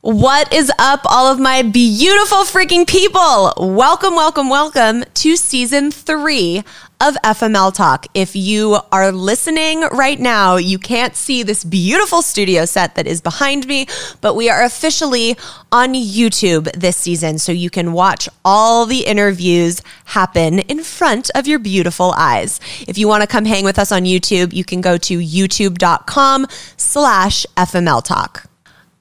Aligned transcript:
What 0.00 0.54
is 0.54 0.70
up, 0.78 1.00
all 1.06 1.26
of 1.26 1.40
my 1.40 1.62
beautiful 1.62 2.38
freaking 2.44 2.86
people? 2.86 3.52
Welcome, 3.56 4.14
welcome, 4.14 4.48
welcome 4.48 5.02
to 5.14 5.34
season 5.34 5.90
three 5.90 6.62
of 7.00 7.16
FML 7.24 7.74
Talk. 7.74 8.06
If 8.14 8.36
you 8.36 8.78
are 8.92 9.10
listening 9.10 9.80
right 9.90 10.20
now, 10.20 10.54
you 10.54 10.78
can't 10.78 11.16
see 11.16 11.42
this 11.42 11.64
beautiful 11.64 12.22
studio 12.22 12.64
set 12.64 12.94
that 12.94 13.08
is 13.08 13.20
behind 13.20 13.66
me, 13.66 13.88
but 14.20 14.36
we 14.36 14.48
are 14.48 14.62
officially 14.62 15.36
on 15.72 15.94
YouTube 15.94 16.70
this 16.78 16.96
season. 16.96 17.40
So 17.40 17.50
you 17.50 17.68
can 17.68 17.92
watch 17.92 18.28
all 18.44 18.86
the 18.86 19.04
interviews 19.04 19.82
happen 20.04 20.60
in 20.60 20.84
front 20.84 21.28
of 21.34 21.48
your 21.48 21.58
beautiful 21.58 22.12
eyes. 22.12 22.60
If 22.86 22.98
you 22.98 23.08
want 23.08 23.22
to 23.22 23.26
come 23.26 23.46
hang 23.46 23.64
with 23.64 23.80
us 23.80 23.90
on 23.90 24.02
YouTube, 24.02 24.52
you 24.52 24.62
can 24.62 24.80
go 24.80 24.96
to 24.96 25.18
youtube.com 25.18 26.46
slash 26.76 27.46
FML 27.56 28.04
Talk. 28.04 28.47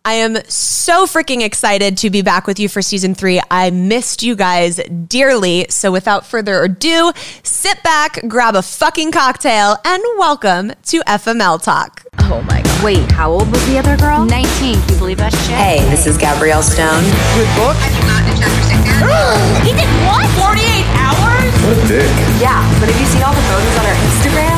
I 0.07 0.13
am 0.23 0.37
so 0.47 1.05
freaking 1.05 1.43
excited 1.43 1.97
to 1.97 2.09
be 2.09 2.21
back 2.21 2.47
with 2.47 2.59
you 2.59 2.69
for 2.69 2.81
season 2.81 3.13
three. 3.13 3.41
I 3.51 3.71
missed 3.71 4.23
you 4.23 4.37
guys 4.37 4.77
dearly. 4.77 5.65
So 5.69 5.91
without 5.91 6.25
further 6.25 6.63
ado, 6.63 7.11
sit 7.43 7.83
back, 7.83 8.25
grab 8.25 8.55
a 8.55 8.61
fucking 8.61 9.11
cocktail, 9.11 9.75
and 9.83 10.01
welcome 10.17 10.71
to 10.85 11.01
FML 11.01 11.61
Talk. 11.61 12.05
Oh 12.19 12.41
my 12.43 12.61
god. 12.61 12.83
Wait, 12.85 13.11
how 13.11 13.29
old 13.29 13.51
was 13.51 13.67
the 13.67 13.79
other 13.79 13.97
girl? 13.97 14.23
19, 14.23 14.79
can 14.79 14.93
you 14.93 14.97
believe 14.97 15.17
that 15.17 15.33
shit? 15.33 15.59
Hey, 15.59 15.79
this 15.89 16.07
is 16.07 16.17
Gabrielle 16.17 16.63
Stone. 16.63 17.03
Good 17.35 17.51
book? 17.59 17.75
He 19.67 19.75
did 19.75 19.91
what? 20.07 20.23
48 20.39 20.87
hours? 21.03 21.51
What 21.67 21.83
a 21.83 21.87
dick. 21.91 22.07
Yeah, 22.39 22.63
but 22.79 22.87
have 22.87 22.95
you 22.95 23.07
seen 23.07 23.23
all 23.23 23.35
the 23.35 23.43
photos 23.51 23.75
on 23.75 23.83
her 23.83 23.97
Instagram? 24.07 24.55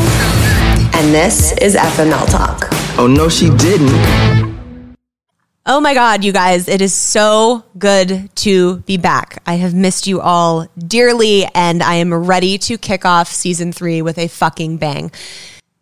And 0.93 1.11
this 1.11 1.53
is 1.57 1.75
FML 1.75 2.29
Talk. 2.29 2.69
Oh, 2.99 3.07
no, 3.07 3.27
she 3.27 3.49
didn't. 3.57 4.48
Oh 5.65 5.81
my 5.81 5.93
God, 5.93 6.23
you 6.23 6.31
guys, 6.31 6.69
it 6.69 6.81
is 6.81 6.93
so 6.93 7.65
good 7.77 8.33
to 8.37 8.77
be 8.77 8.95
back. 8.95 9.43
I 9.45 9.55
have 9.55 9.73
missed 9.73 10.07
you 10.07 10.21
all 10.21 10.67
dearly, 10.77 11.45
and 11.53 11.83
I 11.83 11.95
am 11.95 12.13
ready 12.13 12.57
to 12.59 12.77
kick 12.77 13.05
off 13.05 13.27
season 13.27 13.73
three 13.73 14.01
with 14.01 14.17
a 14.17 14.29
fucking 14.29 14.77
bang. 14.77 15.11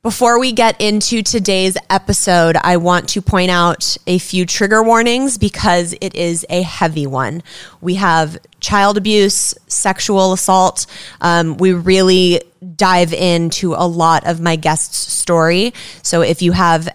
Before 0.02 0.40
we 0.40 0.52
get 0.52 0.82
into 0.82 1.22
today's 1.22 1.78
episode, 1.92 2.58
I 2.64 2.78
want 2.78 3.10
to 3.10 3.22
point 3.22 3.52
out 3.52 3.98
a 4.08 4.18
few 4.18 4.46
trigger 4.48 4.82
warnings 4.82 5.38
because 5.38 5.94
it 6.02 6.16
is 6.16 6.46
a 6.50 6.64
heavy 6.64 7.06
one. 7.06 7.44
We 7.80 7.96
have 7.96 8.38
child 8.60 8.98
abuse, 8.98 9.54
sexual 9.68 10.34
assault. 10.34 10.88
Um, 11.22 11.56
we 11.58 11.74
really 11.74 12.42
dive 12.76 13.14
into 13.14 13.74
a 13.74 13.86
lot 13.86 14.26
of 14.26 14.42
my 14.42 14.56
guest's 14.56 15.14
story. 15.14 15.74
So 16.02 16.22
if 16.22 16.42
you 16.42 16.54
have 16.54 16.90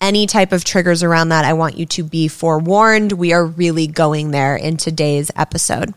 any 0.00 0.26
type 0.26 0.52
of 0.52 0.64
triggers 0.64 1.02
around 1.02 1.30
that, 1.30 1.44
I 1.44 1.52
want 1.52 1.76
you 1.76 1.86
to 1.86 2.04
be 2.04 2.28
forewarned. 2.28 3.12
We 3.12 3.32
are 3.32 3.44
really 3.44 3.86
going 3.86 4.30
there 4.30 4.56
in 4.56 4.76
today's 4.76 5.30
episode. 5.36 5.94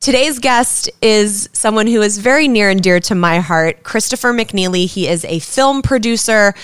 Today's 0.00 0.38
guest 0.38 0.88
is 1.02 1.48
someone 1.52 1.88
who 1.88 2.02
is 2.02 2.18
very 2.18 2.46
near 2.46 2.70
and 2.70 2.80
dear 2.80 3.00
to 3.00 3.16
my 3.16 3.40
heart, 3.40 3.82
Christopher 3.82 4.32
McNeely. 4.32 4.86
He 4.86 5.08
is 5.08 5.24
a 5.24 5.40
film 5.40 5.82
producer, 5.82 6.54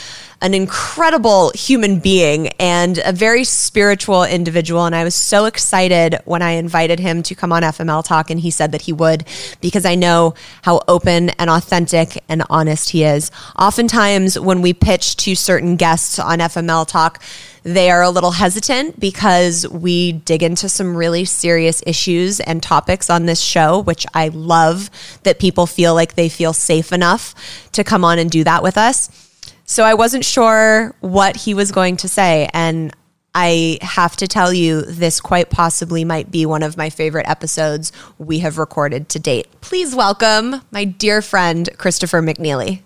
an 0.44 0.52
incredible 0.52 1.50
human 1.54 1.98
being, 1.98 2.48
and 2.60 3.00
a 3.02 3.12
very 3.12 3.44
spiritual 3.44 4.24
individual. 4.24 4.84
And 4.84 4.94
I 4.94 5.02
was 5.02 5.14
so 5.14 5.46
excited 5.46 6.18
when 6.26 6.42
I 6.42 6.50
invited 6.50 7.00
him 7.00 7.22
to 7.22 7.34
come 7.34 7.50
on 7.50 7.62
FML 7.62 8.04
Talk, 8.04 8.28
and 8.28 8.38
he 8.38 8.50
said 8.50 8.70
that 8.72 8.82
he 8.82 8.92
would 8.92 9.24
because 9.62 9.86
I 9.86 9.94
know 9.94 10.34
how 10.60 10.82
open 10.86 11.30
and 11.30 11.48
authentic 11.48 12.22
and 12.28 12.42
honest 12.50 12.90
he 12.90 13.04
is. 13.04 13.30
Oftentimes, 13.58 14.38
when 14.38 14.60
we 14.60 14.74
pitch 14.74 15.16
to 15.16 15.34
certain 15.34 15.76
guests 15.76 16.18
on 16.18 16.40
FML 16.40 16.86
Talk, 16.86 17.22
they 17.62 17.90
are 17.90 18.02
a 18.02 18.10
little 18.10 18.32
hesitant 18.32 19.00
because 19.00 19.66
we 19.66 20.12
dig 20.12 20.42
into 20.42 20.68
some 20.68 20.94
really 20.94 21.24
serious 21.24 21.82
issues 21.86 22.38
and 22.40 22.62
topics 22.62 23.08
on 23.08 23.24
this 23.24 23.40
show, 23.40 23.80
which 23.80 24.04
I 24.12 24.28
love 24.28 24.90
that 25.22 25.38
people 25.38 25.66
feel 25.66 25.94
like 25.94 26.16
they 26.16 26.28
feel 26.28 26.52
safe 26.52 26.92
enough 26.92 27.34
to 27.72 27.82
come 27.82 28.04
on 28.04 28.18
and 28.18 28.30
do 28.30 28.44
that 28.44 28.62
with 28.62 28.76
us. 28.76 29.23
So 29.66 29.82
I 29.84 29.94
wasn't 29.94 30.24
sure 30.24 30.94
what 31.00 31.36
he 31.36 31.54
was 31.54 31.72
going 31.72 31.96
to 31.98 32.08
say. 32.08 32.48
And 32.52 32.94
I 33.34 33.78
have 33.80 34.16
to 34.16 34.28
tell 34.28 34.52
you, 34.52 34.82
this 34.82 35.20
quite 35.20 35.50
possibly 35.50 36.04
might 36.04 36.30
be 36.30 36.46
one 36.46 36.62
of 36.62 36.76
my 36.76 36.90
favorite 36.90 37.28
episodes 37.28 37.90
we 38.18 38.40
have 38.40 38.58
recorded 38.58 39.08
to 39.10 39.18
date. 39.18 39.48
Please 39.60 39.94
welcome 39.94 40.60
my 40.70 40.84
dear 40.84 41.22
friend, 41.22 41.68
Christopher 41.78 42.20
McNeely. 42.20 42.82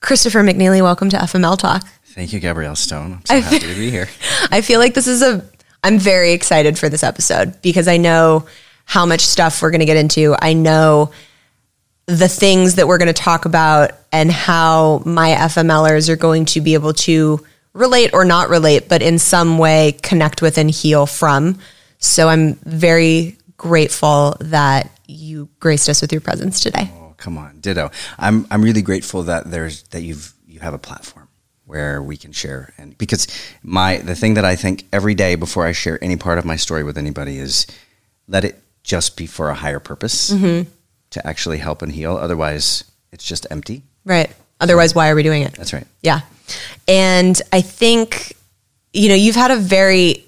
Christopher 0.00 0.40
McNeely, 0.42 0.82
welcome 0.82 1.08
to 1.10 1.16
FML 1.16 1.56
Talk. 1.56 1.86
Thank 2.04 2.32
you, 2.32 2.40
Gabrielle 2.40 2.76
Stone. 2.76 3.20
I'm 3.30 3.42
so 3.42 3.48
happy 3.48 3.58
to 3.60 3.74
be 3.74 3.90
here. 3.90 4.08
I 4.50 4.60
feel 4.60 4.80
like 4.80 4.94
this 4.94 5.06
is 5.06 5.22
a, 5.22 5.48
I'm 5.82 5.98
very 5.98 6.32
excited 6.32 6.78
for 6.78 6.88
this 6.88 7.02
episode 7.02 7.60
because 7.62 7.88
I 7.88 7.96
know 7.96 8.46
how 8.84 9.06
much 9.06 9.20
stuff 9.20 9.62
we're 9.62 9.70
going 9.70 9.80
to 9.80 9.86
get 9.86 9.96
into. 9.96 10.34
I 10.40 10.52
know 10.52 11.12
the 12.06 12.28
things 12.28 12.76
that 12.76 12.86
we're 12.86 12.98
going 12.98 13.06
to 13.06 13.12
talk 13.12 13.44
about 13.44 13.90
and 14.12 14.30
how 14.30 15.02
my 15.04 15.30
FMLers 15.30 16.08
are 16.08 16.16
going 16.16 16.44
to 16.46 16.60
be 16.60 16.74
able 16.74 16.92
to 16.92 17.44
relate 17.72 18.14
or 18.14 18.24
not 18.24 18.48
relate, 18.48 18.88
but 18.88 19.02
in 19.02 19.18
some 19.18 19.58
way 19.58 19.92
connect 20.02 20.40
with 20.40 20.56
and 20.56 20.70
heal 20.70 21.06
from. 21.06 21.58
So 21.98 22.28
I'm 22.28 22.54
very 22.54 23.36
grateful 23.56 24.36
that 24.40 24.90
you 25.06 25.48
graced 25.60 25.88
us 25.88 26.00
with 26.00 26.12
your 26.12 26.20
presence 26.20 26.60
today. 26.60 26.90
Oh, 26.94 27.14
come 27.16 27.38
on, 27.38 27.60
ditto. 27.60 27.90
I'm 28.18 28.46
I'm 28.50 28.62
really 28.62 28.82
grateful 28.82 29.24
that 29.24 29.50
there's 29.50 29.82
that 29.84 30.02
you've 30.02 30.32
you 30.46 30.60
have 30.60 30.74
a 30.74 30.78
platform 30.78 31.28
where 31.64 32.00
we 32.00 32.16
can 32.16 32.30
share 32.30 32.72
and 32.78 32.96
because 32.96 33.26
my 33.62 33.98
the 33.98 34.14
thing 34.14 34.34
that 34.34 34.44
I 34.44 34.54
think 34.54 34.86
every 34.92 35.14
day 35.14 35.34
before 35.34 35.66
I 35.66 35.72
share 35.72 36.02
any 36.02 36.16
part 36.16 36.38
of 36.38 36.44
my 36.44 36.56
story 36.56 36.84
with 36.84 36.96
anybody 36.96 37.38
is 37.38 37.66
let 38.28 38.44
it 38.44 38.62
just 38.84 39.16
be 39.16 39.26
for 39.26 39.50
a 39.50 39.54
higher 39.54 39.80
purpose 39.80 40.30
mm-hmm. 40.30 40.70
To 41.10 41.26
actually 41.26 41.58
help 41.58 41.82
and 41.82 41.92
heal. 41.92 42.16
Otherwise, 42.16 42.84
it's 43.12 43.24
just 43.24 43.46
empty. 43.50 43.82
Right. 44.04 44.30
Otherwise, 44.60 44.94
why 44.94 45.10
are 45.10 45.14
we 45.14 45.22
doing 45.22 45.42
it? 45.42 45.52
That's 45.54 45.72
right. 45.72 45.86
Yeah. 46.02 46.20
And 46.88 47.40
I 47.52 47.60
think, 47.60 48.36
you 48.92 49.08
know, 49.08 49.14
you've 49.14 49.36
had 49.36 49.50
a 49.50 49.56
very 49.56 50.24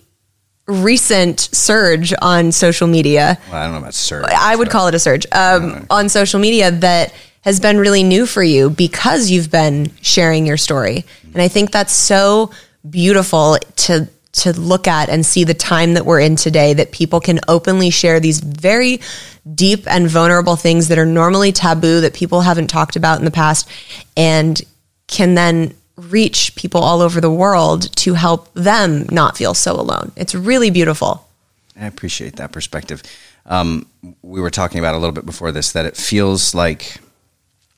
recent 0.67 1.41
surge 1.41 2.13
on 2.21 2.53
social 2.53 2.87
media. 2.87 3.39
Well, 3.49 3.57
I 3.57 3.65
don't 3.65 3.73
know 3.73 3.79
about 3.79 3.95
surge. 3.95 4.27
I 4.29 4.55
would 4.55 4.69
call 4.71 4.89
it 4.89 4.95
a 4.95 4.99
surge 4.99 5.27
um, 5.33 5.87
on 5.91 6.09
social 6.09 6.41
media 6.41 6.71
that 6.71 7.15
has 7.43 7.61
been 7.61 7.79
really 7.79 8.03
new 8.03 8.27
for 8.27 8.43
you 8.43 8.69
because 8.69 9.31
you've 9.31 9.51
been 9.51 9.91
sharing 10.03 10.47
your 10.47 10.59
story. 10.59 11.05
And 11.33 11.41
I 11.41 11.49
think 11.49 11.71
that's 11.71 11.95
so 11.95 12.51
beautiful 12.89 13.59
to 13.77 14.09
to 14.39 14.59
look 14.59 14.89
at 14.89 15.09
and 15.09 15.25
see 15.25 15.45
the 15.45 15.55
time 15.55 15.95
that 15.95 16.07
we're 16.07 16.21
in 16.21 16.37
today 16.37 16.75
that 16.75 16.93
people 16.93 17.21
can 17.21 17.41
openly 17.49 17.91
share 17.91 18.21
these 18.21 18.41
very 18.41 19.01
deep 19.55 19.87
and 19.87 20.09
vulnerable 20.09 20.57
things 20.57 20.89
that 20.89 20.99
are 20.99 21.07
normally 21.07 21.53
taboo 21.53 22.01
that 22.01 22.15
people 22.15 22.41
haven't 22.43 22.69
talked 22.69 22.97
about 22.97 23.19
in 23.19 23.25
the 23.25 23.31
past 23.31 23.69
and 24.17 24.63
can 25.07 25.35
then 25.35 25.75
reach 25.97 26.55
people 26.55 26.81
all 26.81 27.01
over 27.01 27.21
the 27.21 27.31
world 27.31 27.95
to 27.97 28.15
help 28.15 28.53
them 28.55 29.07
not 29.11 29.37
feel 29.37 29.55
so 29.55 29.73
alone. 29.73 30.13
It's 30.17 30.35
really 30.35 30.71
beautiful. 30.71 31.27
I 31.79 31.87
appreciate 31.87 32.37
that 32.37 32.53
perspective. 32.53 33.03
Um, 33.47 33.87
we 34.23 34.41
were 34.41 34.51
talking 34.51 34.79
about 34.79 34.95
a 34.95 34.99
little 34.99 35.13
bit 35.13 35.27
before 35.27 35.53
this 35.53 35.73
that 35.73 35.87
it 35.87 35.97
feels 35.97 36.55
like 36.55 37.01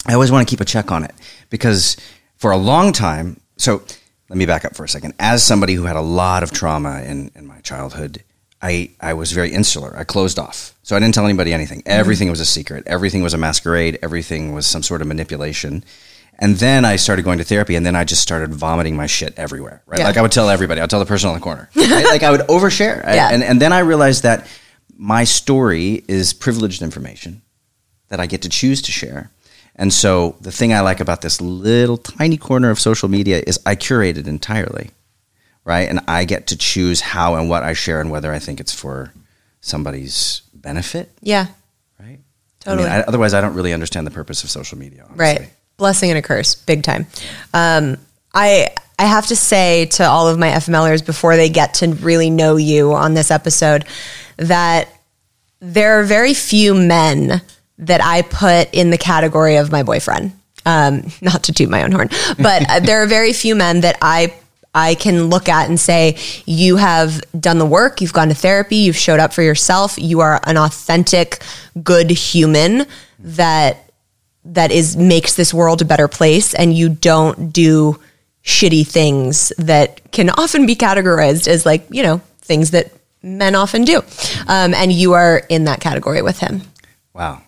I 0.06 0.14
always 0.14 0.32
want 0.32 0.46
to 0.46 0.50
keep 0.50 0.60
a 0.60 0.64
check 0.64 0.90
on 0.90 1.04
it 1.04 1.14
because 1.50 1.96
for 2.36 2.50
a 2.50 2.56
long 2.56 2.92
time, 2.92 3.40
so 3.56 3.82
let 4.30 4.36
me 4.38 4.46
back 4.46 4.64
up 4.64 4.74
for 4.76 4.84
a 4.84 4.88
second. 4.88 5.12
As 5.18 5.42
somebody 5.42 5.74
who 5.74 5.82
had 5.84 5.96
a 5.96 6.00
lot 6.00 6.42
of 6.42 6.52
trauma 6.52 7.02
in, 7.02 7.30
in 7.34 7.46
my 7.46 7.58
childhood, 7.60 8.22
I, 8.62 8.90
I 9.00 9.12
was 9.14 9.32
very 9.32 9.50
insular. 9.52 9.94
I 9.96 10.04
closed 10.04 10.38
off. 10.38 10.74
So 10.84 10.94
I 10.94 11.00
didn't 11.00 11.14
tell 11.14 11.24
anybody 11.26 11.52
anything. 11.52 11.80
Mm-hmm. 11.80 12.00
Everything 12.00 12.30
was 12.30 12.38
a 12.40 12.46
secret. 12.46 12.84
Everything 12.86 13.22
was 13.22 13.34
a 13.34 13.38
masquerade. 13.38 13.98
Everything 14.02 14.52
was 14.54 14.66
some 14.66 14.82
sort 14.84 15.02
of 15.02 15.08
manipulation. 15.08 15.84
And 16.38 16.56
then 16.56 16.84
I 16.84 16.96
started 16.96 17.22
going 17.24 17.38
to 17.38 17.44
therapy, 17.44 17.74
and 17.74 17.84
then 17.84 17.94
I 17.96 18.04
just 18.04 18.22
started 18.22 18.54
vomiting 18.54 18.96
my 18.96 19.06
shit 19.06 19.34
everywhere. 19.36 19.82
Right, 19.86 19.98
Yeah. 19.98 20.06
like 20.06 20.16
I 20.16 20.22
would 20.22 20.32
tell 20.32 20.48
everybody. 20.48 20.80
I'd 20.80 20.88
tell 20.88 21.00
the 21.00 21.04
person 21.06 21.28
on 21.28 21.34
the 21.34 21.40
corner. 21.40 21.68
right? 21.76 22.04
Like 22.06 22.22
I 22.22 22.30
would 22.30 22.40
overshare. 22.42 23.04
I- 23.06 23.14
Yeah. 23.16 23.30
and 23.32 23.42
and 23.42 23.60
then 23.60 23.72
I 23.72 23.80
realized 23.80 24.22
that 24.22 24.46
my 24.96 25.24
story 25.24 26.04
is 26.06 26.32
privileged 26.32 26.82
information 26.82 27.42
that 28.08 28.20
I 28.20 28.26
get 28.26 28.42
to 28.42 28.48
choose 28.48 28.80
to 28.82 28.92
share. 28.92 29.30
And 29.76 29.92
so 29.92 30.36
the 30.40 30.52
thing 30.52 30.72
I 30.72 30.80
like 30.80 31.00
about 31.00 31.22
this 31.22 31.40
little 31.40 31.96
tiny 31.96 32.36
corner 32.36 32.70
of 32.70 32.78
social 32.78 33.08
media 33.08 33.42
is 33.46 33.58
I 33.64 33.74
curate 33.76 34.18
it 34.18 34.26
entirely, 34.28 34.90
right? 35.64 35.88
And 35.88 36.00
I 36.06 36.24
get 36.24 36.48
to 36.48 36.56
choose 36.56 37.00
how 37.00 37.36
and 37.36 37.48
what 37.48 37.62
I 37.62 37.72
share 37.72 38.00
and 38.00 38.10
whether 38.10 38.32
I 38.32 38.38
think 38.38 38.60
it's 38.60 38.74
for 38.74 39.12
somebody's 39.60 40.42
benefit, 40.54 41.10
Yeah. 41.22 41.46
right? 41.98 42.18
Totally. 42.60 42.88
I 42.88 42.90
mean, 42.92 42.98
I, 42.98 43.02
otherwise, 43.02 43.32
I 43.34 43.40
don't 43.40 43.54
really 43.54 43.72
understand 43.72 44.06
the 44.06 44.10
purpose 44.10 44.44
of 44.44 44.50
social 44.50 44.76
media. 44.78 45.04
Honestly. 45.04 45.18
Right. 45.24 45.50
Blessing 45.78 46.10
and 46.10 46.18
a 46.18 46.22
curse, 46.22 46.54
big 46.54 46.82
time. 46.82 47.06
Um, 47.54 47.96
I 48.34 48.68
I 48.98 49.04
have 49.06 49.26
to 49.28 49.36
say 49.36 49.86
to 49.86 50.04
all 50.04 50.28
of 50.28 50.38
my 50.38 50.48
FMLers 50.50 51.04
before 51.04 51.36
they 51.36 51.48
get 51.48 51.72
to 51.74 51.88
really 51.94 52.28
know 52.28 52.56
you 52.56 52.92
on 52.92 53.14
this 53.14 53.30
episode 53.30 53.86
that 54.36 54.88
there 55.60 55.98
are 55.98 56.02
very 56.04 56.34
few 56.34 56.74
men 56.74 57.40
that 57.80 58.02
I 58.02 58.22
put 58.22 58.72
in 58.72 58.90
the 58.90 58.98
category 58.98 59.56
of 59.56 59.72
my 59.72 59.82
boyfriend. 59.82 60.32
Um, 60.66 61.10
not 61.20 61.44
to 61.44 61.52
toot 61.52 61.70
my 61.70 61.82
own 61.82 61.92
horn, 61.92 62.10
but 62.38 62.68
uh, 62.68 62.80
there 62.80 63.02
are 63.02 63.06
very 63.06 63.32
few 63.32 63.54
men 63.54 63.80
that 63.80 63.96
I 64.02 64.34
I 64.72 64.94
can 64.94 65.24
look 65.24 65.48
at 65.48 65.68
and 65.68 65.80
say 65.80 66.16
you 66.44 66.76
have 66.76 67.20
done 67.38 67.58
the 67.58 67.66
work, 67.66 68.00
you've 68.00 68.12
gone 68.12 68.28
to 68.28 68.34
therapy, 68.34 68.76
you've 68.76 68.96
showed 68.96 69.18
up 69.18 69.32
for 69.32 69.42
yourself, 69.42 69.98
you 69.98 70.20
are 70.20 70.40
an 70.44 70.56
authentic, 70.56 71.42
good 71.82 72.10
human 72.10 72.86
that 73.18 73.90
that 74.44 74.70
is 74.70 74.96
makes 74.96 75.34
this 75.34 75.52
world 75.52 75.82
a 75.82 75.84
better 75.84 76.08
place 76.08 76.54
and 76.54 76.74
you 76.74 76.88
don't 76.88 77.52
do 77.52 77.98
shitty 78.44 78.86
things 78.86 79.52
that 79.58 80.12
can 80.12 80.30
often 80.30 80.66
be 80.66 80.74
categorized 80.74 81.46
as 81.46 81.66
like 81.66 81.86
you 81.90 82.02
know 82.02 82.20
things 82.40 82.70
that 82.70 82.90
men 83.22 83.54
often 83.54 83.84
do 83.84 83.98
um, 84.46 84.72
and 84.72 84.92
you 84.92 85.12
are 85.12 85.42
in 85.50 85.64
that 85.64 85.78
category 85.80 86.22
with 86.22 86.38
him 86.38 86.62
Wow. 87.12 87.42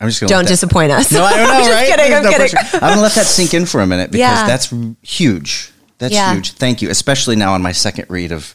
I'm 0.00 0.08
just 0.08 0.20
going 0.20 0.30
don't 0.30 0.48
disappoint 0.48 0.92
us 0.92 1.12
No, 1.12 1.22
I 1.22 1.36
don't 1.36 1.46
know, 1.48 1.52
I'm 1.54 1.64
just 1.64 1.70
right? 1.72 1.88
kidding 1.88 2.14
i'm 2.14 2.22
no 2.24 2.30
kidding. 2.30 2.56
I'm 2.74 2.80
gonna 2.80 3.02
let 3.02 3.12
that 3.12 3.26
sink 3.26 3.52
in 3.54 3.66
for 3.66 3.80
a 3.82 3.86
minute 3.86 4.10
because 4.10 4.20
Yeah. 4.20 4.46
that's 4.46 4.72
huge. 5.02 5.72
That's 5.98 6.14
Yeah. 6.14 6.32
huge. 6.34 6.52
Thank 6.52 6.80
you, 6.82 6.88
especially 6.90 7.36
now 7.36 7.52
on 7.52 7.60
my 7.62 7.72
second 7.72 8.06
read 8.08 8.32
of 8.32 8.54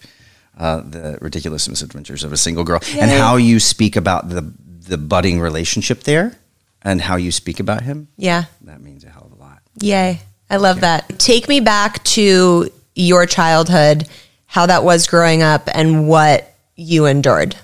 uh, 0.57 0.81
the 0.89 1.17
ridiculous 1.21 1.67
misadventures 1.69 2.23
of 2.23 2.31
a 2.33 2.37
single 2.37 2.63
girl, 2.63 2.79
and 2.97 3.11
how 3.11 3.35
you 3.35 3.59
speak 3.59 3.95
about 3.95 4.29
the 4.29 4.53
the 4.87 4.97
budding 4.97 5.39
relationship 5.39 6.03
there, 6.03 6.37
and 6.81 7.01
how 7.01 7.15
you 7.17 7.31
speak 7.31 7.59
about 7.59 7.81
him. 7.81 8.07
yeah 8.17 8.45
That 8.61 8.81
means 8.81 9.03
a 9.03 9.09
hell 9.09 9.29
of 9.31 9.37
a 9.37 9.41
lot. 9.41 9.59
Yay. 9.81 10.21
I 10.49 10.57
love 10.57 10.79
that. 10.81 11.19
Take 11.19 11.47
me 11.49 11.59
back 11.59 12.03
to 12.15 12.69
your 12.95 13.25
childhood, 13.25 14.07
how 14.45 14.65
that 14.67 14.83
was 14.83 15.07
growing 15.07 15.41
up, 15.43 15.67
and 15.73 16.07
what 16.07 16.53
you 16.75 17.05
endured. 17.05 17.55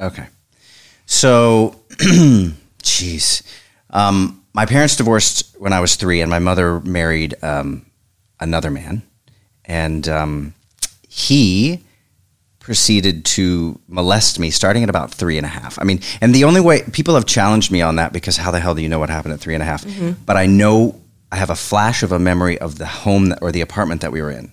Okay. 0.00 0.26
So, 1.06 1.76
jeez. 2.84 3.42
Um, 3.90 4.42
my 4.52 4.66
parents 4.66 4.96
divorced 4.96 5.56
when 5.58 5.72
I 5.72 5.80
was 5.80 5.96
three, 5.96 6.20
and 6.20 6.30
my 6.30 6.38
mother 6.38 6.80
married 6.80 7.34
um, 7.42 7.86
another 8.40 8.70
man. 8.70 9.02
And 9.64 10.08
um, 10.08 10.54
he 11.08 11.82
proceeded 12.60 13.24
to 13.26 13.78
molest 13.88 14.38
me 14.38 14.50
starting 14.50 14.82
at 14.82 14.88
about 14.88 15.10
three 15.12 15.36
and 15.36 15.44
a 15.44 15.48
half. 15.48 15.78
I 15.78 15.84
mean, 15.84 16.00
and 16.20 16.34
the 16.34 16.44
only 16.44 16.60
way 16.62 16.82
people 16.92 17.14
have 17.14 17.26
challenged 17.26 17.70
me 17.70 17.82
on 17.82 17.96
that 17.96 18.12
because 18.12 18.36
how 18.38 18.50
the 18.50 18.60
hell 18.60 18.74
do 18.74 18.80
you 18.82 18.88
know 18.88 18.98
what 18.98 19.10
happened 19.10 19.34
at 19.34 19.40
three 19.40 19.54
and 19.54 19.62
a 19.62 19.66
half? 19.66 19.84
But 20.24 20.36
I 20.36 20.46
know 20.46 21.00
I 21.30 21.36
have 21.36 21.50
a 21.50 21.56
flash 21.56 22.02
of 22.02 22.12
a 22.12 22.18
memory 22.18 22.58
of 22.58 22.78
the 22.78 22.86
home 22.86 23.26
that, 23.30 23.40
or 23.42 23.52
the 23.52 23.60
apartment 23.60 24.00
that 24.00 24.12
we 24.12 24.22
were 24.22 24.30
in. 24.30 24.50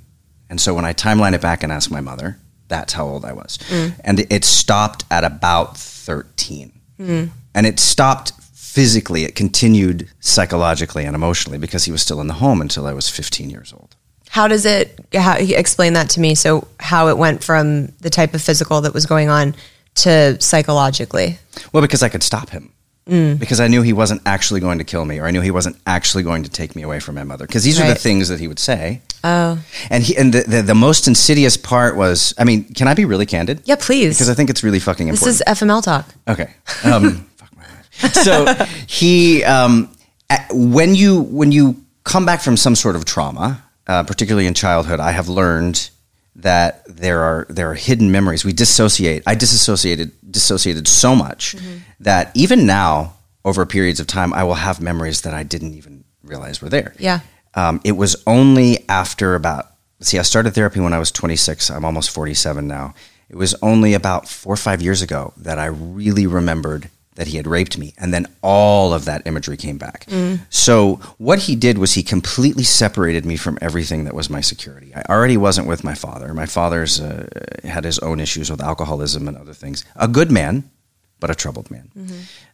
And 0.50 0.60
so 0.60 0.74
when 0.74 0.83
I 0.83 0.94
timeline 0.94 1.33
it 1.33 1.42
back 1.42 1.63
and 1.63 1.72
ask 1.72 1.89
my 1.89 2.01
mother, 2.01 2.38
that's 2.68 2.92
how 2.94 3.06
old 3.07 3.24
I 3.24 3.31
was. 3.33 3.57
And 4.04 4.19
it 4.30 4.44
stopped 4.44 5.06
at 5.10 5.24
about 5.24 5.78
13. 5.78 6.72
And 7.53 7.65
it 7.65 7.80
stopped 7.80 8.33
physically, 8.53 9.25
it 9.25 9.36
continued 9.36 10.07
psychologically 10.21 11.03
and 11.06 11.15
emotionally 11.15 11.57
because 11.57 11.83
he 11.86 11.92
was 11.92 12.01
still 12.01 12.21
in 12.21 12.27
the 12.27 12.36
home 12.36 12.62
until 12.62 12.88
I 12.88 12.94
was 12.94 13.09
15 13.09 13.50
years 13.50 13.74
old. 13.74 13.95
How 14.30 14.48
does 14.48 14.65
it, 14.65 14.98
how, 15.13 15.36
explain 15.36 15.92
that 15.94 16.09
to 16.12 16.21
me? 16.21 16.36
So, 16.36 16.68
how 16.80 17.09
it 17.09 17.18
went 17.18 17.44
from 17.44 17.88
the 18.00 18.09
type 18.09 18.33
of 18.33 18.42
physical 18.42 18.80
that 18.81 18.94
was 18.94 19.06
going 19.06 19.27
on 19.27 19.56
to 19.95 20.42
psychologically? 20.42 21.38
Well, 21.74 21.81
because 21.81 22.01
I 22.01 22.07
could 22.07 22.24
stop 22.24 22.50
him. 22.50 22.71
Because 23.06 23.59
I 23.59 23.68
knew 23.68 23.81
he 23.81 23.92
wasn't 23.92 24.21
actually 24.25 24.62
going 24.62 24.77
to 24.77 24.86
kill 24.86 25.04
me, 25.04 25.19
or 25.19 25.25
I 25.25 25.31
knew 25.31 25.42
he 25.42 25.51
wasn't 25.51 25.75
actually 25.86 26.24
going 26.24 26.44
to 26.44 26.50
take 26.50 26.77
me 26.77 26.81
away 26.81 27.01
from 27.01 27.15
my 27.15 27.25
mother. 27.25 27.45
Because 27.45 27.65
these 27.65 27.77
are 27.77 27.86
the 27.86 27.95
things 27.95 28.30
that 28.30 28.39
he 28.39 28.47
would 28.47 28.59
say. 28.59 29.01
Oh, 29.21 29.62
And 29.89 30.01
he, 30.04 30.15
and 30.15 30.31
the, 30.33 30.44
the, 30.44 30.62
the 30.62 30.75
most 30.75 31.09
insidious 31.09 31.57
part 31.57 31.97
was, 31.97 32.33
I 32.38 32.45
mean, 32.45 32.63
can 32.74 32.88
I 32.88 32.94
be 32.94 33.04
really 33.04 33.25
candid? 33.25 33.63
yeah, 33.65 33.75
please. 33.77 34.15
Because 34.15 34.30
I 34.30 34.33
think 34.33 34.50
it's 34.50 34.63
really 34.63 34.80
fucking 34.80 35.09
important. 35.09 35.39
this 35.39 35.42
is 35.42 35.62
FML 35.62 35.83
talk. 35.83 36.07
Okay. 36.30 36.54
Um, 36.86 37.01
fuck 37.01 37.12
my 37.12 37.18
life. 37.18 37.31
So 38.11 38.45
he, 38.88 39.43
um, 39.43 39.93
when 40.51 40.95
you 40.95 41.21
when 41.21 41.51
you 41.51 41.83
come 42.03 42.25
back 42.25 42.41
from 42.41 42.57
some 42.57 42.75
sort 42.75 42.95
of 42.95 43.05
trauma, 43.05 43.63
uh, 43.88 44.03
particularly 44.03 44.47
in 44.47 44.53
childhood, 44.53 44.99
I 44.99 45.11
have 45.11 45.27
learned 45.27 45.89
that 46.35 46.83
there 46.88 47.21
are 47.21 47.45
there 47.49 47.71
are 47.71 47.73
hidden 47.75 48.11
memories. 48.11 48.45
We 48.45 48.53
dissociate. 48.53 49.23
I 49.27 49.35
disassociated 49.35 50.11
dissociated 50.31 50.88
so 50.88 51.15
much 51.15 51.55
that 51.99 52.31
even 52.35 52.65
now, 52.65 53.15
over 53.43 53.65
periods 53.65 53.99
of 53.99 54.07
time, 54.07 54.33
I 54.33 54.44
will 54.44 54.55
have 54.55 54.81
memories 54.81 55.21
that 55.21 55.33
I 55.33 55.44
didn't 55.44 55.73
even 55.73 56.03
realize 56.23 56.61
were 56.61 56.69
there. 56.69 56.94
Yeah. 56.99 57.19
Um, 57.53 57.81
it 57.83 57.94
was 57.94 58.15
only 58.25 58.85
after 58.87 59.35
about, 59.35 59.65
see, 59.99 60.17
I 60.17 60.21
started 60.21 60.51
therapy 60.51 60.79
when 60.79 60.94
I 60.94 60.99
was 60.99 61.11
26. 61.11 61.69
I'm 61.69 61.83
almost 61.83 62.11
47 62.11 62.65
now. 62.67 62.94
It 63.29 63.35
was 63.35 63.55
only 63.61 63.94
about 63.94 64.29
four 64.29 64.53
or 64.53 64.57
five 64.57 64.81
years 64.81 65.01
ago 65.01 65.33
that 65.37 65.59
I 65.59 65.65
really 65.65 66.27
remembered 66.27 66.89
that 67.15 67.27
he 67.27 67.37
had 67.37 67.45
raped 67.45 67.77
me. 67.77 67.93
And 67.97 68.13
then 68.13 68.25
all 68.41 68.93
of 68.93 69.05
that 69.05 69.21
imagery 69.25 69.57
came 69.57 69.77
back. 69.77 70.05
So, 70.49 70.95
what 71.17 71.39
he 71.39 71.55
did 71.55 71.77
was 71.77 71.93
he 71.93 72.03
completely 72.03 72.63
separated 72.63 73.25
me 73.25 73.35
from 73.35 73.57
everything 73.61 74.05
that 74.05 74.13
was 74.13 74.29
my 74.29 74.41
security. 74.41 74.93
I 74.95 75.03
already 75.09 75.37
wasn't 75.37 75.67
with 75.67 75.83
my 75.83 75.93
father. 75.93 76.33
My 76.33 76.45
father's 76.45 77.01
uh, 77.01 77.27
had 77.63 77.83
his 77.83 77.99
own 77.99 78.19
issues 78.19 78.49
with 78.49 78.61
alcoholism 78.61 79.27
and 79.27 79.37
other 79.37 79.53
things. 79.53 79.83
A 79.95 80.07
good 80.07 80.31
man, 80.31 80.69
but 81.19 81.30
a 81.30 81.35
troubled 81.35 81.69
man. 81.69 81.91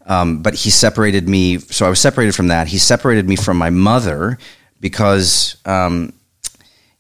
Um, 0.08 0.42
but 0.42 0.56
he 0.56 0.70
separated 0.70 1.30
me. 1.30 1.60
So 1.60 1.86
I 1.86 1.90
was 1.90 2.00
separated 2.00 2.34
from 2.34 2.48
that. 2.48 2.68
He 2.68 2.78
separated 2.80 3.28
me 3.30 3.36
from 3.36 3.58
my 3.58 3.70
mother 3.70 4.38
because, 4.80 5.58
um, 5.66 6.14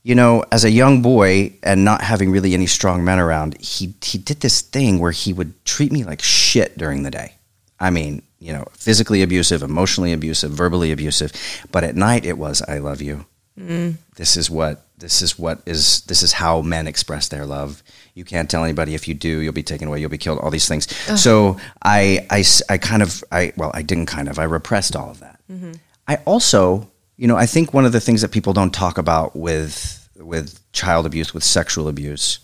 you 0.03 0.15
know, 0.15 0.45
as 0.51 0.63
a 0.63 0.69
young 0.69 1.01
boy 1.01 1.53
and 1.63 1.83
not 1.83 2.01
having 2.01 2.31
really 2.31 2.53
any 2.53 2.67
strong 2.67 3.03
men 3.03 3.19
around, 3.19 3.59
he 3.59 3.93
he 4.03 4.17
did 4.17 4.41
this 4.41 4.61
thing 4.61 4.99
where 4.99 5.11
he 5.11 5.33
would 5.33 5.53
treat 5.65 5.91
me 5.91 6.03
like 6.03 6.21
shit 6.21 6.77
during 6.77 7.03
the 7.03 7.11
day. 7.11 7.33
I 7.79 7.89
mean, 7.89 8.22
you 8.39 8.53
know, 8.53 8.65
physically 8.74 9.22
abusive, 9.22 9.63
emotionally 9.63 10.13
abusive, 10.13 10.51
verbally 10.51 10.91
abusive. 10.91 11.31
But 11.72 11.84
at 11.84 11.96
night, 11.96 12.25
it 12.25 12.38
was 12.38 12.62
"I 12.67 12.79
love 12.79 13.01
you." 13.01 13.25
Mm. 13.60 13.98
This 14.15 14.38
is 14.38 14.50
what 14.50 14.86
this 14.98 15.22
is 15.22 15.38
what 15.38 15.62
is 15.65 16.01
this 16.01 16.24
is 16.24 16.34
how 16.34 16.62
men 16.62 16.88
express 16.88 17.27
their 17.27 17.46
love. 17.46 17.84
You 18.13 18.24
can't 18.24 18.50
tell 18.50 18.63
anybody 18.63 18.96
if 18.96 19.07
you 19.07 19.13
do, 19.13 19.39
you'll 19.39 19.53
be 19.53 19.63
taken 19.63 19.88
away, 19.88 20.00
you'll 20.00 20.10
be 20.10 20.17
killed. 20.17 20.39
All 20.39 20.50
these 20.50 20.67
things. 20.67 20.88
So 21.22 21.57
I, 21.84 22.25
I, 22.31 22.43
I 22.69 22.77
kind 22.77 23.03
of 23.03 23.24
I 23.31 23.53
well 23.57 23.72
I 23.74 23.81
didn't 23.84 24.07
kind 24.07 24.27
of 24.27 24.39
I 24.39 24.43
repressed 24.43 24.96
all 24.96 25.10
of 25.10 25.19
that. 25.19 25.39
Mm-hmm. 25.51 25.74
I 26.07 26.17
also 26.25 26.89
you 27.15 27.27
know 27.27 27.36
I 27.36 27.46
think 27.46 27.74
one 27.74 27.86
of 27.86 27.91
the 27.91 28.00
things 28.00 28.22
that 28.22 28.31
people 28.31 28.53
don't 28.53 28.74
talk 28.74 28.98
about 28.98 29.36
with 29.36 30.10
with 30.17 30.60
child 30.72 31.05
abuse 31.05 31.34
with 31.34 31.43
sexual 31.43 31.88
abuse 31.88 32.39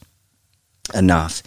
enough 0.94 1.42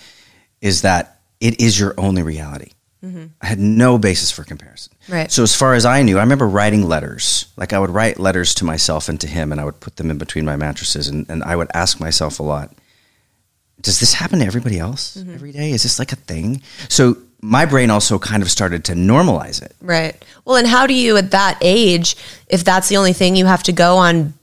is 0.60 0.82
that 0.82 1.20
it 1.40 1.60
is 1.60 1.78
your 1.78 1.94
only 1.98 2.22
reality. 2.22 2.70
Mm-hmm. 3.06 3.26
I 3.40 3.46
had 3.46 3.58
no 3.58 3.98
basis 3.98 4.30
for 4.30 4.44
comparison. 4.44 4.92
Right. 5.08 5.30
So 5.30 5.42
as 5.42 5.54
far 5.54 5.74
as 5.74 5.84
I 5.84 6.02
knew, 6.02 6.18
I 6.18 6.22
remember 6.22 6.48
writing 6.48 6.82
letters. 6.82 7.46
Like 7.56 7.72
I 7.72 7.78
would 7.78 7.90
write 7.90 8.18
letters 8.18 8.54
to 8.56 8.64
myself 8.64 9.08
and 9.08 9.20
to 9.20 9.26
him, 9.26 9.52
and 9.52 9.60
I 9.60 9.64
would 9.64 9.80
put 9.80 9.96
them 9.96 10.10
in 10.10 10.18
between 10.18 10.44
my 10.44 10.56
mattresses, 10.56 11.08
and, 11.08 11.28
and 11.28 11.44
I 11.44 11.56
would 11.56 11.68
ask 11.74 12.00
myself 12.00 12.40
a 12.40 12.42
lot: 12.42 12.74
Does 13.80 14.00
this 14.00 14.14
happen 14.14 14.40
to 14.40 14.46
everybody 14.46 14.78
else 14.78 15.16
mm-hmm. 15.16 15.34
every 15.34 15.52
day? 15.52 15.70
Is 15.70 15.84
this 15.84 15.98
like 15.98 16.12
a 16.12 16.16
thing? 16.16 16.62
So 16.88 17.16
my 17.40 17.66
brain 17.66 17.90
also 17.90 18.18
kind 18.18 18.42
of 18.42 18.50
started 18.50 18.84
to 18.86 18.94
normalize 18.94 19.62
it. 19.62 19.74
Right. 19.80 20.22
Well, 20.44 20.56
and 20.56 20.66
how 20.66 20.86
do 20.86 20.94
you 20.94 21.16
at 21.16 21.30
that 21.30 21.58
age, 21.60 22.16
if 22.48 22.64
that's 22.64 22.88
the 22.88 22.96
only 22.96 23.12
thing 23.12 23.36
you 23.36 23.46
have 23.46 23.62
to 23.64 23.72
go 23.72 23.96
on 23.98 24.34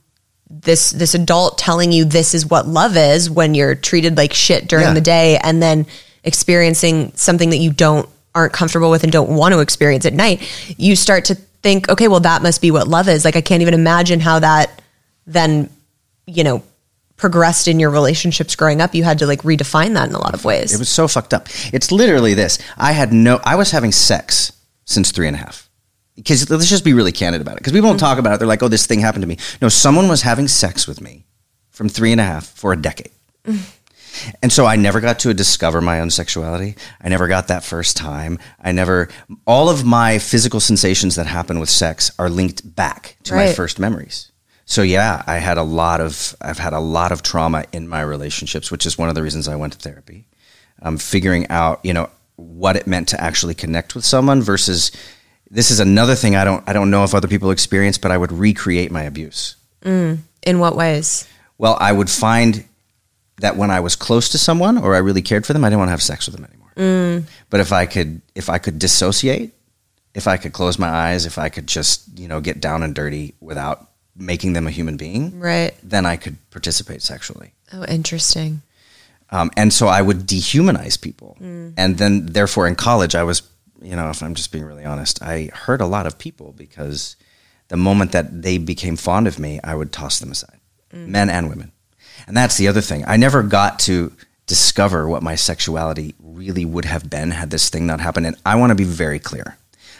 this 0.48 0.90
this 0.90 1.14
adult 1.14 1.58
telling 1.58 1.92
you 1.92 2.04
this 2.04 2.34
is 2.34 2.46
what 2.46 2.66
love 2.66 2.96
is 2.96 3.28
when 3.28 3.54
you're 3.54 3.74
treated 3.74 4.16
like 4.16 4.32
shit 4.32 4.68
during 4.68 4.86
Yeah. 4.86 4.94
the 4.94 5.00
day 5.00 5.38
and 5.38 5.62
then 5.62 5.86
experiencing 6.22 7.12
something 7.16 7.50
that 7.50 7.58
you 7.58 7.72
don't 7.72 8.08
aren't 8.34 8.52
comfortable 8.52 8.90
with 8.90 9.02
and 9.02 9.12
don't 9.12 9.30
want 9.30 9.54
to 9.54 9.60
experience 9.60 10.04
at 10.06 10.12
night, 10.12 10.42
you 10.76 10.96
start 10.96 11.26
to 11.26 11.34
think, 11.34 11.88
okay, 11.88 12.08
well 12.08 12.20
that 12.20 12.42
must 12.42 12.60
be 12.60 12.70
what 12.70 12.88
love 12.88 13.08
is. 13.08 13.24
Like 13.24 13.36
I 13.36 13.40
can't 13.40 13.62
even 13.62 13.74
imagine 13.74 14.20
how 14.20 14.38
that 14.40 14.82
then, 15.26 15.70
you 16.26 16.44
know, 16.44 16.62
progressed 17.16 17.68
in 17.68 17.78
your 17.78 17.90
relationships 17.90 18.56
growing 18.56 18.80
up, 18.80 18.94
you 18.94 19.04
had 19.04 19.18
to 19.20 19.26
like 19.26 19.42
redefine 19.42 19.94
that 19.94 20.08
in 20.08 20.14
a 20.14 20.18
lot 20.18 20.34
of 20.34 20.44
ways. 20.44 20.74
It 20.74 20.78
was 20.78 20.88
so 20.88 21.08
fucked 21.08 21.32
up. 21.32 21.48
It's 21.72 21.92
literally 21.92 22.34
this. 22.34 22.58
I 22.76 22.92
had 22.92 23.12
no. 23.12 23.40
I 23.44 23.56
was 23.56 23.70
having 23.70 23.92
sex 23.92 24.52
since 24.84 25.12
three 25.12 25.26
and 25.26 25.36
a 25.36 25.38
half. 25.38 25.68
Because 26.16 26.48
let's 26.48 26.68
just 26.68 26.84
be 26.84 26.92
really 26.92 27.10
candid 27.10 27.40
about 27.40 27.56
it. 27.56 27.58
Because 27.58 27.72
people 27.72 27.90
don't 27.90 27.98
talk 27.98 28.18
about 28.18 28.34
it. 28.34 28.38
They're 28.38 28.46
like, 28.46 28.62
"Oh, 28.62 28.68
this 28.68 28.86
thing 28.86 29.00
happened 29.00 29.22
to 29.22 29.28
me." 29.28 29.36
No, 29.60 29.68
someone 29.68 30.06
was 30.06 30.22
having 30.22 30.46
sex 30.46 30.86
with 30.86 31.00
me 31.00 31.24
from 31.70 31.88
three 31.88 32.12
and 32.12 32.20
a 32.20 32.24
half 32.24 32.46
for 32.46 32.72
a 32.72 32.80
decade. 32.80 33.10
And 34.42 34.52
so 34.52 34.66
I 34.66 34.76
never 34.76 35.00
got 35.00 35.18
to 35.20 35.34
discover 35.34 35.80
my 35.80 36.00
own 36.00 36.10
sexuality. 36.10 36.76
I 37.00 37.08
never 37.08 37.28
got 37.28 37.48
that 37.48 37.64
first 37.64 37.96
time. 37.96 38.38
I 38.62 38.72
never, 38.72 39.08
all 39.46 39.68
of 39.68 39.84
my 39.84 40.18
physical 40.18 40.60
sensations 40.60 41.16
that 41.16 41.26
happen 41.26 41.58
with 41.60 41.70
sex 41.70 42.10
are 42.18 42.30
linked 42.30 42.74
back 42.76 43.16
to 43.24 43.34
my 43.34 43.52
first 43.52 43.78
memories. 43.78 44.30
So 44.66 44.82
yeah, 44.82 45.22
I 45.26 45.36
had 45.36 45.58
a 45.58 45.62
lot 45.62 46.00
of, 46.00 46.34
I've 46.40 46.58
had 46.58 46.72
a 46.72 46.80
lot 46.80 47.12
of 47.12 47.22
trauma 47.22 47.64
in 47.72 47.88
my 47.88 48.00
relationships, 48.00 48.70
which 48.70 48.86
is 48.86 48.96
one 48.96 49.08
of 49.08 49.14
the 49.14 49.22
reasons 49.22 49.46
I 49.48 49.56
went 49.56 49.74
to 49.74 49.78
therapy. 49.78 50.26
Um, 50.82 50.96
figuring 50.98 51.46
out, 51.50 51.80
you 51.82 51.92
know, 51.92 52.08
what 52.36 52.76
it 52.76 52.86
meant 52.86 53.08
to 53.08 53.20
actually 53.20 53.54
connect 53.54 53.94
with 53.94 54.04
someone 54.04 54.42
versus, 54.42 54.90
this 55.50 55.70
is 55.70 55.80
another 55.80 56.14
thing 56.14 56.34
I 56.34 56.44
don't, 56.44 56.64
I 56.68 56.72
don't 56.72 56.90
know 56.90 57.04
if 57.04 57.14
other 57.14 57.28
people 57.28 57.50
experience, 57.50 57.96
but 57.98 58.10
I 58.10 58.18
would 58.18 58.32
recreate 58.32 58.90
my 58.90 59.02
abuse. 59.02 59.56
in 60.42 60.58
what 60.58 60.76
ways? 60.76 61.28
Well, 61.58 61.76
I 61.80 61.92
would 61.92 62.10
find 62.10 62.64
that 63.38 63.56
when 63.56 63.70
I 63.70 63.80
was 63.80 63.96
close 63.96 64.28
to 64.30 64.38
someone 64.38 64.78
or 64.78 64.94
I 64.94 64.98
really 64.98 65.22
cared 65.22 65.46
for 65.46 65.52
them, 65.52 65.64
I 65.64 65.68
didn't 65.68 65.80
want 65.80 65.88
to 65.88 65.92
have 65.92 66.02
sex 66.02 66.26
with 66.26 66.36
them 66.36 66.44
anymore. 66.44 66.72
Mm. 66.76 67.24
But 67.50 67.60
if 67.60 67.72
I 67.72 67.86
could, 67.86 68.20
if 68.34 68.48
I 68.48 68.58
could 68.58 68.78
dissociate, 68.78 69.52
if 70.14 70.28
I 70.28 70.36
could 70.36 70.52
close 70.52 70.78
my 70.78 70.88
eyes, 70.88 71.26
if 71.26 71.38
I 71.38 71.48
could 71.48 71.66
just, 71.66 72.18
you 72.18 72.28
know, 72.28 72.40
get 72.40 72.60
down 72.60 72.82
and 72.82 72.94
dirty 72.94 73.34
without 73.40 73.88
making 74.16 74.52
them 74.52 74.66
a 74.66 74.70
human 74.70 74.96
being, 74.96 75.40
Right. 75.40 75.74
then 75.82 76.06
I 76.06 76.16
could 76.16 76.36
participate 76.50 77.02
sexually. 77.02 77.52
Oh, 77.72 77.84
interesting. 77.86 78.62
Um, 79.30 79.50
and 79.56 79.72
so 79.72 79.88
I 79.88 80.02
would 80.02 80.26
dehumanize 80.26 81.00
people. 81.00 81.36
Mm. 81.40 81.74
And 81.76 81.98
then, 81.98 82.26
therefore, 82.26 82.68
in 82.68 82.76
college, 82.76 83.16
I 83.16 83.24
was, 83.24 83.42
you 83.82 83.96
know, 83.96 84.10
if 84.10 84.22
I'm 84.22 84.34
just 84.34 84.52
being 84.52 84.64
really 84.64 84.84
honest, 84.84 85.20
I 85.22 85.50
hurt 85.52 85.80
a 85.80 85.86
lot 85.86 86.06
of 86.06 86.18
people 86.18 86.52
because 86.56 87.16
the 87.68 87.76
moment 87.76 88.12
that 88.12 88.42
they 88.42 88.58
became 88.58 88.94
fond 88.96 89.26
of 89.26 89.40
me, 89.40 89.58
I 89.64 89.74
would 89.74 89.90
toss 89.92 90.20
them 90.20 90.30
aside, 90.30 90.60
mm. 90.92 91.08
men 91.08 91.30
and 91.30 91.48
women. 91.48 91.72
And 92.26 92.36
that's 92.36 92.56
the 92.56 92.68
other 92.68 92.80
thing. 92.80 93.04
I 93.06 93.16
never 93.16 93.42
got 93.42 93.78
to 93.80 94.12
discover 94.46 95.08
what 95.08 95.22
my 95.22 95.34
sexuality 95.34 96.14
really 96.22 96.64
would 96.64 96.84
have 96.84 97.08
been 97.08 97.30
had 97.30 97.50
this 97.50 97.70
thing 97.70 97.86
not 97.86 98.00
happened. 98.00 98.26
And 98.26 98.36
I 98.44 98.56
want 98.56 98.70
to 98.70 98.74
be 98.74 98.84
very 98.84 99.18
clear. 99.18 99.56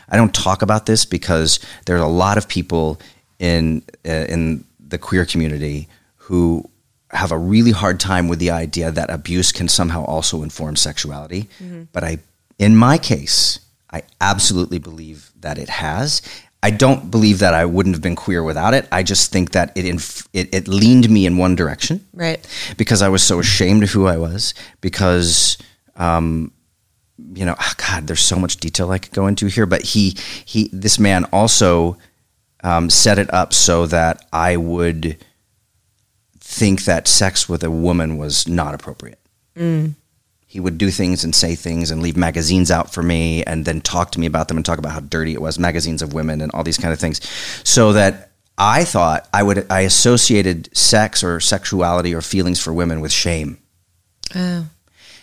I 0.08 0.16
don't 0.16 0.34
talk 0.34 0.62
about 0.62 0.86
this 0.86 1.04
because 1.04 1.58
there's 1.86 2.00
a 2.00 2.06
lot 2.06 2.36
of 2.38 2.46
people 2.48 3.00
in 3.38 3.82
uh, 4.06 4.26
in 4.28 4.64
the 4.78 4.98
queer 4.98 5.24
community 5.24 5.88
who 6.16 6.68
have 7.10 7.32
a 7.32 7.38
really 7.38 7.70
hard 7.70 8.00
time 8.00 8.28
with 8.28 8.38
the 8.38 8.50
idea 8.50 8.90
that 8.90 9.08
abuse 9.10 9.52
can 9.52 9.68
somehow 9.68 10.04
also 10.04 10.42
inform 10.42 10.76
sexuality. 10.76 11.48
But 11.92 12.04
I, 12.04 12.18
in 12.58 12.76
my 12.76 12.98
case, 12.98 13.60
I 13.90 14.02
absolutely 14.20 14.78
believe 14.78 15.30
that 15.40 15.58
it 15.58 15.68
has. 15.68 16.20
I 16.64 16.70
don't 16.70 17.10
believe 17.10 17.40
that 17.40 17.52
I 17.52 17.66
wouldn't 17.66 17.94
have 17.94 18.00
been 18.02 18.16
queer 18.16 18.42
without 18.42 18.72
it. 18.72 18.88
I 18.90 19.02
just 19.02 19.30
think 19.30 19.50
that 19.52 19.70
it 19.76 19.84
inf- 19.84 20.26
it, 20.32 20.54
it 20.54 20.66
leaned 20.66 21.10
me 21.10 21.26
in 21.26 21.36
one 21.36 21.54
direction 21.56 22.00
Right. 22.14 22.40
because 22.78 23.02
I 23.02 23.08
was 23.10 23.22
so 23.22 23.38
ashamed 23.38 23.82
of 23.82 23.90
who 23.90 24.06
I 24.06 24.16
was. 24.16 24.54
Because, 24.80 25.58
um, 25.96 26.52
you 27.34 27.44
know, 27.44 27.54
ah, 27.58 27.74
God, 27.76 28.06
there's 28.06 28.24
so 28.24 28.36
much 28.36 28.56
detail 28.56 28.90
I 28.90 28.98
could 28.98 29.12
go 29.12 29.26
into 29.26 29.46
here. 29.46 29.66
But 29.66 29.82
he, 29.82 30.16
he, 30.46 30.70
this 30.72 30.98
man 30.98 31.24
also 31.32 31.98
um, 32.62 32.88
set 32.88 33.18
it 33.18 33.32
up 33.34 33.52
so 33.52 33.84
that 33.86 34.24
I 34.32 34.56
would 34.56 35.18
think 36.40 36.84
that 36.84 37.06
sex 37.08 37.46
with 37.46 37.62
a 37.62 37.70
woman 37.70 38.16
was 38.16 38.48
not 38.48 38.74
appropriate. 38.74 39.20
He 40.54 40.60
would 40.60 40.78
do 40.78 40.92
things 40.92 41.24
and 41.24 41.34
say 41.34 41.56
things 41.56 41.90
and 41.90 42.00
leave 42.00 42.16
magazines 42.16 42.70
out 42.70 42.94
for 42.94 43.02
me 43.02 43.42
and 43.42 43.64
then 43.64 43.80
talk 43.80 44.12
to 44.12 44.20
me 44.20 44.26
about 44.26 44.46
them 44.46 44.56
and 44.56 44.64
talk 44.64 44.78
about 44.78 44.92
how 44.92 45.00
dirty 45.00 45.32
it 45.32 45.42
was, 45.42 45.58
magazines 45.58 46.00
of 46.00 46.12
women 46.12 46.40
and 46.40 46.52
all 46.52 46.62
these 46.62 46.78
kind 46.78 46.92
of 46.92 47.00
things. 47.00 47.20
So 47.64 47.92
that 47.94 48.30
I 48.56 48.84
thought 48.84 49.28
I 49.34 49.42
would 49.42 49.66
I 49.68 49.80
associated 49.80 50.68
sex 50.72 51.24
or 51.24 51.40
sexuality 51.40 52.14
or 52.14 52.20
feelings 52.20 52.62
for 52.62 52.72
women 52.72 53.00
with 53.00 53.10
shame. 53.10 53.58
Oh. 54.32 54.68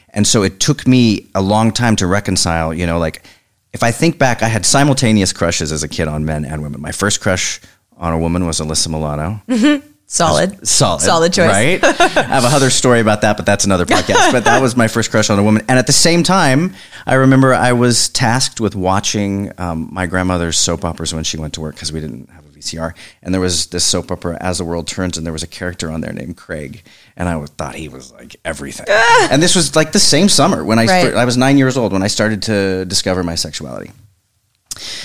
And 0.09 0.27
so 0.27 0.43
it 0.43 0.59
took 0.59 0.85
me 0.85 1.29
a 1.33 1.41
long 1.41 1.71
time 1.71 1.95
to 1.95 2.07
reconcile, 2.07 2.73
you 2.73 2.85
know, 2.85 2.99
like 2.99 3.23
if 3.71 3.83
I 3.83 3.91
think 3.91 4.17
back, 4.17 4.43
I 4.43 4.49
had 4.49 4.65
simultaneous 4.65 5.31
crushes 5.31 5.71
as 5.71 5.81
a 5.81 5.87
kid 5.87 6.09
on 6.09 6.25
men 6.25 6.43
and 6.43 6.61
women. 6.61 6.81
My 6.81 6.91
first 6.91 7.21
crush 7.21 7.61
on 7.95 8.11
a 8.11 8.19
woman 8.19 8.45
was 8.45 8.59
Alyssa 8.59 8.89
Milano. 8.89 9.41
Solid. 10.11 10.67
Solid. 10.67 11.01
Solid 11.01 11.31
choice. 11.31 11.47
Right? 11.47 11.81
I 12.17 12.23
have 12.23 12.43
a 12.43 12.47
other 12.47 12.69
story 12.69 12.99
about 12.99 13.21
that, 13.21 13.37
but 13.37 13.45
that's 13.45 13.63
another 13.63 13.85
podcast. 13.85 14.31
but 14.33 14.43
that 14.43 14.61
was 14.61 14.75
my 14.75 14.89
first 14.89 15.09
crush 15.09 15.29
on 15.29 15.39
a 15.39 15.43
woman. 15.43 15.63
And 15.69 15.79
at 15.79 15.87
the 15.87 15.93
same 15.93 16.21
time, 16.21 16.73
I 17.05 17.13
remember 17.13 17.53
I 17.53 17.71
was 17.71 18.09
tasked 18.09 18.59
with 18.59 18.75
watching 18.75 19.53
um, 19.57 19.87
my 19.89 20.07
grandmother's 20.07 20.59
soap 20.59 20.83
operas 20.83 21.13
when 21.13 21.23
she 21.23 21.37
went 21.37 21.53
to 21.53 21.61
work 21.61 21.75
because 21.75 21.93
we 21.93 22.01
didn't 22.01 22.29
have 22.29 22.45
a 22.45 22.49
VCR. 22.49 22.93
And 23.23 23.33
there 23.33 23.39
was 23.39 23.67
this 23.67 23.85
soap 23.85 24.11
opera, 24.11 24.37
As 24.41 24.57
the 24.57 24.65
World 24.65 24.85
Turns, 24.85 25.17
and 25.17 25.25
there 25.25 25.31
was 25.31 25.43
a 25.43 25.47
character 25.47 25.89
on 25.89 26.01
there 26.01 26.11
named 26.11 26.35
Craig. 26.35 26.83
And 27.15 27.29
I 27.29 27.45
thought 27.45 27.75
he 27.75 27.87
was 27.87 28.11
like 28.11 28.35
everything. 28.43 28.87
and 29.31 29.41
this 29.41 29.55
was 29.55 29.77
like 29.77 29.93
the 29.93 29.99
same 29.99 30.27
summer 30.27 30.65
when 30.65 30.77
I, 30.77 30.87
Right. 30.87 31.13
I 31.15 31.23
was 31.23 31.37
nine 31.37 31.57
years 31.57 31.77
old 31.77 31.93
when 31.93 32.03
I 32.03 32.07
started 32.07 32.41
to 32.43 32.83
discover 32.83 33.23
my 33.23 33.35
sexuality. 33.35 33.91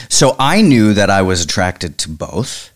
So 0.08 0.34
I 0.40 0.62
knew 0.62 0.94
that 0.94 1.10
I 1.10 1.22
was 1.22 1.44
attracted 1.44 1.96
to 1.98 2.08
both 2.08 2.72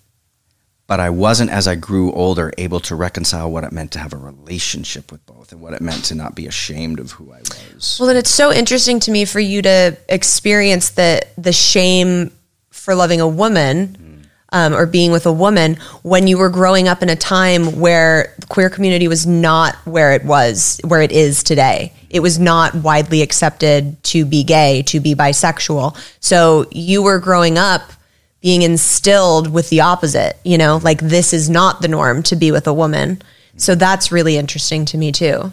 but 0.90 0.98
I 0.98 1.08
wasn't 1.08 1.52
as 1.52 1.68
I 1.68 1.76
grew 1.76 2.12
older 2.14 2.52
able 2.58 2.80
to 2.80 2.96
reconcile 2.96 3.48
what 3.48 3.62
it 3.62 3.70
meant 3.70 3.92
to 3.92 4.00
have 4.00 4.12
a 4.12 4.16
relationship 4.16 5.12
with 5.12 5.24
both 5.24 5.52
and 5.52 5.60
what 5.60 5.72
it 5.72 5.80
meant 5.80 6.04
to 6.06 6.16
not 6.16 6.34
be 6.34 6.48
ashamed 6.48 6.98
of 6.98 7.12
who 7.12 7.32
I 7.32 7.38
was. 7.38 7.96
Well, 8.00 8.08
then 8.08 8.16
it's 8.16 8.28
so 8.28 8.52
interesting 8.52 8.98
to 8.98 9.12
me 9.12 9.24
for 9.24 9.38
you 9.38 9.62
to 9.62 9.96
experience 10.08 10.90
the 10.90 11.24
the 11.38 11.52
shame 11.52 12.32
for 12.70 12.96
loving 12.96 13.20
a 13.20 13.28
woman 13.28 14.26
um, 14.50 14.74
or 14.74 14.84
being 14.84 15.12
with 15.12 15.26
a 15.26 15.32
woman 15.32 15.76
when 16.02 16.26
you 16.26 16.38
were 16.38 16.48
growing 16.48 16.88
up 16.88 17.04
in 17.04 17.08
a 17.08 17.14
time 17.14 17.78
where 17.78 18.34
the 18.40 18.46
queer 18.48 18.68
community 18.68 19.06
was 19.06 19.28
not 19.28 19.76
where 19.84 20.12
it 20.12 20.24
was, 20.24 20.80
where 20.82 21.02
it 21.02 21.12
is 21.12 21.44
today. 21.44 21.92
It 22.10 22.18
was 22.18 22.40
not 22.40 22.74
widely 22.74 23.22
accepted 23.22 24.02
to 24.02 24.24
be 24.24 24.42
gay, 24.42 24.82
to 24.88 24.98
be 24.98 25.14
bisexual. 25.14 25.96
So 26.18 26.66
you 26.72 27.00
were 27.00 27.20
growing 27.20 27.58
up 27.58 27.92
being 28.40 28.62
instilled 28.62 29.52
with 29.52 29.68
the 29.68 29.80
opposite, 29.80 30.38
you 30.44 30.56
know, 30.56 30.78
like 30.82 31.00
this 31.00 31.32
is 31.32 31.50
not 31.50 31.82
the 31.82 31.88
norm 31.88 32.22
to 32.24 32.36
be 32.36 32.50
with 32.50 32.66
a 32.66 32.72
woman. 32.72 33.20
So 33.56 33.74
that's 33.74 34.10
really 34.10 34.38
interesting 34.38 34.86
to 34.86 34.96
me 34.96 35.12
too. 35.12 35.52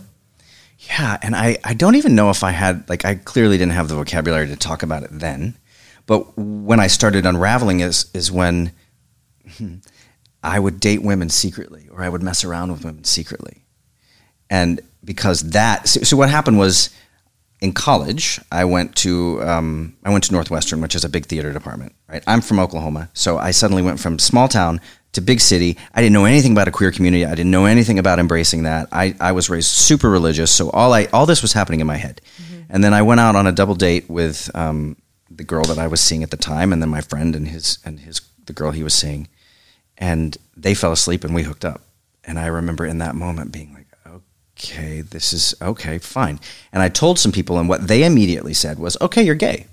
Yeah, 0.80 1.18
and 1.22 1.36
I, 1.36 1.58
I 1.64 1.74
don't 1.74 1.96
even 1.96 2.16
know 2.16 2.30
if 2.30 2.44
I 2.44 2.52
had 2.52 2.88
like 2.88 3.04
I 3.04 3.16
clearly 3.16 3.58
didn't 3.58 3.74
have 3.74 3.90
the 3.90 3.96
vocabulary 3.96 4.48
to 4.48 4.56
talk 4.56 4.84
about 4.84 5.04
it 5.04 5.10
then, 5.12 5.58
but 6.06 6.38
when 6.38 6.80
I 6.80 6.88
started 6.88 7.26
unraveling 7.26 7.80
is 7.82 8.10
is 8.14 8.32
when 8.32 8.72
I 10.44 10.60
would 10.60 10.80
date 10.80 11.02
women 11.02 11.30
secretly 11.30 11.90
or 11.92 12.04
I 12.04 12.10
would 12.10 12.22
mess 12.22 12.44
around 12.44 12.72
with 12.72 12.86
women 12.86 13.04
secretly, 13.04 13.66
and 14.50 14.80
because 15.04 15.42
that 15.52 15.90
so, 15.90 16.02
so 16.02 16.16
what 16.16 16.30
happened 16.30 16.60
was 16.60 16.92
in 17.60 17.74
college 17.74 18.40
I 18.52 18.66
went 18.66 18.96
to 18.98 19.42
um, 19.44 19.98
I 20.06 20.12
went 20.12 20.26
to 20.26 20.32
Northwestern, 20.32 20.80
which 20.80 20.96
is 20.96 21.04
a 21.04 21.10
big 21.10 21.26
theater 21.26 21.52
department. 21.52 21.94
Right, 22.10 22.24
I'm 22.26 22.42
from 22.42 22.60
Oklahoma, 22.60 23.10
so 23.14 23.38
I 23.38 23.52
suddenly 23.52 23.84
went 23.84 24.00
from 24.00 24.18
small 24.18 24.48
town 24.48 24.80
to 25.12 25.22
big 25.22 25.42
city. 25.42 25.78
I 25.94 26.02
didn't 26.02 26.14
know 26.14 26.24
anything 26.26 26.54
about 26.54 26.70
a 26.70 26.72
queer 26.72 26.92
community. 26.92 27.26
I 27.26 27.32
didn't 27.32 27.52
know 27.52 27.66
anything 27.66 28.00
about 28.00 28.18
embracing 28.18 28.64
that. 28.64 28.88
I, 28.94 29.14
I 29.20 29.34
was 29.34 29.50
raised 29.50 29.68
super 29.68 30.10
religious, 30.10 30.50
so 30.52 30.70
all 30.70 30.94
I 30.94 31.06
all 31.12 31.26
this 31.26 31.42
was 31.42 31.54
happening 31.54 31.82
in 31.82 31.88
my 31.88 31.98
head. 31.98 32.22
And 32.70 32.84
then 32.84 32.94
I 32.94 33.02
went 33.02 33.20
out 33.20 33.36
on 33.36 33.48
a 33.48 33.52
double 33.52 33.76
date 33.76 34.10
with 34.10 34.50
um, 34.56 34.96
the 35.30 35.44
girl 35.44 35.64
that 35.66 35.78
I 35.78 35.88
was 35.88 36.00
seeing 36.00 36.24
at 36.24 36.32
the 36.32 36.38
time, 36.38 36.72
and 36.72 36.82
then 36.82 36.90
my 36.90 37.02
friend 37.02 37.36
and 37.36 37.48
his 37.48 37.80
and 37.84 38.00
his 38.00 38.22
the 38.46 38.54
girl 38.54 38.72
he 38.72 38.84
was 38.84 38.94
seeing, 38.94 39.28
and 39.98 40.38
they 40.56 40.74
fell 40.74 40.94
asleep 40.94 41.24
and 41.26 41.36
we 41.36 41.44
hooked 41.44 41.66
up. 41.66 41.82
And 42.24 42.40
I 42.40 42.48
remember 42.48 42.86
in 42.86 43.00
that 43.00 43.16
moment 43.16 43.52
being 43.52 43.74
like, 43.74 43.88
okay, 44.58 45.02
this 45.02 45.34
is 45.34 45.56
okay, 45.62 45.98
fine. 45.98 46.40
And 46.72 46.82
I 46.82 46.90
told 46.90 47.20
some 47.20 47.32
people, 47.32 47.58
and 47.58 47.68
what 47.68 47.88
they 47.88 48.04
immediately 48.04 48.54
said 48.54 48.80
was, 48.80 48.98
okay, 49.02 49.24
you're 49.24 49.36
gay. 49.36 49.68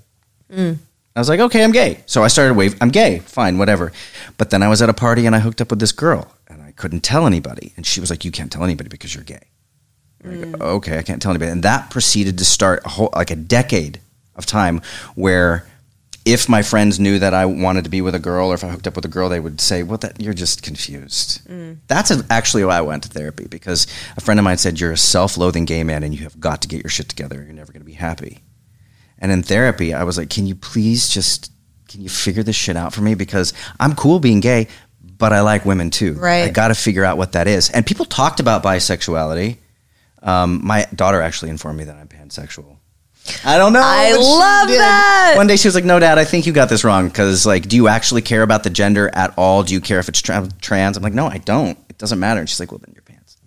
I 1.15 1.21
was 1.21 1.29
like, 1.29 1.39
okay, 1.39 1.63
I'm 1.63 1.71
gay. 1.71 2.03
So 2.05 2.23
I 2.23 2.27
started 2.27 2.55
wave. 2.55 2.75
I'm 2.81 2.89
gay. 2.89 3.19
Fine, 3.19 3.57
whatever. 3.57 3.93
But 4.37 4.49
then 4.49 4.61
I 4.61 4.67
was 4.67 4.81
at 4.81 4.89
a 4.89 4.93
party 4.93 5.25
and 5.25 5.35
I 5.35 5.39
hooked 5.39 5.61
up 5.61 5.69
with 5.69 5.79
this 5.79 5.93
girl 5.93 6.33
and 6.47 6.61
I 6.61 6.71
couldn't 6.71 7.01
tell 7.01 7.25
anybody. 7.25 7.73
And 7.77 7.85
she 7.85 8.01
was 8.01 8.09
like, 8.09 8.25
you 8.25 8.31
can't 8.31 8.51
tell 8.51 8.65
anybody 8.65 8.89
because 8.89 9.15
you're 9.15 9.23
gay. 9.23 9.47
And 10.21 10.33
I 10.33 10.37
go, 10.37 10.57
mm. 10.57 10.61
okay, 10.77 10.97
I 10.97 11.03
can't 11.03 11.21
tell 11.21 11.31
anybody. 11.31 11.51
And 11.51 11.63
that 11.63 11.89
proceeded 11.89 12.37
to 12.39 12.45
start 12.45 12.81
a 12.85 12.89
whole, 12.89 13.09
like 13.15 13.31
a 13.31 13.35
decade 13.35 14.01
of 14.35 14.45
time 14.45 14.81
where 15.15 15.65
if 16.25 16.49
my 16.49 16.63
friends 16.63 16.99
knew 16.99 17.17
that 17.19 17.33
I 17.33 17.45
wanted 17.45 17.83
to 17.85 17.89
be 17.89 18.01
with 18.01 18.15
a 18.15 18.19
girl 18.19 18.49
or 18.49 18.55
if 18.55 18.63
I 18.63 18.67
hooked 18.67 18.87
up 18.87 18.95
with 18.97 19.05
a 19.05 19.09
girl, 19.09 19.29
they 19.29 19.39
would 19.39 19.61
say, 19.61 19.83
well, 19.83 19.99
that 19.99 20.19
you're 20.19 20.33
just 20.33 20.63
confused. 20.63 21.47
Mm. 21.47 21.77
That's 21.87 22.11
actually 22.29 22.65
why 22.65 22.77
I 22.77 22.81
went 22.81 23.03
to 23.03 23.09
therapy 23.09 23.47
because 23.47 23.87
a 24.17 24.21
friend 24.21 24.37
of 24.39 24.43
mine 24.43 24.57
said, 24.57 24.81
you're 24.81 24.91
a 24.91 24.97
self-loathing 24.97 25.63
gay 25.63 25.83
man 25.83 26.03
and 26.03 26.13
you 26.13 26.23
have 26.23 26.41
got 26.41 26.61
to 26.63 26.67
get 26.67 26.83
your 26.83 26.89
shit 26.89 27.07
together. 27.07 27.41
You're 27.41 27.53
never 27.53 27.71
going 27.71 27.83
to 27.83 27.85
be 27.85 27.93
happy. 27.93 28.41
And 29.25 29.31
in 29.31 29.41
therapy, 29.41 29.91
I 29.91 30.03
was 30.03 30.19
like, 30.19 30.29
can 30.29 30.45
you 30.45 30.53
please 30.53 31.09
just, 31.09 31.51
can 31.87 31.99
you 31.99 32.09
figure 32.09 32.43
this 32.43 32.55
shit 32.55 32.77
out 32.77 32.93
for 32.93 33.01
me? 33.01 33.15
Because 33.15 33.53
I'm 33.79 33.95
cool 33.95 34.19
being 34.19 34.39
gay, 34.39 34.67
but 35.01 35.33
I 35.33 35.41
like 35.41 35.65
women 35.65 35.89
too. 35.89 36.13
Right. 36.13 36.43
I 36.43 36.49
got 36.49 36.67
to 36.67 36.75
figure 36.75 37.03
out 37.03 37.17
what 37.17 37.31
that 37.31 37.47
is. 37.47 37.71
And 37.71 37.83
people 37.83 38.05
talked 38.05 38.39
about 38.39 38.61
bisexuality. 38.61 39.57
Um, 40.21 40.63
my 40.63 40.85
daughter 40.93 41.21
actually 41.21 41.49
informed 41.49 41.79
me 41.79 41.85
that 41.85 41.95
I'm 41.95 42.07
pansexual. 42.07 42.77
I 43.43 43.57
don't 43.57 43.73
know. 43.73 43.81
I 43.83 44.11
love 44.13 44.67
that. 44.67 45.33
One 45.37 45.47
day 45.47 45.55
she 45.57 45.67
was 45.67 45.73
like, 45.73 45.85
"No, 45.85 45.97
Dad, 45.97 46.19
I 46.19 46.25
think 46.25 46.45
you 46.45 46.53
got 46.53 46.69
this 46.69 46.83
wrong. 46.83 47.07
Because 47.07 47.43
like, 47.47 47.67
do 47.67 47.75
you 47.75 47.87
actually 47.87 48.21
care 48.21 48.43
about 48.43 48.63
the 48.63 48.69
gender 48.69 49.09
at 49.11 49.33
all? 49.39 49.63
Do 49.63 49.73
you 49.73 49.81
care 49.81 49.97
if 49.97 50.07
it's 50.07 50.21
tra- 50.21 50.47
trans?" 50.61 50.97
I'm 50.97 51.01
like, 51.01 51.15
"No, 51.15 51.25
I 51.25 51.39
don't. 51.39 51.75
It 51.89 51.97
doesn't 51.97 52.19
matter." 52.19 52.39
And 52.39 52.47
she's 52.47 52.59
like, 52.59 52.71
"Well, 52.71 52.77
then 52.85 52.93
you're 52.93 53.01
pants." 53.01 53.04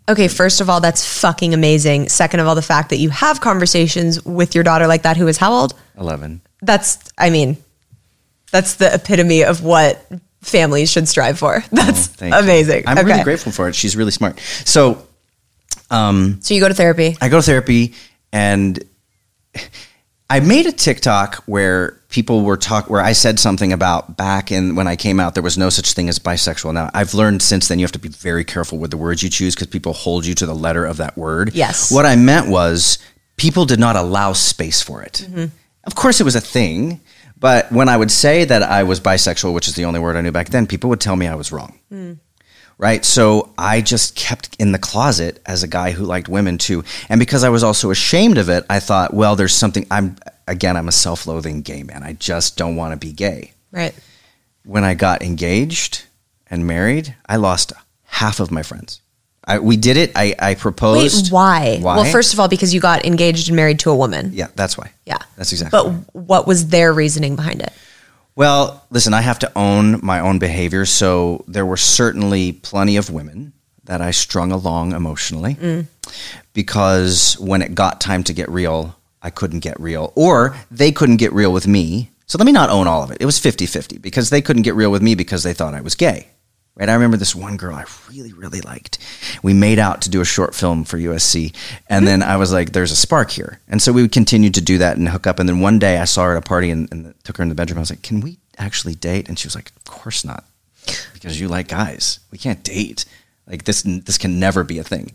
Okay, 0.08 0.26
first 0.28 0.60
of 0.62 0.70
all, 0.70 0.80
that's 0.80 1.04
fucking 1.20 1.52
amazing. 1.52 2.08
Second 2.08 2.40
of 2.40 2.46
all, 2.46 2.54
the 2.54 2.62
fact 2.62 2.88
that 2.90 2.96
you 2.96 3.10
have 3.10 3.40
conversations 3.42 4.24
with 4.24 4.54
your 4.54 4.64
daughter 4.64 4.86
like 4.86 5.02
that, 5.02 5.16
who 5.18 5.28
is 5.28 5.36
how 5.36 5.52
old? 5.52 5.74
Eleven. 5.98 6.40
That's, 6.62 6.98
I 7.18 7.28
mean, 7.30 7.58
that's 8.50 8.74
the 8.74 8.92
epitome 8.94 9.44
of 9.44 9.62
what 9.62 10.02
families 10.40 10.90
should 10.90 11.06
strive 11.08 11.38
for. 11.38 11.62
That's 11.72 12.08
Oh, 12.08 12.12
Thank 12.16 12.32
you. 12.34 12.40
amazing. 12.40 12.84
I'm 12.86 12.98
okay. 12.98 13.06
really 13.06 13.22
grateful 13.24 13.52
for 13.52 13.68
it. 13.68 13.74
She's 13.74 13.96
really 13.96 14.10
smart. 14.12 14.40
So, 14.64 15.06
um, 15.90 16.38
So 16.40 16.54
you 16.54 16.60
go 16.60 16.68
to 16.68 16.74
therapy. 16.74 17.16
I 17.20 17.28
go 17.28 17.38
to 17.38 17.42
therapy 17.42 17.94
and 18.32 18.82
I 20.30 20.40
made 20.40 20.66
a 20.66 20.72
TikTok 20.72 21.36
where 21.46 21.92
people 22.10 22.42
were 22.42 22.58
talk 22.58 22.90
where 22.90 23.00
I 23.00 23.12
said 23.12 23.38
something 23.38 23.72
about 23.72 24.16
back 24.16 24.52
in 24.52 24.74
when 24.74 24.86
I 24.86 24.94
came 24.94 25.20
out 25.20 25.34
there 25.34 25.42
was 25.42 25.56
no 25.56 25.70
such 25.70 25.92
thing 25.92 26.08
as 26.08 26.18
bisexual. 26.18 26.74
Now 26.74 26.90
I've 26.92 27.14
learned 27.14 27.40
since 27.42 27.68
then 27.68 27.78
you 27.78 27.84
have 27.84 27.92
to 27.92 27.98
be 27.98 28.08
very 28.08 28.44
careful 28.44 28.78
with 28.78 28.90
the 28.90 28.98
words 28.98 29.22
you 29.22 29.30
choose 29.30 29.54
because 29.54 29.68
people 29.68 29.94
hold 29.94 30.26
you 30.26 30.34
to 30.34 30.46
the 30.46 30.54
letter 30.54 30.84
of 30.84 30.98
that 30.98 31.16
word. 31.16 31.54
Yes. 31.54 31.90
What 31.90 32.04
I 32.04 32.16
meant 32.16 32.48
was 32.48 32.98
people 33.36 33.64
did 33.64 33.80
not 33.80 33.96
allow 33.96 34.34
space 34.34 34.82
for 34.82 35.02
it. 35.02 35.26
Mm-hmm. 35.26 35.46
Of 35.84 35.94
course 35.94 36.20
it 36.20 36.24
was 36.24 36.36
a 36.36 36.40
thing, 36.42 37.00
but 37.38 37.72
when 37.72 37.88
I 37.88 37.96
would 37.96 38.10
say 38.10 38.44
that 38.44 38.62
I 38.62 38.82
was 38.82 39.00
bisexual, 39.00 39.54
which 39.54 39.68
is 39.68 39.76
the 39.76 39.86
only 39.86 40.00
word 40.00 40.16
I 40.16 40.20
knew 40.20 40.32
back 40.32 40.50
then, 40.50 40.66
people 40.66 40.90
would 40.90 41.00
tell 41.00 41.16
me 41.16 41.26
I 41.26 41.36
was 41.36 41.52
wrong 41.52 41.78
hmm. 41.88 42.14
Right? 42.78 43.04
So 43.04 43.52
I 43.58 43.80
just 43.80 44.14
kept 44.14 44.56
in 44.58 44.72
the 44.72 44.78
closet 44.78 45.42
as 45.44 45.62
a 45.62 45.68
guy 45.68 45.90
who 45.90 46.04
liked 46.04 46.28
women 46.28 46.56
too. 46.56 46.84
And 47.08 47.18
because 47.18 47.44
I 47.44 47.48
was 47.50 47.62
also 47.62 47.90
ashamed 47.90 48.38
of 48.38 48.48
it, 48.48 48.64
I 48.70 48.80
thought, 48.80 49.12
well, 49.12 49.36
there's 49.36 49.54
something 49.54 49.86
I'm 49.90 50.16
again, 50.46 50.76
I'm 50.76 50.88
a 50.88 50.92
self-loathing 50.92 51.62
gay 51.62 51.82
man. 51.82 52.02
I 52.02 52.14
just 52.14 52.56
don't 52.56 52.76
want 52.76 52.92
to 52.92 53.06
be 53.06 53.12
gay. 53.12 53.52
Right. 53.70 53.94
When 54.64 54.84
I 54.84 54.94
got 54.94 55.22
engaged 55.22 56.04
and 56.48 56.66
married, 56.66 57.14
I 57.26 57.36
lost 57.36 57.72
half 58.04 58.40
of 58.40 58.50
my 58.50 58.62
friends. 58.62 59.02
I, 59.44 59.60
we 59.60 59.76
did 59.76 59.96
it. 59.96 60.12
I, 60.14 60.34
I 60.38 60.50
Wait, 60.50 60.58
proposed. 60.58 61.32
why? 61.32 61.78
Why? 61.80 61.96
Well, 61.96 62.12
first 62.12 62.34
of 62.34 62.40
all, 62.40 62.48
because 62.48 62.74
you 62.74 62.80
got 62.80 63.06
engaged 63.06 63.48
and 63.48 63.56
married 63.56 63.78
to 63.80 63.90
a 63.90 63.96
woman. 63.96 64.30
yeah, 64.34 64.48
that's 64.54 64.76
why. 64.76 64.92
Yeah. 65.06 65.18
That's 65.36 65.52
exactly. 65.52 65.78
But 65.80 66.14
what 66.14 66.46
was 66.46 66.68
their 66.68 66.92
reasoning 66.92 67.34
behind 67.34 67.62
it? 67.62 67.72
Well, 68.38 68.86
listen, 68.90 69.14
I 69.14 69.22
have 69.22 69.40
to 69.40 69.50
own 69.58 69.98
my 70.00 70.20
own 70.20 70.38
behavior. 70.38 70.86
So 70.86 71.44
there 71.48 71.66
were 71.66 71.76
certainly 71.76 72.52
plenty 72.52 72.96
of 72.96 73.10
women 73.10 73.52
that 73.82 74.00
I 74.00 74.12
strung 74.12 74.52
along 74.52 74.92
emotionally 74.92 75.56
mm. 75.56 75.88
because 76.52 77.36
when 77.40 77.62
it 77.62 77.74
got 77.74 78.00
time 78.00 78.22
to 78.22 78.32
get 78.32 78.48
real, 78.48 78.94
I 79.20 79.30
couldn't 79.30 79.58
get 79.58 79.80
real 79.80 80.12
or 80.14 80.56
they 80.70 80.92
couldn't 80.92 81.16
get 81.16 81.32
real 81.32 81.52
with 81.52 81.66
me. 81.66 82.12
So 82.26 82.38
let 82.38 82.46
me 82.46 82.52
not 82.52 82.70
own 82.70 82.86
all 82.86 83.02
of 83.02 83.10
it. 83.10 83.16
It 83.20 83.26
was 83.26 83.40
50 83.40 83.66
50 83.66 83.98
because 83.98 84.30
they 84.30 84.40
couldn't 84.40 84.62
get 84.62 84.76
real 84.76 84.92
with 84.92 85.02
me 85.02 85.16
because 85.16 85.42
they 85.42 85.52
thought 85.52 85.74
I 85.74 85.80
was 85.80 85.96
gay. 85.96 86.28
Right? 86.78 86.88
I 86.88 86.94
remember 86.94 87.16
this 87.16 87.34
one 87.34 87.56
girl 87.56 87.74
I 87.74 87.84
really, 88.08 88.32
really 88.32 88.60
liked. 88.60 88.98
We 89.42 89.52
made 89.52 89.80
out 89.80 90.02
to 90.02 90.10
do 90.10 90.20
a 90.20 90.24
short 90.24 90.54
film 90.54 90.84
for 90.84 90.96
USC. 90.96 91.52
And 91.90 92.06
then 92.06 92.22
I 92.22 92.36
was 92.36 92.52
like, 92.52 92.70
there's 92.70 92.92
a 92.92 92.96
spark 92.96 93.30
here. 93.30 93.58
And 93.66 93.82
so 93.82 93.92
we 93.92 94.00
would 94.00 94.12
continue 94.12 94.50
to 94.50 94.60
do 94.60 94.78
that 94.78 94.96
and 94.96 95.08
hook 95.08 95.26
up. 95.26 95.40
And 95.40 95.48
then 95.48 95.58
one 95.58 95.80
day 95.80 95.98
I 95.98 96.04
saw 96.04 96.24
her 96.26 96.36
at 96.36 96.38
a 96.38 96.40
party 96.40 96.70
and, 96.70 96.88
and 96.92 97.14
took 97.24 97.36
her 97.38 97.42
in 97.42 97.48
the 97.48 97.56
bedroom. 97.56 97.78
I 97.78 97.80
was 97.80 97.90
like, 97.90 98.02
can 98.02 98.20
we 98.20 98.38
actually 98.58 98.94
date? 98.94 99.28
And 99.28 99.36
she 99.36 99.48
was 99.48 99.56
like, 99.56 99.72
of 99.76 99.84
course 99.84 100.24
not. 100.24 100.44
Because 101.14 101.40
you 101.40 101.48
like 101.48 101.66
guys. 101.66 102.20
We 102.30 102.38
can't 102.38 102.62
date. 102.62 103.04
Like 103.48 103.64
this, 103.64 103.82
this 103.82 104.16
can 104.16 104.38
never 104.38 104.62
be 104.62 104.78
a 104.78 104.84
thing. 104.84 105.12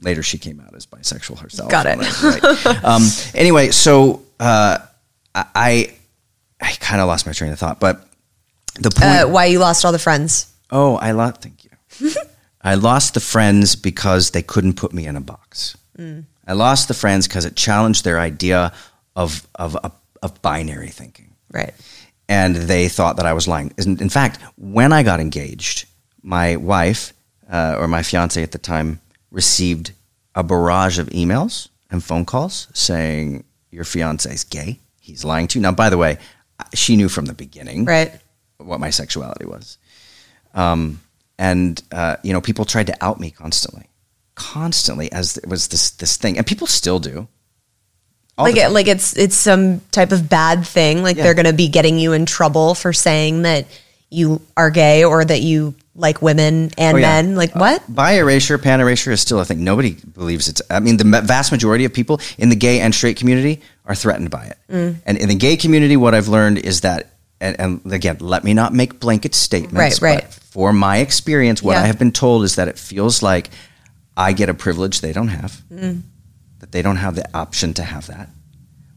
Later, 0.00 0.24
she 0.24 0.38
came 0.38 0.58
out 0.60 0.74
as 0.74 0.86
bisexual 0.86 1.38
herself. 1.38 1.70
Got 1.70 1.86
it. 1.86 1.98
Right. 2.22 2.84
um, 2.84 3.02
anyway, 3.32 3.70
so 3.70 4.24
uh, 4.40 4.78
I, 5.34 5.94
I 6.60 6.72
kind 6.80 7.00
of 7.00 7.06
lost 7.06 7.26
my 7.26 7.32
train 7.32 7.52
of 7.52 7.60
thought, 7.60 7.78
but 7.78 8.08
the 8.74 8.90
point. 8.90 9.04
Uh, 9.04 9.26
why 9.28 9.46
you 9.46 9.60
lost 9.60 9.84
all 9.84 9.92
the 9.92 9.98
friends? 10.00 10.52
Oh, 10.70 10.96
I 10.96 11.12
lost. 11.12 11.42
Thank 11.42 11.64
you. 11.64 12.10
I 12.62 12.74
lost 12.74 13.14
the 13.14 13.20
friends 13.20 13.76
because 13.76 14.30
they 14.30 14.42
couldn't 14.42 14.74
put 14.74 14.92
me 14.92 15.06
in 15.06 15.16
a 15.16 15.20
box. 15.20 15.76
I 16.48 16.52
lost 16.52 16.88
the 16.88 16.94
friends 16.94 17.26
because 17.28 17.44
it 17.44 17.56
challenged 17.56 18.04
their 18.04 18.18
idea 18.20 18.72
of 19.14 19.46
of 19.54 19.76
of, 19.76 19.92
of 20.22 20.42
binary 20.42 20.88
thinking, 20.90 21.32
Right. 21.52 21.72
and 22.28 22.54
they 22.56 22.88
thought 22.88 23.16
that 23.16 23.26
I 23.26 23.32
was 23.32 23.46
lying. 23.48 23.72
In, 23.78 23.98
in 24.00 24.08
fact, 24.10 24.40
when 24.58 24.92
I 24.92 25.02
got 25.02 25.20
engaged, 25.20 25.86
my 26.22 26.56
wife 26.56 27.12
uh, 27.50 27.76
or 27.78 27.88
my 27.88 28.02
fiance 28.02 28.42
at 28.42 28.52
the 28.52 28.58
time 28.58 29.00
received 29.30 29.92
a 30.34 30.42
barrage 30.42 30.98
of 30.98 31.08
emails 31.08 31.68
and 31.90 32.02
phone 32.04 32.24
calls 32.26 32.68
saying 32.74 33.44
your 33.70 33.84
fiance 33.84 34.30
is 34.32 34.44
gay. 34.44 34.80
He's 35.00 35.24
lying 35.24 35.46
to 35.48 35.58
you. 35.58 35.62
Now, 35.62 35.72
by 35.72 35.88
the 35.88 35.96
way, 35.98 36.18
she 36.74 36.96
knew 36.96 37.08
from 37.08 37.24
the 37.26 37.34
beginning 37.34 37.84
Right. 37.86 38.12
what 38.58 38.80
my 38.80 38.90
sexuality 38.90 39.46
was. 39.46 39.78
Um, 40.56 41.00
and 41.38 41.80
uh, 41.92 42.16
you 42.24 42.32
know, 42.32 42.40
people 42.40 42.64
tried 42.64 42.88
to 42.88 42.96
out 43.04 43.20
me 43.20 43.30
constantly, 43.30 43.84
constantly 44.34 45.10
as 45.12 45.36
it 45.36 45.46
was 45.48 45.68
this 45.68 45.90
this 45.92 46.16
thing, 46.16 46.36
and 46.38 46.46
people 46.46 46.66
still 46.66 46.98
do. 46.98 47.28
Like 48.38 48.56
it, 48.56 48.68
like 48.70 48.86
it's 48.86 49.16
it's 49.16 49.34
some 49.36 49.80
type 49.92 50.12
of 50.12 50.28
bad 50.28 50.66
thing. 50.66 51.02
Like 51.02 51.16
Yeah. 51.16 51.22
they're 51.24 51.34
going 51.34 51.46
to 51.46 51.54
be 51.54 51.68
getting 51.68 51.98
you 51.98 52.12
in 52.12 52.26
trouble 52.26 52.74
for 52.74 52.92
saying 52.92 53.42
that 53.42 53.66
you 54.10 54.40
are 54.56 54.70
gay 54.70 55.04
or 55.04 55.24
that 55.24 55.40
you 55.40 55.74
like 55.94 56.20
women 56.20 56.70
and 56.76 56.96
Oh, 56.96 56.98
yeah. 56.98 57.22
men. 57.22 57.34
Like 57.36 57.54
what? 57.54 57.82
Bi 57.88 58.12
erasure, 58.18 58.58
pan 58.58 58.80
erasure 58.80 59.10
is 59.10 59.22
still 59.22 59.40
a 59.40 59.44
thing. 59.46 59.64
Nobody 59.64 59.92
believes 59.94 60.48
it's. 60.48 60.60
I 60.70 60.80
mean, 60.80 60.98
the 60.98 61.04
vast 61.24 61.50
majority 61.50 61.86
of 61.86 61.94
people 61.94 62.20
in 62.36 62.50
the 62.50 62.56
gay 62.56 62.80
and 62.80 62.94
straight 62.94 63.16
community 63.16 63.62
are 63.86 63.94
threatened 63.94 64.30
by 64.30 64.44
it. 64.46 64.58
Mm. 64.70 64.96
And 65.06 65.16
in 65.18 65.28
the 65.30 65.34
gay 65.34 65.56
community, 65.56 65.96
what 65.96 66.14
I've 66.14 66.28
learned 66.28 66.58
is 66.58 66.82
that, 66.82 67.12
and, 67.40 67.58
and 67.58 67.92
again, 67.92 68.18
let 68.20 68.44
me 68.44 68.52
not 68.52 68.74
make 68.74 69.00
blanket 69.00 69.34
statements. 69.34 70.02
Right, 70.02 70.22
right. 70.22 70.38
For 70.56 70.72
my 70.72 70.96
experience, 71.00 71.62
what 71.62 71.74
Yeah. 71.74 71.82
I 71.82 71.86
have 71.86 71.98
been 71.98 72.12
told 72.12 72.42
is 72.42 72.54
that 72.54 72.66
it 72.66 72.78
feels 72.78 73.22
like 73.22 73.50
I 74.16 74.32
get 74.32 74.48
a 74.48 74.54
privilege 74.54 75.02
they 75.02 75.12
don't 75.12 75.28
have. 75.28 75.60
Mm. 75.70 76.00
That 76.60 76.72
they 76.72 76.80
don't 76.80 76.96
have 76.96 77.14
the 77.14 77.28
option 77.36 77.74
to 77.74 77.82
have 77.82 78.06
that, 78.06 78.30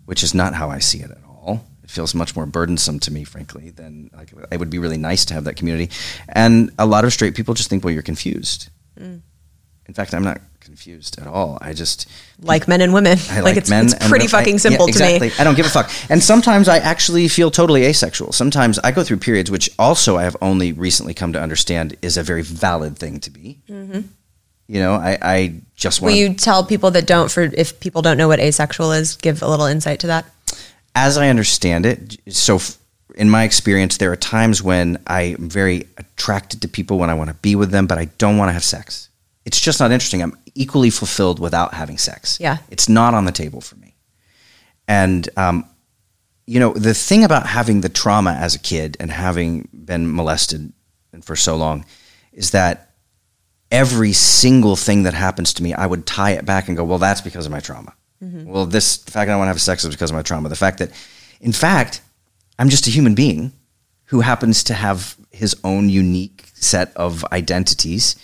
which 0.06 0.24
is 0.24 0.34
not 0.34 0.54
how 0.54 0.70
I 0.70 0.80
see 0.80 1.00
it 1.00 1.12
at 1.12 1.22
all. 1.28 1.68
It 1.84 1.90
feels 1.90 2.16
much 2.16 2.34
more 2.34 2.46
burdensome 2.46 3.00
to 3.02 3.12
me, 3.12 3.26
frankly, 3.26 3.72
than 3.72 4.10
like 4.16 4.32
it 4.50 4.58
would 4.58 4.70
be 4.70 4.80
really 4.80 4.96
nice 4.98 5.26
to 5.26 5.34
have 5.34 5.44
that 5.44 5.58
community. 5.58 5.90
And 6.30 6.72
a 6.80 6.86
lot 6.86 7.04
of 7.04 7.12
straight 7.12 7.36
people 7.36 7.54
just 7.54 7.70
think, 7.70 7.84
well, 7.84 7.94
you're 7.94 8.04
confused. 8.04 8.70
In 8.96 9.94
fact, 9.94 10.14
I'm 10.14 10.24
not 10.24 10.40
confused 10.60 11.20
at 11.20 11.28
all. 11.28 11.58
I 11.62 11.74
just 11.74 12.08
Like 12.42 12.68
men 12.68 12.82
and 12.82 12.94
women. 12.94 13.18
I 13.30 13.42
like, 13.42 13.58
it's, 13.58 13.70
men 13.70 13.86
it's 13.86 13.94
pretty 13.96 14.26
women. 14.26 14.26
I- 14.26 14.28
fucking 14.28 14.54
yeah, 14.56 14.60
simple 14.60 14.88
to 14.88 15.20
me. 15.20 15.32
I 15.40 15.44
don't 15.44 15.56
give 15.56 15.66
a 15.66 15.70
fuck. 15.70 15.92
And 16.10 16.22
sometimes 16.22 16.68
I 16.68 16.78
actually 16.78 17.28
feel 17.28 17.52
totally 17.52 17.86
asexual. 17.86 18.32
Sometimes 18.32 18.80
I 18.80 18.92
go 18.92 19.04
through 19.04 19.18
periods, 19.18 19.50
which 19.50 19.70
also 19.80 20.18
I 20.18 20.24
have 20.24 20.38
only 20.42 20.72
recently 20.74 21.14
come 21.14 21.34
to 21.34 21.42
understand 21.42 21.96
is 22.02 22.18
a 22.18 22.24
very 22.24 22.44
valid 22.44 22.98
thing 22.98 23.20
to 23.22 23.32
be. 23.32 23.60
Mm-hmm. 23.70 24.02
You 24.68 24.80
know, 24.80 24.94
I, 24.94 25.18
I 25.22 25.54
just 25.76 26.02
Will 26.02 26.10
want 26.10 26.18
you 26.18 26.34
tell 26.36 26.64
people 26.64 26.92
that 26.92 27.08
don't 27.08 27.32
for 27.32 27.42
if 27.42 27.80
people 27.80 28.04
don't 28.04 28.18
know 28.18 28.28
what 28.28 28.40
asexual 28.40 28.92
is, 28.92 29.16
give 29.16 29.42
a 29.42 29.48
little 29.48 29.66
insight 29.66 30.00
to 30.02 30.08
that? 30.08 30.26
as 30.96 31.18
I 31.18 31.30
understand 31.30 31.86
it, 31.86 32.18
so 32.30 32.56
f- 32.56 32.78
in 33.16 33.30
my 33.30 33.44
experience, 33.44 33.98
there 33.98 34.12
are 34.12 34.16
times 34.18 34.62
when 34.62 35.02
I'm 35.08 35.50
very 35.50 35.88
attracted 35.98 36.62
to 36.64 36.68
people 36.68 36.98
when 36.98 37.10
I 37.10 37.14
want 37.14 37.30
to 37.30 37.36
be 37.36 37.56
with 37.56 37.72
them, 37.72 37.88
but 37.88 37.98
I 37.98 38.06
don't 38.18 38.38
want 38.38 38.50
to 38.50 38.54
have 38.54 38.64
sex. 38.64 39.10
It's 39.46 39.60
just 39.60 39.80
not 39.80 39.92
interesting. 39.92 40.22
I'm 40.22 40.38
equally 40.56 40.90
fulfilled 40.90 41.40
without 41.40 41.74
having 41.74 41.98
sex. 41.98 42.38
Yeah. 42.40 42.58
It's 42.70 42.90
not 42.90 43.14
on 43.14 43.26
the 43.26 43.32
table 43.32 43.62
for 43.62 43.76
me. 43.78 43.96
And, 44.88 45.30
um, 45.38 45.66
you 46.46 46.60
know, 46.60 46.74
the 46.74 46.94
thing 46.94 47.24
about 47.24 47.46
having 47.46 47.82
the 47.82 47.90
trauma 47.90 48.32
as 48.32 48.56
a 48.56 48.60
kid 48.60 48.98
and 49.00 49.12
having 49.12 49.70
been 49.72 50.14
molested 50.16 50.74
for 51.22 51.36
so 51.36 51.56
long 51.56 51.86
is 52.34 52.52
that 52.52 52.92
every 53.72 54.14
single 54.14 54.76
thing 54.76 55.04
that 55.04 55.14
happens 55.14 55.54
to 55.54 55.64
me, 55.64 55.74
I 55.74 55.86
would 55.86 56.06
tie 56.06 56.32
it 56.32 56.46
back 56.46 56.68
and 56.68 56.76
go, 56.76 56.84
well, 56.84 56.98
that's 56.98 57.22
because 57.22 57.46
of 57.46 57.52
my 57.52 57.60
trauma. 57.60 57.94
Well, 58.52 58.66
this 58.66 58.98
the 58.98 59.12
fact 59.12 59.28
that 59.28 59.34
I 59.34 59.38
want 59.38 59.46
to 59.46 59.54
have 59.54 59.62
sex 59.62 59.84
is 59.84 59.96
because 59.96 60.10
of 60.10 60.16
my 60.16 60.24
trauma. 60.24 60.50
The 60.50 60.56
fact 60.56 60.80
that, 60.80 60.92
in 61.40 61.54
fact, 61.54 62.02
I'm 62.58 62.70
just 62.70 62.88
a 62.88 62.90
human 62.90 63.16
being 63.16 63.54
who 64.06 64.22
happens 64.22 64.64
to 64.66 64.74
have 64.74 65.16
his 65.32 65.56
own 65.64 65.88
unique 65.88 66.50
set 66.56 66.92
of 66.98 67.24
identities, 67.32 68.16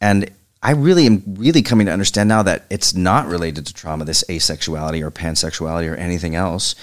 and 0.00 0.30
I 0.62 0.72
really 0.72 1.06
am 1.06 1.22
really 1.26 1.62
coming 1.62 1.86
to 1.86 1.92
understand 1.92 2.28
now 2.28 2.42
that 2.42 2.66
it's 2.68 2.94
not 2.94 3.26
related 3.26 3.66
to 3.66 3.74
trauma, 3.74 4.04
this 4.04 4.24
asexuality 4.28 5.02
or 5.02 5.10
pansexuality 5.10 5.90
or 5.90 5.94
anything 5.94 6.34
else, 6.34 6.74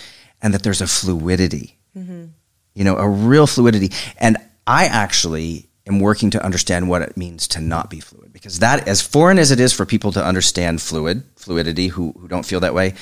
and 0.41 0.53
that 0.53 0.63
there's 0.63 0.81
a 0.81 0.87
fluidity 0.87 1.75
mm-hmm. 1.97 2.25
you 2.73 2.83
know, 2.83 2.97
a 2.97 3.07
real 3.07 3.47
fluidity. 3.47 3.91
And 4.17 4.37
I 4.67 4.85
actually 4.85 5.67
am 5.87 5.99
working 5.99 6.31
to 6.31 6.43
understand 6.43 6.89
what 6.89 7.01
it 7.01 7.15
means 7.15 7.47
to 7.49 7.61
not 7.61 7.89
be 7.89 7.99
fluid 7.99 8.33
because 8.33 8.59
that, 8.59 8.87
as 8.87 9.01
foreign 9.01 9.39
as 9.39 9.51
it 9.51 9.59
is 9.59 9.73
for 9.73 9.85
people 9.85 10.11
to 10.13 10.23
understand 10.23 10.81
fluid, 10.81 11.23
fluidity, 11.35 11.87
who, 11.87 12.13
who 12.19 12.27
don't 12.27 12.45
feel 12.45 12.59
that 12.61 12.73
way, 12.73 12.93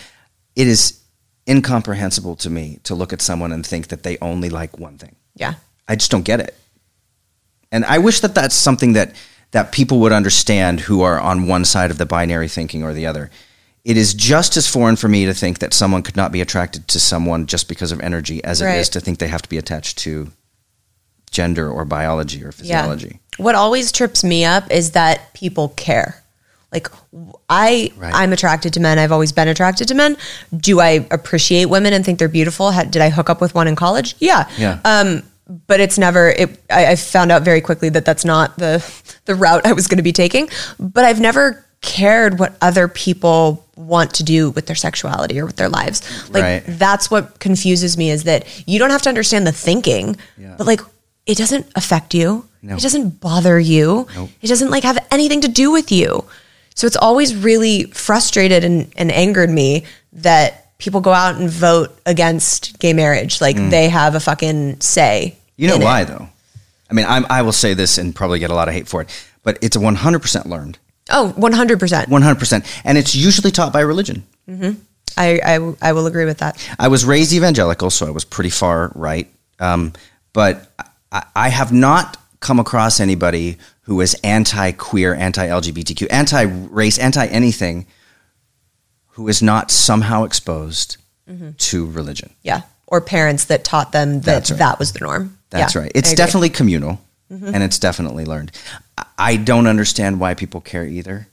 it 0.56 0.68
is 0.68 1.00
incomprehensible 1.50 2.36
to 2.38 2.50
me 2.50 2.80
to 2.84 2.96
look 2.96 3.12
at 3.14 3.22
someone 3.22 3.52
and 3.52 3.66
think 3.66 3.88
that 3.88 4.04
they 4.04 4.18
only 4.22 4.50
like 4.50 4.80
one 4.80 4.98
thing. 4.98 5.16
Yeah. 5.36 5.56
I 5.88 5.96
just 5.96 6.12
don't 6.12 6.24
get 6.24 6.40
it. 6.40 6.56
And 7.72 7.84
I 7.86 7.98
wish 7.98 8.20
that 8.20 8.36
that's 8.36 8.56
something 8.56 8.94
that 8.94 9.16
that 9.54 9.72
people 9.72 10.00
would 10.00 10.12
understand 10.12 10.82
who 10.82 11.02
are 11.02 11.20
on 11.20 11.48
one 11.48 11.64
side 11.64 11.92
of 11.92 11.98
the 11.98 12.06
binary 12.06 12.48
thinking 12.48 12.84
or 12.84 12.92
the 12.92 13.06
other. 13.06 13.30
It 13.86 13.98
is 13.98 14.14
just 14.14 14.58
as 14.58 14.68
foreign 14.68 14.96
for 14.96 15.08
me 15.08 15.26
to 15.26 15.34
think 15.34 15.60
that 15.60 15.74
someone 15.74 16.02
could 16.04 16.16
not 16.16 16.32
be 16.32 16.42
attracted 16.42 16.88
to 16.90 17.00
someone 17.00 17.46
just 17.46 17.68
because 17.70 17.92
of 17.92 18.00
energy 18.02 18.44
as 18.44 18.62
it 18.62 18.66
Right. 18.66 18.80
is 18.80 18.90
to 18.90 19.00
think 19.00 19.20
they 19.20 19.28
have 19.28 19.42
to 19.44 19.50
be 19.50 19.58
attached 19.58 19.98
to 20.00 20.32
gender 21.32 21.70
or 21.70 21.86
biology 21.86 22.44
or 22.44 22.52
physiology. 22.52 23.20
What 23.38 23.56
always 23.56 23.92
trips 23.92 24.24
me 24.24 24.44
up 24.46 24.70
is 24.72 24.92
that 24.92 25.34
people 25.34 25.70
care. 25.70 26.24
Like 26.72 26.88
i 27.50 27.92
Right. 27.98 28.14
I'm 28.16 28.34
attracted 28.34 28.74
to 28.74 28.80
men. 28.80 28.98
I've 28.98 29.12
always 29.12 29.32
been 29.32 29.48
attracted 29.48 29.88
to 29.90 29.94
men. 29.96 30.18
Do 30.56 30.80
I 30.80 31.06
appreciate 31.12 31.66
women 31.66 31.94
and 31.94 32.04
think 32.04 32.18
they're 32.18 32.28
beautiful? 32.28 32.72
Did 32.72 32.98
I 33.02 33.10
hook 33.10 33.30
up 33.30 33.42
with 33.42 33.54
one 33.54 33.68
in 33.68 33.76
college? 33.76 34.16
Yeah. 34.20 34.48
Yeah. 34.58 34.80
Um, 34.84 35.22
but 35.48 35.80
it's 35.80 35.98
never. 35.98 36.30
It, 36.30 36.60
I, 36.70 36.92
I 36.92 36.96
found 36.96 37.32
out 37.32 37.44
very 37.44 37.62
quickly 37.62 37.90
that 37.90 38.06
that's 38.06 38.26
not 38.26 38.58
the 38.58 38.84
the 39.26 39.36
route 39.36 39.66
I 39.66 39.74
was 39.74 39.88
going 39.88 39.98
to 39.98 40.04
be 40.04 40.14
taking. 40.14 40.50
But 40.80 41.06
I've 41.06 41.20
never 41.20 41.66
cared 41.82 42.40
what 42.40 42.56
other 42.62 42.88
people 42.88 43.66
want 43.76 44.14
to 44.16 44.24
do 44.24 44.52
with 44.52 44.68
their 44.68 44.76
sexuality 44.76 45.38
or 45.40 45.46
with 45.46 45.58
their 45.58 45.68
lives. 45.68 46.02
Like 46.30 46.44
Right. 46.44 46.64
that's 46.66 47.12
what 47.12 47.40
confuses 47.40 47.98
me 47.98 48.10
is 48.10 48.24
that 48.24 48.46
you 48.66 48.80
don't 48.80 48.92
have 48.92 49.02
to 49.02 49.10
understand 49.10 49.46
the 49.46 49.52
thinking, 49.52 50.16
Yeah. 50.38 50.56
but 50.58 50.66
like 50.66 50.80
it 51.26 51.38
doesn't 51.38 51.66
affect 51.76 52.14
you. 52.14 52.48
No. 52.62 52.76
It 52.78 52.82
doesn't 52.82 53.20
bother 53.20 53.60
you. 53.60 54.08
Nope. 54.16 54.30
It 54.42 54.48
doesn't 54.48 54.70
like 54.70 54.84
have 54.84 55.06
anything 55.12 55.42
to 55.42 55.50
do 55.50 55.72
with 55.72 55.92
you. 55.92 56.24
So 56.76 56.88
it's 56.88 56.96
always 56.96 57.36
really 57.36 57.84
frustrated 57.92 58.64
and, 58.64 58.92
and 58.96 59.12
angered 59.12 59.50
me 59.50 59.84
that 60.14 60.63
people 60.78 61.02
go 61.02 61.14
out 61.14 61.36
and 61.36 61.50
vote 61.50 61.98
against 62.06 62.80
gay 62.80 62.94
marriage. 62.94 63.42
Like 63.42 63.56
they 63.56 63.90
have 63.90 64.16
a 64.16 64.20
fucking 64.20 64.82
say. 64.82 65.36
Mm. 65.36 65.40
You 65.56 65.68
know 65.68 65.76
in 65.76 65.82
it. 65.82 65.86
why 65.86 66.04
though? 66.04 66.30
I 66.90 66.94
mean, 66.94 67.06
I'm, 67.08 67.26
I 67.30 67.42
will 67.42 67.54
say 67.54 67.74
this 67.74 67.98
and 67.98 68.14
probably 68.14 68.40
get 68.40 68.52
a 68.52 68.54
lot 68.54 68.68
of 68.68 68.74
hate 68.74 68.88
for 68.88 69.02
it, 69.02 69.28
but 69.42 69.58
it's 69.62 69.76
100% 69.76 70.46
learned. 70.46 70.78
Oh, 71.10 71.34
100%. 71.38 72.06
100%. 72.06 72.82
And 72.86 72.98
it's 72.98 73.16
usually 73.16 73.52
taught 73.52 73.74
by 73.74 73.82
religion. 73.82 74.24
I, 75.18 75.40
I, 75.44 75.76
I 75.82 75.94
will 75.94 76.08
agree 76.08 76.26
with 76.26 76.40
that. 76.40 76.58
I 76.80 76.88
was 76.88 77.04
raised 77.06 77.34
evangelical, 77.34 77.90
so 77.90 78.08
I 78.08 78.12
was 78.12 78.26
pretty 78.26 78.50
far 78.50 78.92
right. 78.96 79.28
Um, 79.60 79.94
but 80.34 80.72
I, 81.12 81.26
I 81.36 81.50
have 81.50 81.72
not 81.72 82.18
come 82.40 82.60
across 82.60 83.00
anybody 83.00 83.58
who 83.82 84.02
is 84.02 84.16
anti 84.24 84.72
queer, 84.74 85.14
anti 85.14 85.48
LGBTQ, 85.48 86.08
anti 86.10 86.44
race, 86.44 86.98
anti 86.98 87.26
anything 87.28 87.86
who 89.14 89.28
is 89.28 89.42
not 89.42 89.72
somehow 89.72 90.24
exposed 90.24 90.98
to 91.58 91.90
religion. 91.90 92.32
Yeah. 92.44 92.62
Or 92.88 93.02
parents 93.02 93.46
that 93.46 93.64
taught 93.64 93.92
them 93.92 94.22
that 94.22 94.50
right. 94.50 94.60
that 94.60 94.78
was 94.80 94.92
the 94.94 95.00
norm. 95.00 95.38
That's 95.50 95.74
Yeah, 95.76 95.82
right. 95.82 95.92
It's. 95.96 96.10
Mm-hmm. 96.10 96.16
definitely 96.18 96.50
communal 96.50 97.00
and 97.30 97.64
it's 97.64 97.80
definitely 97.80 98.26
learned. 98.26 98.52
I- 99.18 99.38
don't 99.38 99.66
understand 99.66 100.20
why 100.20 100.36
people 100.36 100.62
care 100.62 100.86
either. 100.86 101.28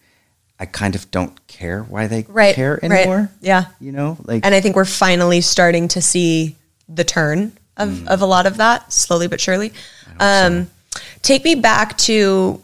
I 0.59 0.65
kind 0.67 0.95
of 0.95 1.11
don't 1.11 1.47
care 1.47 1.83
why 1.83 2.07
they 2.07 2.25
right, 2.29 2.55
care 2.55 2.79
right. 2.83 2.91
anymore. 2.91 3.31
Yeah. 3.43 3.65
You 3.81 3.93
know, 3.93 4.17
like 4.25 4.45
And 4.47 4.55
I 4.55 4.61
think 4.61 4.77
we're 4.77 4.85
finally 4.87 5.41
starting 5.43 5.89
to 5.89 6.01
see 6.03 6.57
the 6.89 7.05
turn 7.05 7.53
of, 7.77 7.89
Mm. 7.89 8.07
of 8.09 8.21
a 8.23 8.27
lot 8.27 8.47
of 8.47 8.57
that, 8.59 8.93
slowly 8.93 9.27
but 9.27 9.41
surely. 9.41 9.73
Um, 10.19 10.71
Take 11.23 11.45
me 11.45 11.55
back 11.55 11.97
to 11.99 12.61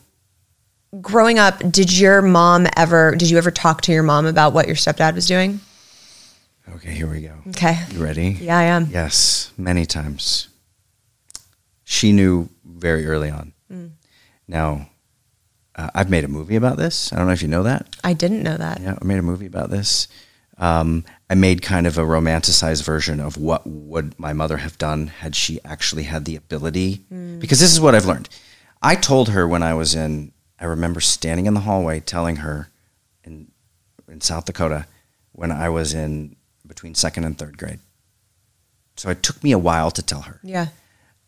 growing 1.01 1.39
up. 1.39 1.59
Did 1.71 1.97
your 1.97 2.23
mom 2.23 2.67
ever, 2.77 3.15
did 3.15 3.31
you 3.31 3.39
ever 3.39 3.51
talk 3.51 3.83
to 3.83 3.93
your 3.93 4.03
mom 4.03 4.27
about 4.27 4.53
what 4.53 4.67
your 4.67 4.77
stepdad 4.77 5.15
was 5.15 5.27
doing? 5.27 5.61
okay, 6.75 6.91
here 6.91 7.11
we 7.11 7.21
go. 7.23 7.35
Okay. 7.49 7.79
You 7.93 8.03
ready? 8.03 8.31
Yeah, 8.41 8.59
I 8.59 8.65
am. 8.65 8.87
Yes, 8.91 9.53
many 9.57 9.87
times. 9.87 10.49
She 11.85 12.13
knew 12.13 12.49
very 12.65 13.07
early 13.07 13.31
on. 13.31 13.53
Mm. 13.73 13.93
Now, 14.49 14.91
uh, 15.77 15.91
I've 15.95 16.11
made 16.11 16.25
a 16.25 16.29
movie 16.29 16.57
about 16.57 16.77
this. 16.77 17.13
I 17.13 17.17
don't 17.17 17.27
know 17.27 17.33
if 17.33 17.43
you 17.43 17.49
know 17.49 17.63
that. 17.63 17.97
I 18.03 18.13
didn't 18.15 18.43
know 18.43 18.57
that. 18.57 18.81
Yeah, 18.81 18.97
I 19.01 19.05
made 19.05 19.19
a 19.19 19.23
movie 19.23 19.47
about 19.47 19.71
this. 19.71 20.09
Um, 20.59 21.05
I 21.29 21.35
made 21.35 21.61
kind 21.63 21.87
of 21.87 21.99
a 21.99 22.03
romanticized 22.03 22.83
version 22.83 23.21
of 23.21 23.37
what 23.37 23.67
would 23.67 24.19
my 24.19 24.33
mother 24.33 24.57
have 24.57 24.79
done 24.79 25.09
had 25.09 25.37
she 25.37 25.61
actually 25.65 26.05
had 26.05 26.25
the 26.25 26.35
ability. 26.37 27.05
Because 27.39 27.61
this 27.61 27.73
is 27.73 27.81
what 27.81 27.95
I've 27.95 28.07
learned. 28.07 28.29
I 28.83 28.95
told 28.95 29.31
her 29.31 29.47
when 29.47 29.63
I 29.63 29.75
was 29.75 29.95
in. 29.95 30.33
I 30.61 30.64
remember 30.64 31.01
standing 31.01 31.47
in 31.47 31.55
the 31.55 31.61
hallway 31.61 32.01
telling 32.01 32.37
her 32.37 32.69
in 33.25 33.49
in 34.09 34.21
South 34.21 34.45
Dakota 34.47 34.87
when 35.33 35.51
I 35.53 35.69
was 35.69 35.92
in 35.95 36.37
between 36.66 36.95
second 36.95 37.25
and 37.25 37.37
third 37.38 37.59
grade. 37.59 37.81
So 38.97 39.11
it 39.11 39.23
took 39.23 39.42
me 39.45 39.53
a 39.53 39.59
while 39.59 39.90
to 39.90 40.03
tell 40.03 40.23
her. 40.23 40.40
Yeah. 40.42 40.69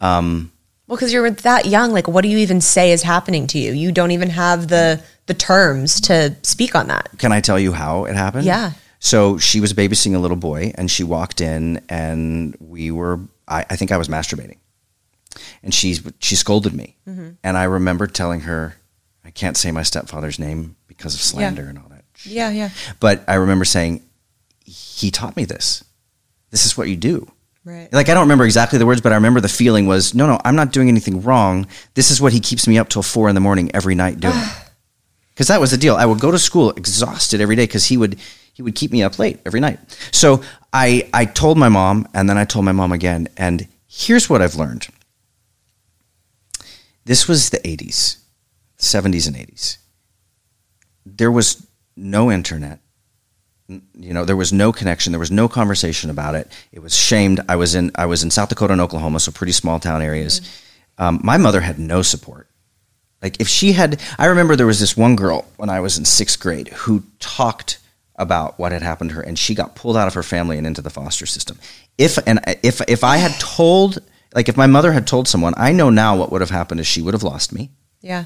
Um, 0.00 0.52
Well, 0.86 0.96
because 0.96 1.12
you're 1.12 1.28
that 1.30 1.66
young, 1.66 1.92
like, 1.92 2.08
what 2.08 2.22
do 2.22 2.28
you 2.28 2.38
even 2.38 2.60
say 2.62 2.92
is 2.92 3.02
happening 3.02 3.46
to 3.48 3.58
you? 3.58 3.72
You 3.72 3.92
don't 3.92 4.10
even 4.12 4.30
have 4.30 4.68
the 4.68 5.02
the 5.26 5.34
terms 5.34 6.00
to 6.02 6.34
speak 6.42 6.74
on 6.74 6.86
that. 6.88 7.10
Can 7.18 7.32
I 7.32 7.40
tell 7.42 7.58
you 7.58 7.72
how 7.72 8.04
it 8.06 8.16
happened? 8.16 8.44
Yeah. 8.46 8.72
So 9.00 9.36
she 9.38 9.60
was 9.60 9.72
babysitting 9.74 10.14
a 10.14 10.18
little 10.18 10.36
boy, 10.38 10.72
and 10.76 10.90
she 10.90 11.04
walked 11.04 11.40
in, 11.40 11.82
and 11.88 12.56
we 12.58 12.90
were. 12.90 13.20
I, 13.46 13.64
I 13.70 13.76
think 13.76 13.92
I 13.92 13.96
was 13.98 14.08
masturbating, 14.08 14.56
and 15.62 15.72
she 15.74 15.98
she 16.20 16.34
scolded 16.36 16.72
me, 16.72 16.96
Mm-hmm. 17.06 17.28
and 17.44 17.56
I 17.58 17.64
remember 17.64 18.06
telling 18.06 18.40
her, 18.40 18.74
I 19.28 19.30
can't 19.30 19.58
say 19.58 19.70
my 19.70 19.82
stepfather's 19.82 20.38
name 20.38 20.74
because 20.86 21.14
of 21.14 21.20
slander 21.20 21.68
and 21.68 21.78
all 21.78 21.90
that. 21.90 22.04
Yeah, 22.24 22.48
yeah. 22.50 22.70
But 22.98 23.22
I 23.28 23.34
remember 23.34 23.66
saying, 23.66 24.00
he 24.64 25.10
taught 25.10 25.36
me 25.36 25.44
this. 25.44 25.84
This 26.50 26.64
is 26.64 26.78
what 26.78 26.88
you 26.88 26.96
do. 26.96 27.30
Right. 27.62 27.92
Like 27.92 28.08
I 28.08 28.14
don't 28.14 28.22
remember 28.22 28.46
exactly 28.46 28.78
the 28.78 28.86
words, 28.86 29.02
but 29.02 29.12
I 29.12 29.16
remember 29.16 29.42
the 29.42 29.48
feeling 29.48 29.86
was, 29.86 30.14
no, 30.14 30.26
no, 30.26 30.40
I'm 30.46 30.56
not 30.56 30.72
doing 30.72 30.88
anything 30.88 31.20
wrong. 31.22 31.66
This 31.92 32.10
is 32.10 32.22
what 32.22 32.32
he 32.32 32.40
keeps 32.40 32.66
me 32.66 32.78
up 32.78 32.88
till 32.88 33.02
four 33.02 33.28
in 33.28 33.34
the 33.34 33.40
morning 33.42 33.70
every 33.74 33.94
night 33.94 34.18
doing. 34.18 34.34
Because 35.34 35.48
that 35.48 35.60
was 35.60 35.70
the 35.70 35.76
deal. 35.76 35.94
I 35.94 36.04
would 36.04 36.18
go 36.18 36.32
to 36.32 36.38
school 36.38 36.70
exhausted 36.72 37.40
every 37.40 37.54
day 37.54 37.62
because 37.62 37.84
he 37.84 37.96
would 37.96 38.18
he 38.54 38.62
would 38.62 38.74
keep 38.74 38.90
me 38.90 39.04
up 39.04 39.20
late 39.20 39.38
every 39.46 39.60
night. 39.60 39.78
So 40.10 40.42
I 40.72 41.08
I 41.14 41.26
told 41.26 41.56
my 41.58 41.68
mom, 41.68 42.08
and 42.12 42.28
then 42.28 42.36
I 42.36 42.44
told 42.44 42.64
my 42.64 42.72
mom 42.72 42.90
again. 42.90 43.28
And 43.36 43.68
here's 43.86 44.28
what 44.28 44.42
I've 44.42 44.56
learned. 44.56 44.88
This 47.04 47.28
was 47.28 47.50
the 47.50 47.58
80s, 47.58 48.16
70s 48.78 49.26
and 49.26 49.36
80s. 49.36 49.78
There 51.04 51.32
was 51.32 51.66
no 51.96 52.30
internet. 52.30 52.80
You 53.68 54.14
know 54.14 54.24
there 54.24 54.36
was 54.36 54.52
no 54.52 54.72
connection. 54.72 55.12
There 55.12 55.20
was 55.20 55.30
no 55.30 55.46
conversation 55.46 56.08
about 56.08 56.34
it. 56.34 56.50
It 56.72 56.80
was 56.80 56.96
shamed. 56.96 57.40
I 57.48 57.56
was 57.56 57.74
in 57.74 57.90
i 57.96 58.06
was 58.06 58.22
in 58.22 58.30
south 58.30 58.48
dakota 58.48 58.72
and 58.72 58.80
oklahoma 58.80 59.20
so 59.20 59.30
pretty 59.30 59.52
small 59.52 59.78
town 59.78 60.00
areas. 60.00 60.40
Um, 60.96 61.20
my 61.22 61.36
mother 61.36 61.60
had 61.60 61.78
no 61.78 62.00
support. 62.00 62.48
Like 63.20 63.40
if 63.40 63.48
she 63.48 63.72
had 63.72 64.00
i 64.18 64.26
remember 64.26 64.56
there 64.56 64.66
was 64.66 64.80
this 64.80 64.96
one 64.96 65.16
girl 65.16 65.44
when 65.56 65.68
i 65.68 65.80
was 65.80 65.98
in 65.98 66.06
sixth 66.06 66.40
grade 66.40 66.68
who 66.68 67.02
talked 67.18 67.78
about 68.16 68.58
what 68.58 68.72
had 68.72 68.82
happened 68.82 69.10
to 69.10 69.16
her 69.16 69.22
and 69.22 69.38
she 69.38 69.54
got 69.54 69.76
pulled 69.76 69.96
out 69.98 70.08
of 70.08 70.14
her 70.14 70.22
family 70.22 70.56
and 70.56 70.66
into 70.66 70.80
the 70.80 70.90
foster 70.90 71.26
system. 71.26 71.58
If 71.98 72.18
and 72.26 72.40
if 72.62 72.80
if 72.88 73.04
i 73.04 73.18
had 73.18 73.38
told 73.38 73.98
like 74.34 74.48
if 74.48 74.56
my 74.56 74.66
mother 74.66 74.92
had 74.92 75.06
told 75.06 75.28
someone 75.28 75.52
i 75.58 75.72
know 75.72 75.90
now 75.90 76.16
what 76.16 76.32
would 76.32 76.40
have 76.40 76.50
happened 76.50 76.80
is 76.80 76.86
she 76.86 77.02
would 77.02 77.12
have 77.12 77.22
lost 77.22 77.52
me. 77.52 77.70
Yeah. 78.00 78.24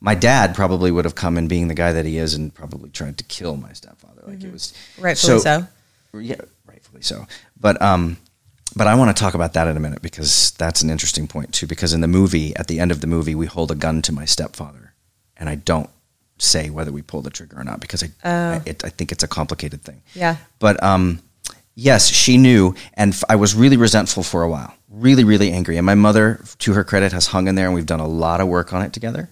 My 0.00 0.14
dad 0.14 0.54
probably 0.54 0.90
would 0.90 1.04
have 1.04 1.14
come 1.14 1.36
and 1.36 1.48
being 1.48 1.68
the 1.68 1.74
guy 1.74 1.92
that 1.92 2.04
he 2.06 2.16
is 2.16 2.34
and 2.34 2.54
probably 2.54 2.90
tried 2.90 3.18
to 3.18 3.24
kill 3.24 3.56
my 3.56 3.72
stepfather. 3.72 4.22
Like 4.26 4.42
it 4.42 4.52
was 4.52 4.72
Rightfully 4.98 5.38
so. 5.40 5.66
Yeah, 6.14 6.40
rightfully 6.66 7.02
so. 7.02 7.26
But 7.58 7.80
um, 7.82 8.16
but 8.74 8.86
I 8.86 8.94
want 8.94 9.14
to 9.14 9.20
talk 9.20 9.34
about 9.34 9.52
that 9.54 9.68
in 9.68 9.76
a 9.76 9.80
minute 9.80 10.02
because 10.02 10.52
that's 10.52 10.82
an 10.82 10.90
interesting 10.90 11.26
point 11.28 11.52
too. 11.52 11.66
Because 11.66 11.92
in 11.92 12.00
the 12.00 12.08
movie, 12.08 12.54
at 12.56 12.66
the 12.68 12.80
end 12.80 12.90
of 12.90 13.00
the 13.00 13.06
movie, 13.06 13.34
we 13.34 13.46
hold 13.46 13.70
a 13.70 13.74
gun 13.74 14.02
to 14.02 14.12
my 14.12 14.24
stepfather, 14.24 14.94
and 15.36 15.48
I 15.48 15.54
don't 15.56 15.90
say 16.38 16.70
whether 16.70 16.90
we 16.90 17.02
pull 17.02 17.20
the 17.20 17.30
trigger 17.30 17.58
or 17.60 17.64
not 17.64 17.80
because 17.80 18.02
I 18.02 18.08
I, 18.24 18.62
it, 18.64 18.84
I 18.84 18.88
think 18.88 19.12
it's 19.12 19.22
a 19.22 19.28
complicated 19.28 19.82
thing. 19.82 20.02
Yeah. 20.14 20.36
But 20.58 20.82
um, 20.82 21.20
yes, 21.74 22.08
she 22.08 22.38
knew, 22.38 22.74
and 22.94 23.12
f- 23.12 23.24
I 23.28 23.36
was 23.36 23.54
really 23.54 23.76
resentful 23.76 24.22
for 24.22 24.42
a 24.42 24.48
while, 24.48 24.74
really, 24.88 25.24
really 25.24 25.52
angry. 25.52 25.76
And 25.76 25.84
my 25.84 25.94
mother, 25.94 26.42
to 26.60 26.72
her 26.72 26.84
credit, 26.84 27.12
has 27.12 27.26
hung 27.28 27.46
in 27.48 27.54
there, 27.56 27.66
and 27.66 27.74
we've 27.74 27.86
done 27.86 28.00
a 28.00 28.08
lot 28.08 28.40
of 28.40 28.48
work 28.48 28.72
on 28.72 28.82
it 28.82 28.92
together. 28.92 29.28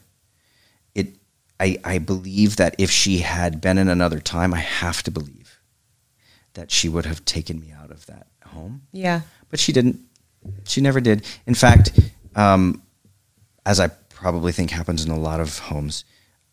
I, 1.61 1.79
I 1.85 1.99
believe 1.99 2.57
that 2.57 2.75
if 2.79 2.91
she 2.91 3.19
had 3.19 3.61
been 3.61 3.79
in 3.79 3.89
another 3.89 4.21
time, 4.21 4.55
I 4.55 4.59
have 4.59 5.03
to 5.05 5.11
believe 5.11 5.61
that 6.55 6.71
she 6.71 6.89
would 6.89 7.07
have 7.07 7.25
taken 7.25 7.61
me 7.61 7.73
out 7.73 7.91
of 7.91 8.07
that 8.07 8.27
home. 8.45 8.83
Yeah. 8.93 9.23
But 9.49 9.61
she 9.61 9.73
didn't. 9.73 10.01
She 10.65 10.81
never 10.81 11.01
did. 11.01 11.27
In 11.47 11.55
fact, 11.55 11.99
um, 12.37 12.83
as 13.67 13.81
I 13.81 13.89
probably 14.09 14.53
think 14.53 14.71
happens 14.71 15.05
in 15.05 15.11
a 15.11 15.19
lot 15.19 15.41
of 15.41 15.59
homes, 15.59 16.05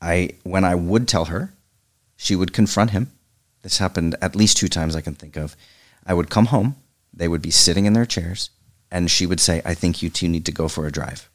I 0.02 0.32
when 0.44 0.64
I 0.64 0.76
would 0.76 1.08
tell 1.08 1.26
her, 1.26 1.54
she 2.16 2.36
would 2.36 2.54
confront 2.54 2.92
him. 2.92 3.12
This 3.62 3.78
happened 3.78 4.16
at 4.22 4.36
least 4.36 4.58
two 4.58 4.68
times 4.68 4.96
I 4.96 5.02
can 5.02 5.16
think 5.16 5.38
of. 5.38 5.56
I 6.06 6.14
would 6.14 6.30
come 6.30 6.48
home, 6.48 6.76
they 7.14 7.28
would 7.28 7.42
be 7.42 7.52
sitting 7.52 7.86
in 7.86 7.94
their 7.94 8.06
chairs, 8.06 8.52
and 8.92 9.10
she 9.10 9.26
would 9.26 9.40
say, 9.40 9.62
I 9.66 9.74
think 9.74 10.04
you 10.04 10.10
two 10.10 10.28
need 10.28 10.46
to 10.46 10.52
go 10.52 10.68
for 10.68 10.86
a 10.86 10.92
drive. 10.92 11.30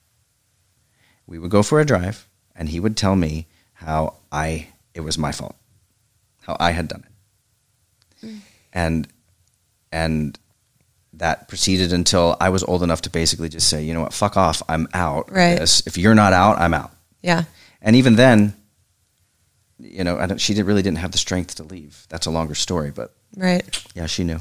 We 1.27 1.39
would 1.39 1.51
go 1.51 1.63
for 1.65 1.81
a 1.81 1.85
drive, 1.85 2.29
and 2.55 2.69
he 2.69 2.79
would 2.79 2.97
tell 2.97 3.17
me 3.17 3.49
how 3.81 4.15
I 4.31 4.69
it 4.95 5.01
was 5.01 5.17
my 5.19 5.33
fault, 5.33 5.57
how 6.43 6.57
I 6.61 6.71
had 6.73 6.89
done 6.89 7.05
it. 8.23 8.27
Mm. 8.27 8.39
And 8.73 9.09
and 9.93 10.39
that 11.15 11.49
proceeded 11.49 11.93
until 11.93 12.37
I 12.41 12.49
was 12.51 12.63
old 12.65 12.83
enough 12.83 13.03
to 13.03 13.11
basically 13.11 13.49
just 13.49 13.69
say, 13.69 13.83
you 13.83 13.93
know 13.95 14.01
what, 14.03 14.13
fuck 14.13 14.37
off, 14.37 14.63
I'm 14.69 14.87
out. 14.95 15.31
Right. 15.31 15.59
this. 15.59 15.87
If 15.87 15.99
you're 15.99 16.15
not 16.15 16.33
out, 16.33 16.59
I'm 16.59 16.73
out. 16.75 16.93
Yeah. 17.23 17.45
And 17.83 17.97
even 17.97 18.15
then, 18.17 18.55
you 19.79 20.05
know, 20.05 20.19
I 20.19 20.27
don't, 20.27 20.39
she 20.41 20.55
did, 20.55 20.65
really 20.67 20.83
didn't 20.83 20.99
have 20.99 21.11
the 21.13 21.19
strength 21.19 21.57
to 21.57 21.65
leave. 21.65 22.07
That's 22.09 22.27
a 22.27 22.31
longer 22.31 22.55
story, 22.55 22.91
but 22.91 23.13
Right. 23.37 23.85
yeah, 23.95 24.07
she 24.07 24.25
knew. 24.25 24.41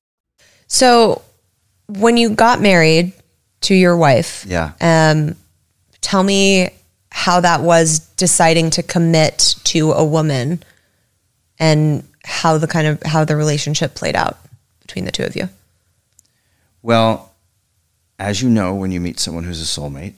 So 0.73 1.21
when 1.87 2.15
you 2.15 2.29
got 2.29 2.61
married 2.61 3.11
to 3.61 3.75
your 3.75 3.97
wife, 3.97 4.45
Yeah. 4.47 4.71
um, 4.79 5.35
tell 5.99 6.23
me 6.23 6.69
how 7.11 7.41
that 7.41 7.59
was 7.61 7.99
deciding 8.15 8.69
to 8.71 8.81
commit 8.81 9.55
to 9.65 9.91
a 9.91 10.05
woman 10.05 10.63
and 11.59 12.07
how 12.23 12.57
the 12.57 12.67
kind 12.67 12.87
of 12.87 13.03
how 13.03 13.25
the 13.25 13.35
relationship 13.35 13.95
played 13.95 14.15
out 14.15 14.37
between 14.79 15.03
the 15.03 15.11
two 15.11 15.25
of 15.25 15.35
you. 15.35 15.49
Well, 16.81 17.33
as 18.17 18.41
you 18.41 18.49
know, 18.49 18.73
when 18.73 18.91
you 18.93 19.01
meet 19.01 19.19
someone 19.19 19.43
who's 19.43 19.59
a 19.61 19.65
soulmate, 19.65 20.13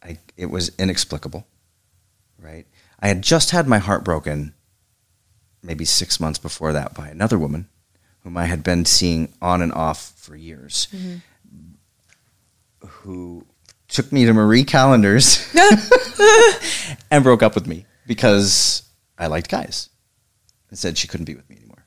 I, 0.00 0.18
it 0.36 0.46
was 0.46 0.70
inexplicable, 0.78 1.44
right? 2.40 2.66
I 3.00 3.08
had 3.08 3.20
just 3.20 3.50
had 3.50 3.66
my 3.66 3.78
heart 3.78 4.04
broken 4.04 4.54
maybe 5.60 5.84
six 5.84 6.20
months 6.20 6.38
before 6.38 6.72
that 6.72 6.94
by 6.94 7.08
another 7.08 7.36
woman 7.36 7.68
whom 8.26 8.36
I 8.36 8.46
had 8.46 8.64
been 8.64 8.84
seeing 8.84 9.32
on 9.40 9.62
and 9.62 9.72
off 9.72 10.12
for 10.16 10.34
years, 10.34 10.88
who 12.84 13.46
took 13.86 14.10
me 14.10 14.24
to 14.24 14.32
Marie 14.32 14.64
Callender's 14.64 15.48
and 17.12 17.22
broke 17.22 17.44
up 17.44 17.54
with 17.54 17.68
me 17.68 17.86
because 18.04 18.82
I 19.16 19.28
liked 19.28 19.48
guys 19.48 19.90
and 20.70 20.76
said 20.76 20.98
she 20.98 21.06
couldn't 21.06 21.26
be 21.26 21.36
with 21.36 21.48
me 21.48 21.54
anymore. 21.54 21.86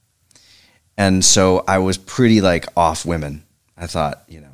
And 0.96 1.26
so 1.26 1.66
I 1.68 1.80
was 1.80 1.98
pretty 1.98 2.40
like 2.40 2.68
off 2.78 3.06
women. 3.06 3.44
I 3.76 3.88
thought, 3.88 4.24
you 4.30 4.40
know, 4.40 4.54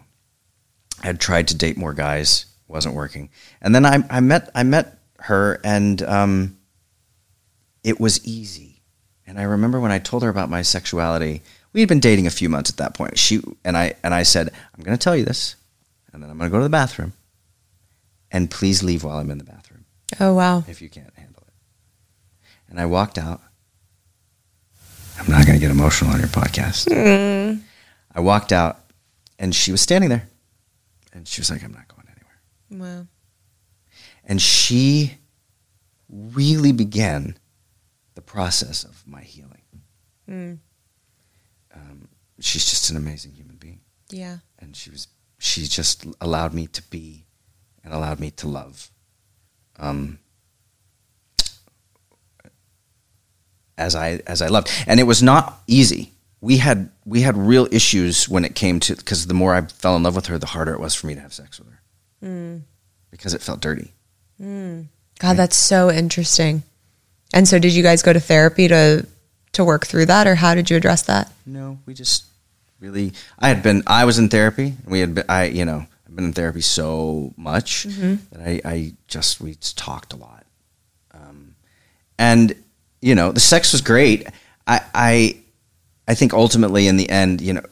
I 1.04 1.06
had 1.06 1.20
tried 1.20 1.50
to 1.50 1.56
date 1.56 1.78
more 1.78 1.94
guys, 1.94 2.48
wasn't 2.68 2.96
working. 2.96 3.30
And 3.62 3.76
then 3.76 3.86
I, 3.86 4.00
I 4.10 4.22
met 4.22 4.50
I 4.56 4.64
met 4.64 4.98
her, 5.20 5.62
and 5.64 6.02
um, 6.02 6.58
it 7.84 8.00
was 8.00 8.26
easy. 8.26 8.82
And 9.28 9.40
I 9.40 9.44
remember 9.44 9.80
when 9.80 9.92
I 9.92 10.00
told 10.00 10.24
her 10.24 10.30
about 10.30 10.50
my 10.50 10.64
sexuality. 10.64 11.44
We 11.76 11.82
had 11.82 11.90
been 11.90 12.00
dating 12.00 12.26
a 12.26 12.30
few 12.32 12.48
months 12.48 12.70
at 12.70 12.78
that 12.78 12.94
point. 12.94 13.18
She 13.20 13.42
and 13.66 13.76
I 13.78 13.96
and 14.02 14.14
I 14.14 14.24
said, 14.24 14.50
"I'm 14.74 14.82
going 14.82 14.98
to 14.98 15.04
tell 15.04 15.14
you 15.16 15.26
this, 15.26 15.58
and 16.14 16.24
then 16.24 16.30
I'm 16.30 16.38
going 16.38 16.50
to 16.50 16.54
go 16.54 16.60
to 16.60 16.64
the 16.64 16.70
bathroom, 16.70 17.12
and 18.32 18.50
please 18.50 18.82
leave 18.82 19.04
while 19.04 19.18
I'm 19.18 19.30
in 19.30 19.40
the 19.40 19.44
bathroom 19.44 19.84
Oh 20.22 20.34
wow. 20.34 20.64
if 20.70 20.82
you 20.82 20.88
can't 20.90 21.14
handle 21.18 21.44
it." 21.46 21.54
And 22.70 22.80
I 22.80 22.86
walked 22.86 23.18
out. 23.18 23.42
I'm 25.20 25.30
not 25.30 25.46
going 25.46 25.60
to 25.60 25.62
get 25.62 25.70
emotional 25.70 26.12
on 26.12 26.20
your 26.20 26.30
podcast. 26.30 26.88
Mm-hmm. 26.88 27.60
I 28.14 28.20
walked 28.22 28.54
out, 28.54 28.80
and 29.38 29.54
she 29.54 29.72
was 29.72 29.82
standing 29.82 30.10
there, 30.10 30.30
and 31.12 31.28
she 31.28 31.42
was 31.42 31.50
like, 31.52 31.62
"I'm 31.62 31.74
not 31.74 31.90
going 31.90 32.08
anywhere." 32.08 32.98
Wow. 32.98 33.08
and 34.24 34.42
she 34.42 35.18
really 36.10 36.72
began 36.72 37.38
the 38.14 38.22
process 38.22 38.86
of 38.86 39.04
my 39.06 39.22
healing. 39.24 39.62
Mm. 40.30 40.58
Um, 41.76 42.08
she's 42.40 42.66
just 42.70 42.90
an 42.90 42.98
amazing 42.98 43.34
human 43.34 43.58
being, 43.58 43.82
Yeah. 44.10 44.38
and 44.60 44.76
she 44.76 44.90
was 44.90 45.08
she 45.38 45.66
just 45.68 46.06
allowed 46.22 46.54
me 46.54 46.68
to 46.68 46.82
be 46.90 47.26
and 47.84 47.94
allowed 47.94 48.20
me 48.20 48.32
to 48.32 48.48
love. 48.48 48.90
Um, 49.78 50.20
as 53.78 53.96
I 53.96 54.22
as 54.26 54.42
I 54.42 54.48
loved, 54.48 54.70
and 54.88 55.00
it 55.00 55.04
was 55.04 55.22
not 55.22 55.62
easy. 55.68 56.12
We 56.42 56.58
had 56.58 56.90
we 57.06 57.22
had 57.22 57.36
real 57.38 57.68
issues 57.72 58.30
when 58.30 58.46
it 58.46 58.56
came 58.56 58.80
to 58.82 58.96
because 58.96 59.28
the 59.28 59.34
more 59.34 59.54
I 59.56 59.62
fell 59.62 59.96
in 59.96 60.04
love 60.04 60.16
with 60.16 60.28
her, 60.28 60.38
the 60.38 60.46
harder 60.48 60.74
it 60.74 60.80
was 60.80 60.96
for 60.96 61.08
me 61.08 61.16
to 61.16 61.22
have 61.22 61.34
sex 61.34 61.60
with 61.60 61.70
her 61.70 62.62
because 63.12 63.34
it 63.34 63.42
felt 63.42 63.60
dirty. 63.62 63.92
God, 64.40 65.38
that's 65.38 65.58
so 65.58 65.90
interesting. 65.92 66.64
And 67.34 67.48
so 67.48 67.60
did 67.60 67.74
you 67.74 67.84
guys 67.84 68.02
go 68.02 68.14
to 68.14 68.20
therapy 68.20 68.68
to 68.68 69.06
to 69.56 69.66
work 69.66 69.86
through 69.88 70.06
that 70.08 70.28
or 70.28 70.36
how 70.36 70.56
did 70.56 70.70
you 70.70 70.78
address 70.78 71.02
that? 71.04 71.32
No, 71.46 71.80
we 71.86 71.94
just 71.94 72.26
really. 72.80 73.12
I 73.40 73.48
had 73.50 73.62
been. 73.64 73.84
I 73.88 74.06
was 74.06 74.18
in 74.20 74.30
therapy. 74.30 74.68
and 74.84 74.86
We 74.88 75.00
had. 75.00 75.16
Been, 75.16 75.26
I 75.30 75.46
you 75.46 75.66
know 75.66 75.86
I've 76.08 76.16
been 76.16 76.26
in 76.26 76.34
therapy 76.34 76.62
so 76.62 77.34
much 77.38 77.84
that 77.84 78.20
I, 78.40 78.62
I 78.64 78.94
just 79.08 79.42
we 79.42 79.56
just 79.56 79.78
talked 79.78 80.14
a 80.14 80.18
lot, 80.18 80.46
um, 81.14 81.56
and 82.18 82.56
you 83.02 83.16
know 83.16 83.32
the 83.32 83.40
sex 83.40 83.72
was 83.74 83.82
great. 83.82 84.28
I 84.68 84.82
I 84.94 85.38
I 86.08 86.16
think 86.16 86.34
ultimately 86.34 86.88
in 86.88 86.98
the 86.98 87.10
end, 87.10 87.42
you 87.42 87.54
know, 87.54 87.64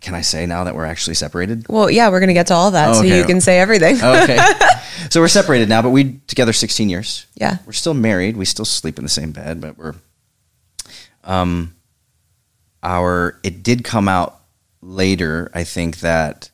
can 0.00 0.14
I 0.14 0.20
say 0.20 0.46
now 0.46 0.64
that 0.64 0.74
we're 0.74 0.84
actually 0.86 1.14
separated? 1.14 1.66
Well, 1.68 1.90
yeah, 1.90 2.08
we're 2.10 2.20
going 2.20 2.28
to 2.28 2.34
get 2.34 2.46
to 2.48 2.54
all 2.54 2.70
that 2.72 2.94
so 2.94 3.00
Okay. 3.00 3.16
you 3.18 3.24
can 3.24 3.40
say 3.40 3.58
everything. 3.58 3.96
Okay, 4.02 4.38
so 5.10 5.20
we're 5.20 5.28
separated 5.28 5.68
now, 5.68 5.82
but 5.82 5.90
we 5.90 6.18
together 6.26 6.52
sixteen 6.52 6.88
years. 6.88 7.26
Yeah. 7.34 7.58
we're 7.66 7.72
still 7.72 7.94
married. 7.94 8.36
We 8.36 8.44
still 8.44 8.64
sleep 8.64 8.98
in 8.98 9.04
the 9.04 9.10
same 9.10 9.32
bed, 9.32 9.60
but 9.60 9.76
we're 9.78 9.94
um 11.26 11.74
our 12.82 13.38
it 13.42 13.62
did 13.62 13.84
come 13.84 14.08
out 14.08 14.40
later 14.80 15.50
i 15.54 15.64
think 15.64 15.98
that 16.00 16.50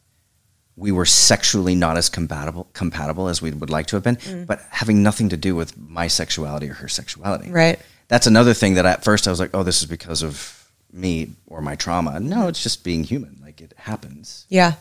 we 0.76 0.90
were 0.90 1.04
sexually 1.04 1.74
not 1.74 1.96
as 1.96 2.08
compatible 2.08 2.68
compatible 2.72 3.28
as 3.28 3.40
we 3.42 3.50
would 3.50 3.70
like 3.70 3.86
to 3.86 3.96
have 3.96 4.02
been 4.02 4.44
but 4.46 4.60
having 4.70 5.02
nothing 5.02 5.28
to 5.28 5.36
do 5.36 5.54
with 5.54 5.76
my 5.78 6.06
sexuality 6.08 6.68
or 6.68 6.74
her 6.74 6.88
sexuality. 6.88 7.50
Right. 7.50 7.78
that's 8.08 8.26
another 8.26 8.54
thing 8.54 8.74
that 8.74 8.86
at 8.86 9.04
first 9.04 9.26
i 9.28 9.30
was 9.30 9.38
like 9.38 9.50
oh 9.54 9.62
this 9.62 9.80
is 9.82 9.86
because 9.88 10.22
of 10.22 10.58
me 10.94 11.30
or 11.46 11.62
my 11.62 11.74
trauma. 11.74 12.20
No 12.20 12.48
it's 12.48 12.62
just 12.62 12.84
being 12.84 13.02
human. 13.02 13.38
Like 13.42 13.62
it 13.62 13.72
happens. 13.78 14.44
Yeah. 14.50 14.74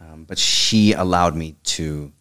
um, 0.00 0.24
but 0.28 0.38
she 0.38 0.92
allowed 0.92 1.34
me 1.34 1.56
to 1.64 2.12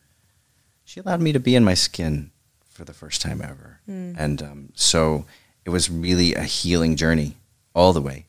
she 0.85 1.01
allowed 1.01 1.19
me 1.19 1.33
to 1.33 1.39
be 1.41 1.53
in 1.55 1.65
my 1.65 1.73
skin 1.73 2.31
for 2.69 2.85
the 2.85 2.93
first 2.93 3.21
time 3.21 3.41
ever. 3.41 3.81
And 3.87 4.41
um, 4.41 4.69
so 4.75 5.25
it 5.65 5.69
was 5.71 5.89
really 5.89 6.33
a 6.35 6.43
healing 6.43 6.95
journey 6.95 7.35
all 7.73 7.91
the 7.93 8.01
way 8.01 8.25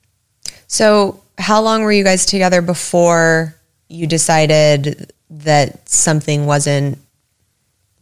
So, 0.67 1.21
how 1.39 1.61
long 1.63 1.83
were 1.83 1.93
you 1.93 2.03
guys 2.05 2.25
together 2.27 2.63
before 2.63 3.55
you 3.89 4.07
decided 4.07 5.13
that 5.31 5.89
something 5.89 6.47
wasn't 6.47 6.99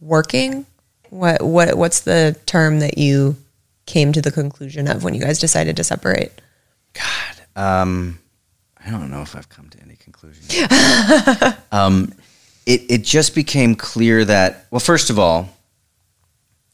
working? 0.01 0.65
What 1.09 1.41
what 1.41 1.77
what's 1.77 1.99
the 2.01 2.35
term 2.45 2.79
that 2.79 2.97
you 2.97 3.35
came 3.85 4.11
to 4.13 4.21
the 4.21 4.31
conclusion 4.31 4.87
of 4.87 5.03
when 5.03 5.13
you 5.13 5.21
guys 5.21 5.37
decided 5.39 5.75
to 5.77 5.83
separate? 5.83 6.31
god 6.93 7.35
um, 7.55 8.17
i 8.85 8.89
don't 8.89 9.11
know 9.11 9.21
if 9.21 9.35
i've 9.35 9.49
come 9.49 9.69
to 9.69 9.77
any 9.81 9.95
conclusion 9.95 10.43
um, 11.71 12.13
it, 12.65 12.81
it 12.89 13.03
just 13.03 13.35
became 13.35 13.75
clear 13.75 14.23
that 14.25 14.65
well 14.71 14.79
first 14.79 15.09
of 15.09 15.19
all 15.19 15.49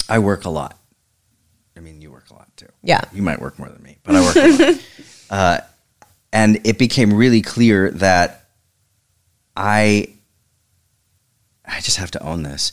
i 0.07 0.19
work 0.19 0.45
a 0.45 0.49
lot 0.49 0.77
i 1.75 1.79
mean 1.79 2.01
you 2.01 2.11
work 2.11 2.29
a 2.29 2.33
lot 2.33 2.47
too 2.55 2.70
Yeah. 2.83 3.01
you 3.13 3.21
might 3.21 3.39
work 3.41 3.57
more 3.59 3.69
than 3.69 3.81
me 3.83 3.97
but 4.03 4.15
i 4.15 4.21
work 4.21 4.35
a 4.35 4.71
lot 4.71 4.81
uh, 5.29 5.59
and 6.33 6.59
it 6.65 6.77
became 6.79 7.13
really 7.13 7.41
clear 7.41 7.91
that 7.91 8.37
I 9.55 10.07
I 11.65 11.79
just 11.81 11.97
have 11.97 12.11
to 12.11 12.23
own 12.23 12.43
this. 12.43 12.71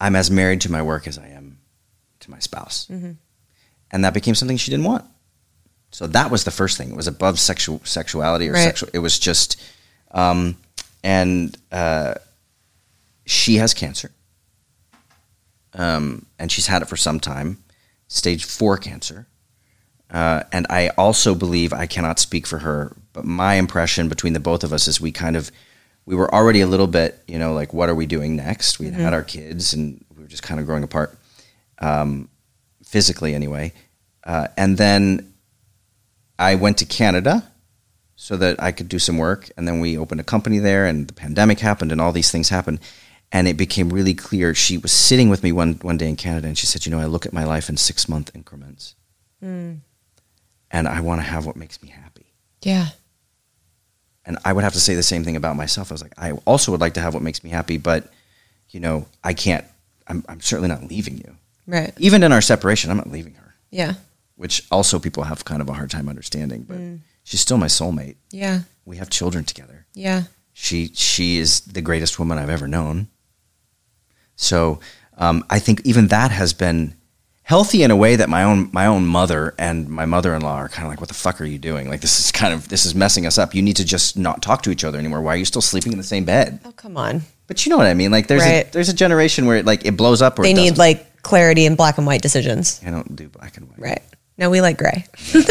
I'm 0.00 0.16
as 0.16 0.30
married 0.30 0.62
to 0.62 0.72
my 0.72 0.82
work 0.82 1.06
as 1.06 1.18
I 1.18 1.28
am 1.28 1.58
to 2.20 2.30
my 2.30 2.38
spouse. 2.38 2.88
And 2.88 4.04
that 4.04 4.14
became 4.14 4.34
something 4.34 4.56
she 4.56 4.70
didn't 4.70 4.86
want. 4.86 5.04
So 5.90 6.06
that 6.08 6.30
was 6.30 6.44
the 6.44 6.50
first 6.50 6.76
thing. 6.78 6.90
It 6.90 6.96
was 6.96 7.06
above 7.06 7.38
sexual 7.38 7.80
sexuality 7.84 8.48
or 8.48 8.52
Right. 8.54 8.64
sexual 8.64 8.88
it 8.94 8.98
was 9.00 9.18
just 9.18 9.60
um 10.10 10.56
and 11.04 11.56
uh 11.70 12.14
she 13.26 13.56
has 13.56 13.74
cancer. 13.74 14.10
Um 15.74 16.26
and 16.38 16.50
she's 16.50 16.66
had 16.66 16.82
it 16.82 16.88
for 16.88 16.96
some 16.96 17.20
time. 17.20 17.62
Stage 18.14 18.44
4 18.44 18.78
cancer. 18.78 19.26
Uh, 20.08 20.44
and 20.52 20.66
I 20.70 20.90
also 20.90 21.34
believe 21.34 21.72
I 21.72 21.86
cannot 21.86 22.20
speak 22.20 22.46
for 22.46 22.58
her, 22.58 22.96
but 23.12 23.24
my 23.24 23.54
impression 23.54 24.08
between 24.08 24.34
the 24.34 24.40
both 24.40 24.62
of 24.62 24.72
us 24.72 24.86
is 24.86 25.00
we 25.00 25.10
kind 25.10 25.36
of 25.36 25.50
we 26.06 26.14
were 26.14 26.32
already 26.32 26.60
a 26.60 26.66
little 26.66 26.86
bit, 26.86 27.20
you 27.26 27.38
know, 27.40 27.54
like 27.54 27.72
what 27.72 27.88
are 27.88 27.94
we 27.94 28.06
doing 28.06 28.36
next? 28.36 28.78
We 28.78 28.86
had 28.86 28.94
had 28.94 29.14
our 29.14 29.24
kids, 29.24 29.72
and 29.72 30.04
we 30.14 30.22
were 30.22 30.28
just 30.28 30.44
kind 30.44 30.60
of 30.60 30.66
growing 30.66 30.84
apart, 30.84 31.18
um, 31.80 32.28
physically 32.84 33.34
anyway. 33.34 33.72
Uh, 34.22 34.48
and 34.56 34.76
then 34.78 35.34
I 36.38 36.54
went 36.54 36.78
to 36.78 36.84
Canada 36.84 37.50
so 38.14 38.36
that 38.36 38.62
I 38.62 38.70
could 38.70 38.88
do 38.88 38.98
some 38.98 39.18
work. 39.18 39.50
And 39.56 39.66
then 39.66 39.80
we 39.80 39.98
opened 39.98 40.20
a 40.20 40.24
company 40.24 40.58
there, 40.58 40.86
and 40.86 41.08
the 41.08 41.14
pandemic 41.14 41.58
happened, 41.58 41.90
and 41.90 42.00
all 42.00 42.12
these 42.12 42.30
things 42.30 42.50
happened. 42.50 42.78
And 43.32 43.48
it 43.48 43.56
became 43.56 43.90
really 43.90 44.14
clear. 44.14 44.54
She 44.54 44.78
was 44.78 44.92
sitting 44.92 45.28
with 45.28 45.42
me 45.42 45.50
one, 45.50 45.74
one 45.82 45.96
day 45.96 46.08
in 46.08 46.16
Canada, 46.16 46.46
and 46.46 46.56
she 46.56 46.66
said, 46.66 46.86
You 46.86 46.92
know, 46.92 47.00
I 47.00 47.06
look 47.06 47.26
at 47.26 47.32
my 47.32 47.44
life 47.44 47.68
in 47.68 47.76
six 47.76 48.08
month 48.08 48.30
increments. 48.34 48.94
Hmm. 49.40 49.74
And 50.70 50.88
I 50.88 51.00
want 51.00 51.20
to 51.20 51.26
have 51.26 51.46
what 51.46 51.56
makes 51.56 51.82
me 51.82 51.88
happy. 51.88 52.26
Yeah. 52.62 52.88
And 54.24 54.38
I 54.44 54.52
would 54.52 54.64
have 54.64 54.72
to 54.72 54.80
say 54.80 54.94
the 54.94 55.02
same 55.02 55.24
thing 55.24 55.36
about 55.36 55.56
myself. 55.56 55.90
I 55.90 55.94
was 55.94 56.02
like, 56.02 56.14
I 56.16 56.32
also 56.46 56.72
would 56.72 56.80
like 56.80 56.94
to 56.94 57.00
have 57.00 57.14
what 57.14 57.22
makes 57.22 57.44
me 57.44 57.50
happy, 57.50 57.76
but, 57.76 58.10
you 58.70 58.80
know, 58.80 59.06
I 59.22 59.34
can't, 59.34 59.64
I'm, 60.08 60.24
I'm 60.28 60.40
certainly 60.40 60.68
not 60.68 60.84
leaving 60.84 61.18
you. 61.18 61.36
Right. 61.66 61.92
Even 61.98 62.22
in 62.22 62.32
our 62.32 62.40
separation, 62.40 62.90
I'm 62.90 62.96
not 62.96 63.10
leaving 63.10 63.34
her, 63.34 63.54
Yeah. 63.70 63.94
which 64.36 64.64
also 64.70 64.98
people 64.98 65.24
have 65.24 65.44
kind 65.44 65.60
of 65.60 65.68
a 65.68 65.74
hard 65.74 65.90
time 65.90 66.08
understanding, 66.08 66.62
but 66.62 66.76
hmm. 66.76 66.96
she's 67.22 67.40
still 67.40 67.58
my 67.58 67.66
soulmate. 67.66 68.16
Yeah. 68.30 68.60
We 68.84 68.96
have 68.96 69.10
children 69.10 69.44
together. 69.44 69.86
Yeah. 69.94 70.24
She 70.52 70.90
she 70.94 71.38
is 71.38 71.60
the 71.62 71.82
greatest 71.82 72.18
woman 72.18 72.38
I've 72.38 72.50
ever 72.50 72.68
known. 72.68 73.08
So 74.36 74.80
um, 75.18 75.44
I 75.50 75.58
think 75.58 75.80
even 75.84 76.08
that 76.08 76.30
has 76.30 76.52
been 76.52 76.94
healthy 77.44 77.82
in 77.82 77.90
a 77.90 77.96
way 77.96 78.16
that 78.16 78.28
my 78.28 78.42
own 78.42 78.70
my 78.72 78.86
own 78.86 79.04
mother 79.06 79.54
and 79.58 79.88
my 79.88 80.06
mother 80.06 80.34
in 80.34 80.40
law 80.42 80.56
are 80.56 80.68
kind 80.68 80.86
of 80.86 80.90
like, 80.90 81.00
"What 81.00 81.08
the 81.08 81.14
fuck 81.14 81.40
are 81.40 81.44
you 81.44 81.58
doing? 81.58 81.88
Like 81.88 82.00
this 82.00 82.18
is 82.18 82.32
kind 82.32 82.52
of 82.54 82.68
this 82.68 82.84
is 82.86 82.94
messing 82.94 83.26
us 83.26 83.38
up. 83.38 83.54
You 83.54 83.62
need 83.62 83.76
to 83.76 83.84
just 83.84 84.16
not 84.16 84.42
talk 84.42 84.62
to 84.62 84.70
each 84.70 84.84
other 84.84 84.98
anymore. 84.98 85.20
Why 85.20 85.34
are 85.34 85.36
you 85.36 85.44
still 85.44 85.62
sleeping 85.62 85.92
in 85.92 85.98
the 85.98 86.04
same 86.04 86.24
bed?" 86.24 86.60
Oh, 86.64 86.72
come 86.72 86.96
on. 86.96 87.22
But 87.46 87.64
you 87.66 87.70
know 87.70 87.76
what 87.76 87.86
I 87.86 87.94
mean? 87.94 88.10
Like 88.10 88.26
there's 88.26 88.42
Right. 88.42 88.66
a, 88.66 88.72
there's 88.72 88.88
a 88.88 88.94
generation 88.94 89.44
where 89.46 89.58
it, 89.58 89.66
like 89.66 89.84
it 89.84 89.96
blows 89.96 90.22
up. 90.22 90.38
Or 90.38 90.42
They 90.42 90.54
need 90.54 90.78
like 90.78 91.22
clarity 91.22 91.66
and 91.66 91.76
black 91.76 91.98
and 91.98 92.06
white 92.06 92.22
decisions. 92.22 92.80
I 92.86 92.90
don't 92.90 93.14
do 93.14 93.28
black 93.28 93.56
and 93.58 93.68
white. 93.68 93.78
Right. 93.78 94.02
No, 94.38 94.48
we 94.50 94.60
like 94.62 94.78
gray. 94.78 95.04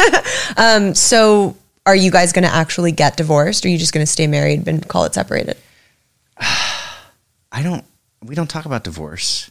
um, 0.58 0.96
so 0.96 1.56
are 1.86 1.96
you 1.96 2.12
guys 2.12 2.34
going 2.34 2.44
to 2.44 2.54
actually 2.54 2.92
get 2.92 3.16
divorced 3.18 3.64
or 3.64 3.68
are 3.68 3.72
you 3.72 3.78
just 3.78 3.94
going 3.94 4.06
to 4.06 4.12
stay 4.12 4.26
married 4.28 4.68
and 4.68 4.86
call 4.88 5.06
it 5.06 5.14
separated? 5.14 5.56
I 6.40 7.62
don't. 7.62 7.86
We 8.24 8.36
don't 8.36 8.50
talk 8.50 8.66
about 8.66 8.84
divorce. 8.84 9.50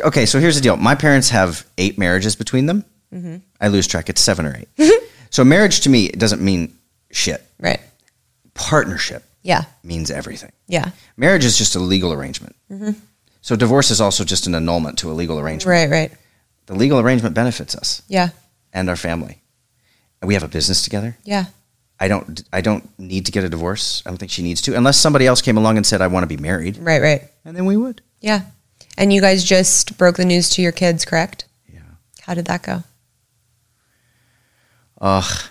Okay, 0.00 0.24
so 0.26 0.38
here's 0.40 0.54
the 0.56 0.60
deal. 0.62 0.76
My 0.76 0.94
parents 0.94 1.30
have 1.30 1.66
eight 1.78 1.98
marriages 1.98 2.36
between 2.36 2.66
them. 2.66 2.84
Mm-hmm. 3.12 3.36
I 3.60 3.68
lose 3.68 3.86
track. 3.86 4.08
It's 4.08 4.20
seven 4.20 4.46
or 4.46 4.56
eight. 4.56 4.68
so 5.30 5.44
marriage 5.44 5.80
to 5.80 5.90
me 5.90 6.06
it 6.06 6.18
doesn't 6.18 6.40
mean 6.42 6.76
shit. 7.10 7.42
Right. 7.60 7.80
Partnership 8.54 9.22
Yeah. 9.42 9.64
means 9.82 10.10
everything. 10.10 10.52
Yeah. 10.68 10.90
Marriage 11.16 11.44
is 11.44 11.58
just 11.58 11.76
a 11.76 11.80
legal 11.80 12.12
arrangement. 12.12 12.56
So 13.42 13.56
divorce 13.56 13.90
is 13.90 14.00
also 14.00 14.24
just 14.24 14.46
an 14.46 14.54
annulment 14.54 14.98
to 14.98 15.10
a 15.10 15.12
legal 15.12 15.38
arrangement. 15.38 15.76
Mm-hmm. 15.76 15.92
Right, 15.92 16.00
right. 16.10 16.12
The 16.66 16.74
legal 16.74 16.98
arrangement 16.98 17.34
benefits 17.34 17.74
us 17.76 18.02
Yeah. 18.08 18.30
and 18.72 18.88
our 18.88 18.96
family. 18.96 19.42
And 20.22 20.28
we 20.28 20.34
have 20.34 20.42
a 20.42 20.48
business 20.48 20.82
together. 20.82 21.16
Yeah. 21.24 21.46
I 22.00 22.08
don't. 22.08 22.42
I 22.52 22.60
don't 22.60 22.86
need 22.98 23.26
to 23.26 23.32
get 23.32 23.44
a 23.44 23.48
divorce. 23.48 24.02
I 24.04 24.10
don't 24.10 24.18
think 24.18 24.32
she 24.32 24.42
needs 24.42 24.60
to, 24.62 24.76
unless 24.76 24.98
somebody 24.98 25.26
else 25.26 25.40
came 25.40 25.56
along 25.56 25.76
and 25.76 25.86
said 25.86 26.00
I 26.02 26.08
want 26.08 26.24
to 26.24 26.36
be 26.36 26.40
married, 26.40 26.76
Right, 26.78 27.00
right. 27.00 27.22
and 27.44 27.56
then 27.56 27.66
we 27.66 27.76
would. 27.76 28.02
Yeah. 28.20 28.42
And 28.96 29.12
you 29.12 29.20
guys 29.20 29.44
just 29.44 29.96
broke 29.98 30.16
the 30.16 30.24
news 30.24 30.50
to 30.50 30.62
your 30.62 30.72
kids, 30.72 31.04
correct? 31.04 31.46
Yeah. 31.72 31.80
How 32.22 32.34
did 32.34 32.46
that 32.46 32.62
go? 32.62 32.82
Ugh. 35.00 35.42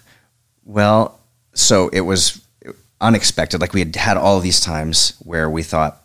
Well, 0.65 1.19
so 1.53 1.89
it 1.89 2.01
was 2.01 2.41
unexpected. 3.01 3.61
Like 3.61 3.73
we 3.73 3.79
had 3.81 3.95
had 3.95 4.17
all 4.17 4.39
these 4.39 4.59
times 4.59 5.15
where 5.23 5.49
we 5.49 5.63
thought 5.63 6.01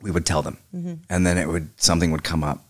we 0.00 0.10
would 0.10 0.26
tell 0.26 0.42
them, 0.42 0.58
mm-hmm. 0.74 0.94
and 1.08 1.26
then 1.26 1.38
it 1.38 1.48
would 1.48 1.70
something 1.80 2.10
would 2.12 2.24
come 2.24 2.44
up. 2.44 2.64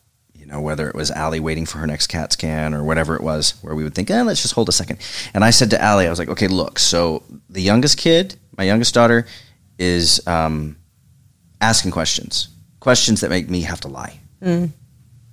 Know, 0.48 0.62
whether 0.62 0.88
it 0.88 0.94
was 0.94 1.10
Allie 1.10 1.40
waiting 1.40 1.66
for 1.66 1.76
her 1.76 1.86
next 1.86 2.06
CAT 2.06 2.32
scan 2.32 2.72
or 2.72 2.82
whatever 2.82 3.14
it 3.14 3.22
was, 3.22 3.52
where 3.60 3.74
we 3.74 3.84
would 3.84 3.94
think, 3.94 4.10
eh, 4.10 4.22
let's 4.22 4.40
just 4.40 4.54
hold 4.54 4.68
a 4.70 4.72
second. 4.72 4.98
And 5.34 5.44
I 5.44 5.50
said 5.50 5.68
to 5.70 5.82
Allie, 5.82 6.06
I 6.06 6.10
was 6.10 6.18
like, 6.18 6.30
okay, 6.30 6.48
look. 6.48 6.78
So 6.78 7.22
the 7.50 7.60
youngest 7.60 7.98
kid, 7.98 8.36
my 8.56 8.64
youngest 8.64 8.94
daughter, 8.94 9.26
is 9.78 10.26
um, 10.26 10.76
asking 11.60 11.90
questions, 11.90 12.48
questions 12.80 13.20
that 13.20 13.28
make 13.28 13.50
me 13.50 13.60
have 13.60 13.80
to 13.82 13.88
lie. 13.88 14.20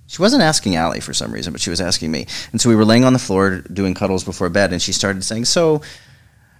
She 0.06 0.20
wasn't 0.20 0.42
asking 0.42 0.76
Allie 0.76 1.00
for 1.00 1.14
some 1.14 1.32
reason, 1.32 1.52
but 1.52 1.62
she 1.62 1.70
was 1.70 1.80
asking 1.80 2.10
me. 2.10 2.26
And 2.52 2.60
so 2.60 2.68
we 2.68 2.76
were 2.76 2.84
laying 2.84 3.04
on 3.04 3.12
the 3.14 3.18
floor 3.18 3.60
doing 3.72 3.94
cuddles 3.94 4.22
before 4.22 4.50
bed, 4.50 4.72
and 4.72 4.80
she 4.82 4.92
started 4.92 5.24
saying, 5.24 5.46
So, 5.46 5.80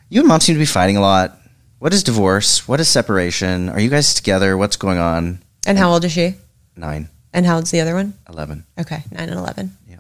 you 0.09 0.21
and 0.21 0.29
mom 0.29 0.41
seem 0.41 0.55
to 0.55 0.59
be 0.59 0.65
fighting 0.67 0.97
a 0.97 1.01
lot. 1.01 1.39
What 1.79 1.93
is 1.93 2.03
divorce? 2.03 2.67
What 2.67 2.81
is 2.81 2.89
separation? 2.89 3.69
Are 3.69 3.81
you 3.81 3.91
guys 3.91 4.15
together? 4.15 4.57
What's 4.57 4.77
going 4.77 4.99
on? 4.99 5.43
And 5.67 5.77
how 5.77 5.93
old 5.93 6.05
is 6.05 6.13
she? 6.13 6.35
Nine, 6.75 7.11
And 7.37 7.45
how 7.45 7.57
old's 7.57 7.71
the 7.71 7.81
other 7.83 7.95
one? 7.95 8.15
11. 8.31 8.65
Okay, 8.81 9.05
nine 9.11 9.29
and 9.29 9.39
11. 9.39 9.77
Yeah. 9.87 9.99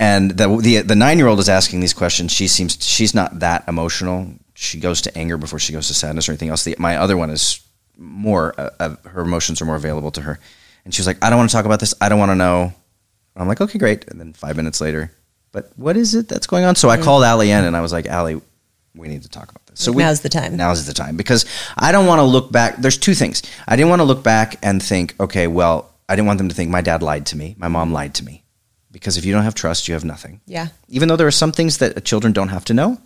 And 0.00 0.32
the, 0.32 0.56
the, 0.56 0.78
the 0.78 0.96
nine 0.96 1.16
year 1.16 1.28
old 1.28 1.38
is 1.38 1.48
asking 1.48 1.78
these 1.78 1.94
questions. 1.94 2.32
She 2.32 2.48
seems, 2.48 2.84
she's 2.84 3.14
not 3.14 3.38
that 3.38 3.62
emotional. 3.68 4.26
She 4.54 4.80
goes 4.80 5.00
to 5.02 5.16
anger 5.16 5.36
before 5.36 5.60
she 5.60 5.72
goes 5.72 5.86
to 5.86 5.94
sadness 5.94 6.28
or 6.28 6.32
anything 6.32 6.48
else. 6.48 6.64
The, 6.64 6.74
my 6.80 6.96
other 6.96 7.16
one 7.16 7.30
is 7.30 7.60
more, 7.96 8.60
uh, 8.60 8.70
uh, 8.80 8.96
her 9.08 9.20
emotions 9.20 9.62
are 9.62 9.64
more 9.66 9.76
available 9.76 10.10
to 10.10 10.20
her. 10.22 10.40
And 10.84 10.92
she 10.92 10.98
was 10.98 11.06
like, 11.06 11.22
I 11.22 11.30
don't 11.30 11.38
want 11.38 11.50
to 11.50 11.56
talk 11.56 11.64
about 11.64 11.78
this. 11.78 11.94
I 12.00 12.08
don't 12.08 12.18
want 12.18 12.32
to 12.32 12.36
know. 12.36 12.74
I'm 13.36 13.46
like, 13.46 13.60
okay, 13.60 13.78
great. 13.78 14.08
And 14.08 14.18
then 14.18 14.32
five 14.32 14.56
minutes 14.56 14.80
later, 14.80 15.12
but 15.52 15.70
what 15.76 15.96
is 15.96 16.16
it 16.16 16.28
that's 16.28 16.48
going 16.48 16.64
on? 16.64 16.74
So 16.74 16.90
I 16.90 16.96
called 16.96 17.22
Allie 17.22 17.52
in 17.52 17.64
and 17.64 17.76
I 17.76 17.82
was 17.82 17.92
like, 17.92 18.06
Allie, 18.06 18.40
we 18.96 19.06
need 19.06 19.22
to 19.22 19.28
talk 19.28 19.48
about 19.48 19.64
this. 19.66 19.78
So 19.80 19.92
we, 19.92 20.02
Now's 20.02 20.22
the 20.22 20.28
time. 20.28 20.56
Now's 20.56 20.86
the 20.86 20.92
time 20.92 21.16
because 21.16 21.46
I 21.78 21.92
don't 21.92 22.06
want 22.06 22.18
to 22.18 22.24
look 22.24 22.50
back. 22.50 22.78
There's 22.78 22.98
two 22.98 23.14
things. 23.14 23.42
I 23.68 23.76
didn't 23.76 23.90
want 23.90 24.00
to 24.00 24.04
look 24.04 24.24
back 24.24 24.56
and 24.62 24.82
think, 24.82 25.14
okay, 25.20 25.46
well, 25.46 25.91
I 26.12 26.16
didn't 26.16 26.26
want 26.26 26.38
them 26.38 26.48
to 26.50 26.54
think 26.54 26.70
my 26.70 26.82
dad 26.82 27.02
lied 27.02 27.24
to 27.26 27.36
me, 27.36 27.54
my 27.58 27.68
mom 27.68 27.92
lied 27.92 28.14
to 28.16 28.24
me, 28.24 28.44
because 28.90 29.16
if 29.16 29.24
you 29.24 29.32
don't 29.32 29.44
have 29.44 29.54
trust, 29.54 29.88
you 29.88 29.94
have 29.94 30.04
nothing. 30.04 30.40
Yeah. 30.46 30.68
Even 30.88 31.08
though 31.08 31.16
there 31.16 31.26
are 31.26 31.30
some 31.30 31.52
things 31.52 31.78
that 31.78 32.04
children 32.04 32.32
don't 32.34 32.48
have 32.50 32.64
to 32.66 32.74
know, 32.74 32.98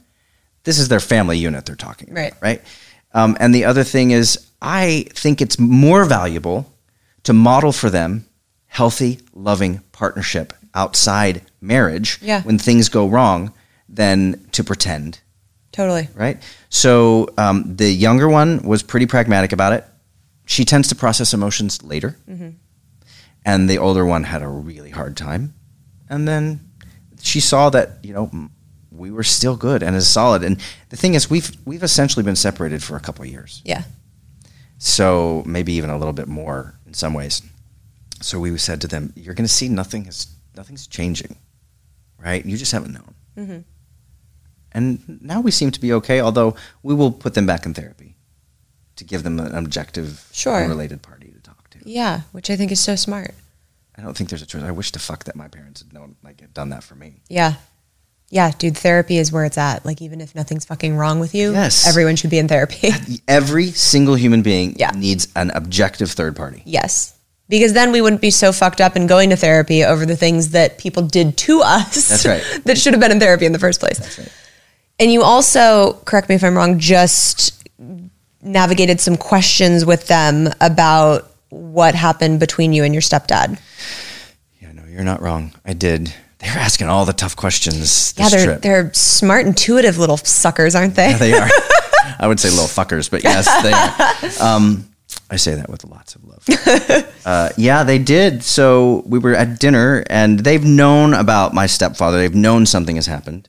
this 0.64 0.78
is 0.78 0.88
their 0.88 1.00
family 1.00 1.38
unit 1.38 1.64
they're 1.66 1.76
talking 1.76 2.10
about, 2.10 2.20
Right. 2.20 2.34
right? 2.40 2.62
Um, 3.14 3.36
and 3.38 3.54
the 3.54 3.64
other 3.64 3.84
thing 3.84 4.10
is, 4.10 4.38
I 4.60 5.06
think 5.14 5.40
it's 5.40 5.58
more 5.58 6.04
valuable 6.04 6.72
to 7.22 7.32
model 7.32 7.72
for 7.72 7.90
them 7.90 8.26
healthy, 8.66 9.20
loving 9.32 9.80
partnership 9.92 10.52
outside 10.74 11.42
marriage 11.60 12.18
Yeah. 12.20 12.42
when 12.42 12.58
things 12.58 12.88
go 12.88 13.06
wrong 13.08 13.52
than 13.88 14.40
to 14.52 14.64
pretend 14.64 15.20
Totally. 15.72 16.08
right? 16.14 16.42
So 16.68 17.28
um, 17.38 17.76
the 17.76 17.88
younger 17.90 18.28
one 18.28 18.62
was 18.64 18.82
pretty 18.82 19.06
pragmatic 19.06 19.52
about 19.52 19.72
it. 19.72 19.84
She 20.46 20.64
tends 20.64 20.88
to 20.88 20.94
process 20.94 21.32
emotions 21.32 21.82
later, 21.82 22.16
and 23.46 23.68
the 23.70 23.78
older 23.78 24.04
one 24.04 24.24
had 24.24 24.42
a 24.42 24.48
really 24.48 24.90
hard 24.90 25.16
time. 25.16 25.54
And 26.10 26.26
then 26.28 26.60
she 27.22 27.40
saw 27.40 27.70
that 27.70 27.88
you 28.02 28.12
know 28.12 28.30
we 28.90 29.10
were 29.10 29.24
still 29.24 29.56
good 29.56 29.82
and 29.82 29.96
as 29.96 30.08
solid. 30.08 30.42
And 30.44 30.56
the 30.90 30.96
thing 30.96 31.14
is, 31.14 31.30
we've 31.30 31.50
we've 31.64 31.82
essentially 31.84 32.22
been 32.24 32.36
separated 32.36 32.82
for 32.82 32.96
a 32.96 33.00
couple 33.00 33.24
of 33.24 33.30
years, 33.30 33.62
Yeah. 33.64 33.82
so 34.78 35.42
maybe 35.46 35.72
even 35.72 35.90
a 35.90 35.96
little 35.98 36.12
bit 36.14 36.28
more 36.28 36.74
in 36.86 36.94
some 36.94 37.14
ways. 37.14 37.42
So 38.20 38.38
we 38.40 38.56
said 38.58 38.80
to 38.80 38.88
them, 38.88 39.12
"You're 39.16 39.34
going 39.34 39.48
to 39.48 39.52
see 39.54 39.68
nothing 39.68 40.06
is 40.06 40.26
nothing's 40.56 40.86
changing, 40.86 41.36
right? 42.18 42.44
You 42.46 42.56
just 42.56 42.72
haven't 42.72 42.92
known." 42.94 43.14
Mm-hmm. 43.36 43.58
And 44.72 45.20
now 45.22 45.40
we 45.40 45.50
seem 45.50 45.70
to 45.70 45.80
be 45.80 45.92
okay, 45.94 46.20
although 46.20 46.54
we 46.82 46.94
will 46.94 47.10
put 47.12 47.34
them 47.34 47.46
back 47.46 47.66
in 47.66 47.74
therapy 47.74 48.14
to 48.96 49.04
give 49.04 49.22
them 49.22 49.38
an 49.40 49.54
objective, 49.54 50.28
Sure. 50.32 50.54
unrelated 50.62 51.00
party 51.02 51.25
to 51.25 51.25
talk 51.25 51.25
to. 51.25 51.25
Yeah, 51.86 52.22
which 52.32 52.50
I 52.50 52.56
think 52.56 52.72
is 52.72 52.80
so 52.82 52.96
smart. 52.96 53.34
I 53.96 54.02
don't 54.02 54.16
think 54.16 54.28
there's 54.30 54.42
a 54.42 54.46
choice. 54.46 54.62
I 54.62 54.70
wish 54.72 54.92
to 54.92 54.98
fuck 54.98 55.24
that 55.24 55.36
my 55.36 55.48
parents 55.48 55.80
had 55.82 55.92
known, 55.92 56.16
like, 56.22 56.40
had 56.40 56.52
done 56.52 56.68
that 56.70 56.82
for 56.84 56.94
me. 56.94 57.14
Yeah. 57.28 57.54
Yeah, 58.28 58.50
dude, 58.58 58.76
therapy 58.76 59.18
is 59.18 59.30
where 59.32 59.44
it's 59.44 59.56
at. 59.56 59.86
Like, 59.86 60.02
even 60.02 60.20
if 60.20 60.34
nothing's 60.34 60.64
fucking 60.64 60.96
wrong 60.96 61.20
with 61.20 61.34
you, 61.34 61.52
Yes. 61.52 61.86
everyone 61.86 62.16
should 62.16 62.28
be 62.30 62.38
in 62.38 62.48
therapy. 62.48 62.90
Every 63.28 63.70
single 63.70 64.16
human 64.16 64.42
being 64.42 64.74
Yeah. 64.78 64.90
needs 64.90 65.28
an 65.36 65.50
objective 65.52 66.10
third 66.10 66.34
party. 66.36 66.62
yes. 66.66 67.12
Because 67.48 67.74
then 67.74 67.92
we 67.92 68.00
wouldn't 68.00 68.20
be 68.20 68.32
so 68.32 68.50
fucked 68.50 68.80
up 68.80 68.96
and 68.96 69.08
going 69.08 69.30
to 69.30 69.36
therapy 69.36 69.84
over 69.84 70.04
the 70.04 70.16
things 70.16 70.48
that 70.48 70.78
people 70.78 71.04
did 71.04 71.36
to 71.36 71.62
us. 71.62 72.08
That's 72.08 72.26
right. 72.26 72.42
that 72.64 72.76
should 72.76 72.92
have 72.92 72.98
been 73.00 73.12
in 73.12 73.20
therapy 73.20 73.46
in 73.46 73.52
the 73.52 73.60
first 73.60 73.78
place. 73.78 73.98
That's 73.98 74.18
right. 74.18 74.32
And 74.98 75.12
you 75.12 75.22
also, 75.22 75.92
correct 76.06 76.28
me 76.28 76.34
if 76.34 76.42
I'm 76.42 76.56
wrong, 76.56 76.80
just 76.80 77.52
navigated 78.42 79.00
some 79.00 79.16
questions 79.16 79.84
with 79.84 80.08
them 80.08 80.48
about 80.60 81.30
what 81.50 81.94
happened 81.94 82.40
between 82.40 82.72
you 82.72 82.84
and 82.84 82.94
your 82.94 83.02
stepdad. 83.02 83.60
Yeah, 84.60 84.72
no, 84.72 84.84
you're 84.84 85.04
not 85.04 85.22
wrong. 85.22 85.52
I 85.64 85.72
did. 85.72 86.12
They 86.38 86.48
were 86.48 86.58
asking 86.58 86.88
all 86.88 87.04
the 87.04 87.12
tough 87.12 87.34
questions 87.34 87.78
this 87.78 88.14
yeah, 88.16 88.28
they're 88.28 88.44
trip. 88.44 88.62
they're 88.62 88.92
smart, 88.92 89.46
intuitive 89.46 89.98
little 89.98 90.18
suckers, 90.18 90.74
aren't 90.74 90.94
they? 90.94 91.10
Yeah, 91.10 91.18
they 91.18 91.32
are. 91.34 91.48
I 92.18 92.26
would 92.28 92.38
say 92.38 92.50
little 92.50 92.66
fuckers, 92.66 93.10
but 93.10 93.24
yes, 93.24 93.46
they 93.62 94.42
are. 94.42 94.54
Um, 94.54 94.88
I 95.30 95.36
say 95.36 95.54
that 95.56 95.68
with 95.68 95.84
lots 95.84 96.14
of 96.14 96.24
love. 96.24 96.44
Uh, 97.26 97.50
yeah, 97.56 97.82
they 97.82 97.98
did. 97.98 98.44
So 98.44 99.02
we 99.04 99.18
were 99.18 99.34
at 99.34 99.58
dinner, 99.58 100.04
and 100.08 100.38
they've 100.38 100.62
known 100.64 101.12
about 101.12 101.52
my 101.52 101.66
stepfather. 101.66 102.18
They've 102.18 102.32
known 102.32 102.66
something 102.66 102.94
has 102.94 103.06
happened, 103.06 103.48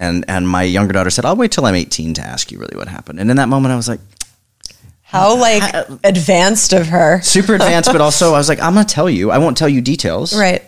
and 0.00 0.24
and 0.26 0.48
my 0.48 0.62
younger 0.62 0.94
daughter 0.94 1.10
said, 1.10 1.26
"I'll 1.26 1.36
wait 1.36 1.52
till 1.52 1.66
I'm 1.66 1.74
18 1.74 2.14
to 2.14 2.22
ask 2.22 2.50
you 2.50 2.58
really 2.58 2.78
what 2.78 2.88
happened." 2.88 3.20
And 3.20 3.30
in 3.30 3.36
that 3.36 3.50
moment, 3.50 3.72
I 3.72 3.76
was 3.76 3.88
like, 3.88 4.00
How 5.06 5.34
uh, 5.34 5.36
like 5.36 5.74
uh, 5.74 5.98
advanced 6.02 6.72
of 6.72 6.88
her, 6.88 7.20
super 7.22 7.54
advanced, 7.60 7.92
but 7.92 8.00
also 8.00 8.34
I 8.34 8.38
was 8.38 8.48
like, 8.48 8.60
"I'm 8.60 8.74
gonna 8.74 8.84
tell 8.84 9.08
you. 9.08 9.30
I 9.30 9.38
won't 9.38 9.56
tell 9.56 9.68
you 9.68 9.80
details, 9.80 10.36
right? 10.36 10.64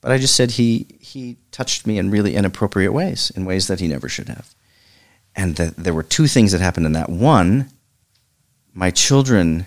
But 0.00 0.12
I 0.12 0.18
just 0.18 0.34
said 0.34 0.50
he 0.52 0.86
he 1.00 1.36
touched 1.52 1.86
me 1.86 1.96
in 1.98 2.10
really 2.10 2.34
inappropriate 2.34 2.92
ways, 2.92 3.30
in 3.36 3.44
ways 3.44 3.68
that 3.68 3.80
he 3.80 3.86
never 3.88 4.08
should 4.08 4.28
have. 4.28 4.54
and 5.34 5.56
the, 5.56 5.72
there 5.78 5.94
were 5.94 6.02
two 6.02 6.26
things 6.26 6.52
that 6.52 6.60
happened 6.60 6.86
in 6.86 6.92
that. 6.92 7.08
One, 7.08 7.70
my 8.74 8.90
children, 8.90 9.66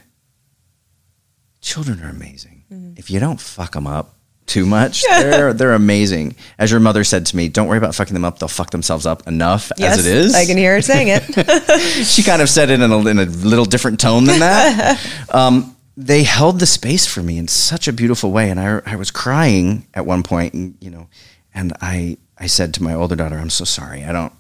children 1.62 2.02
are 2.04 2.10
amazing. 2.10 2.64
Mm-hmm. 2.72 2.94
If 2.98 3.10
you 3.10 3.20
don't 3.20 3.40
fuck 3.40 3.74
them 3.74 3.88
up 3.88 4.15
too 4.46 4.66
much, 4.66 5.04
they're 5.10 5.54
they're 5.54 5.74
amazing. 5.74 6.36
As 6.58 6.72
your 6.72 6.80
mother 6.80 7.04
said 7.04 7.26
to 7.28 7.38
me, 7.38 7.50
don't 7.50 7.68
worry 7.68 7.78
about 7.78 7.96
fucking 7.96 8.14
them 8.14 8.26
up; 8.26 8.40
they'll 8.40 8.50
fuck 8.50 8.72
themselves 8.72 9.06
up 9.06 9.28
enough 9.28 9.72
Yes, 9.78 10.00
as 10.00 10.06
it 10.06 10.16
is. 10.16 10.36
I 10.36 10.46
can 10.46 10.58
hear 10.58 10.76
her 10.76 10.82
saying 10.82 11.08
it. 11.10 12.06
she 12.06 12.24
kind 12.24 12.42
of 12.42 12.50
said 12.50 12.70
it 12.70 12.80
in 12.80 12.92
a, 12.92 13.08
in 13.08 13.20
a 13.20 13.26
little 13.26 13.66
different 13.66 14.00
tone 14.00 14.26
than 14.26 14.40
that. 14.40 15.00
um, 15.34 15.76
they 15.98 16.24
held 16.24 16.60
the 16.60 16.66
space 16.66 17.08
for 17.08 17.24
me 17.24 17.38
in 17.38 17.48
such 17.48 17.88
a 17.88 17.94
beautiful 17.94 18.32
way, 18.32 18.50
and 18.50 18.60
I, 18.60 18.82
I 18.86 18.96
was 18.98 19.12
crying 19.12 19.88
at 19.94 20.06
one 20.06 20.24
point, 20.24 20.54
and 20.54 20.78
you 20.82 20.90
know, 20.90 21.08
and 21.54 21.74
I 21.82 22.18
I 22.38 22.48
said 22.48 22.74
to 22.76 22.84
my 22.84 22.94
older 22.94 23.16
daughter, 23.16 23.38
"I'm 23.38 23.50
so 23.50 23.66
sorry. 23.66 24.04
I 24.04 24.12
don't." 24.12 24.34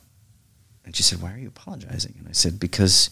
And 0.83 0.95
she 0.95 1.03
said, 1.03 1.21
"Why 1.21 1.33
are 1.33 1.37
you 1.37 1.47
apologizing?" 1.47 2.15
And 2.19 2.27
I 2.27 2.33
said, 2.33 2.59
"Because 2.59 3.09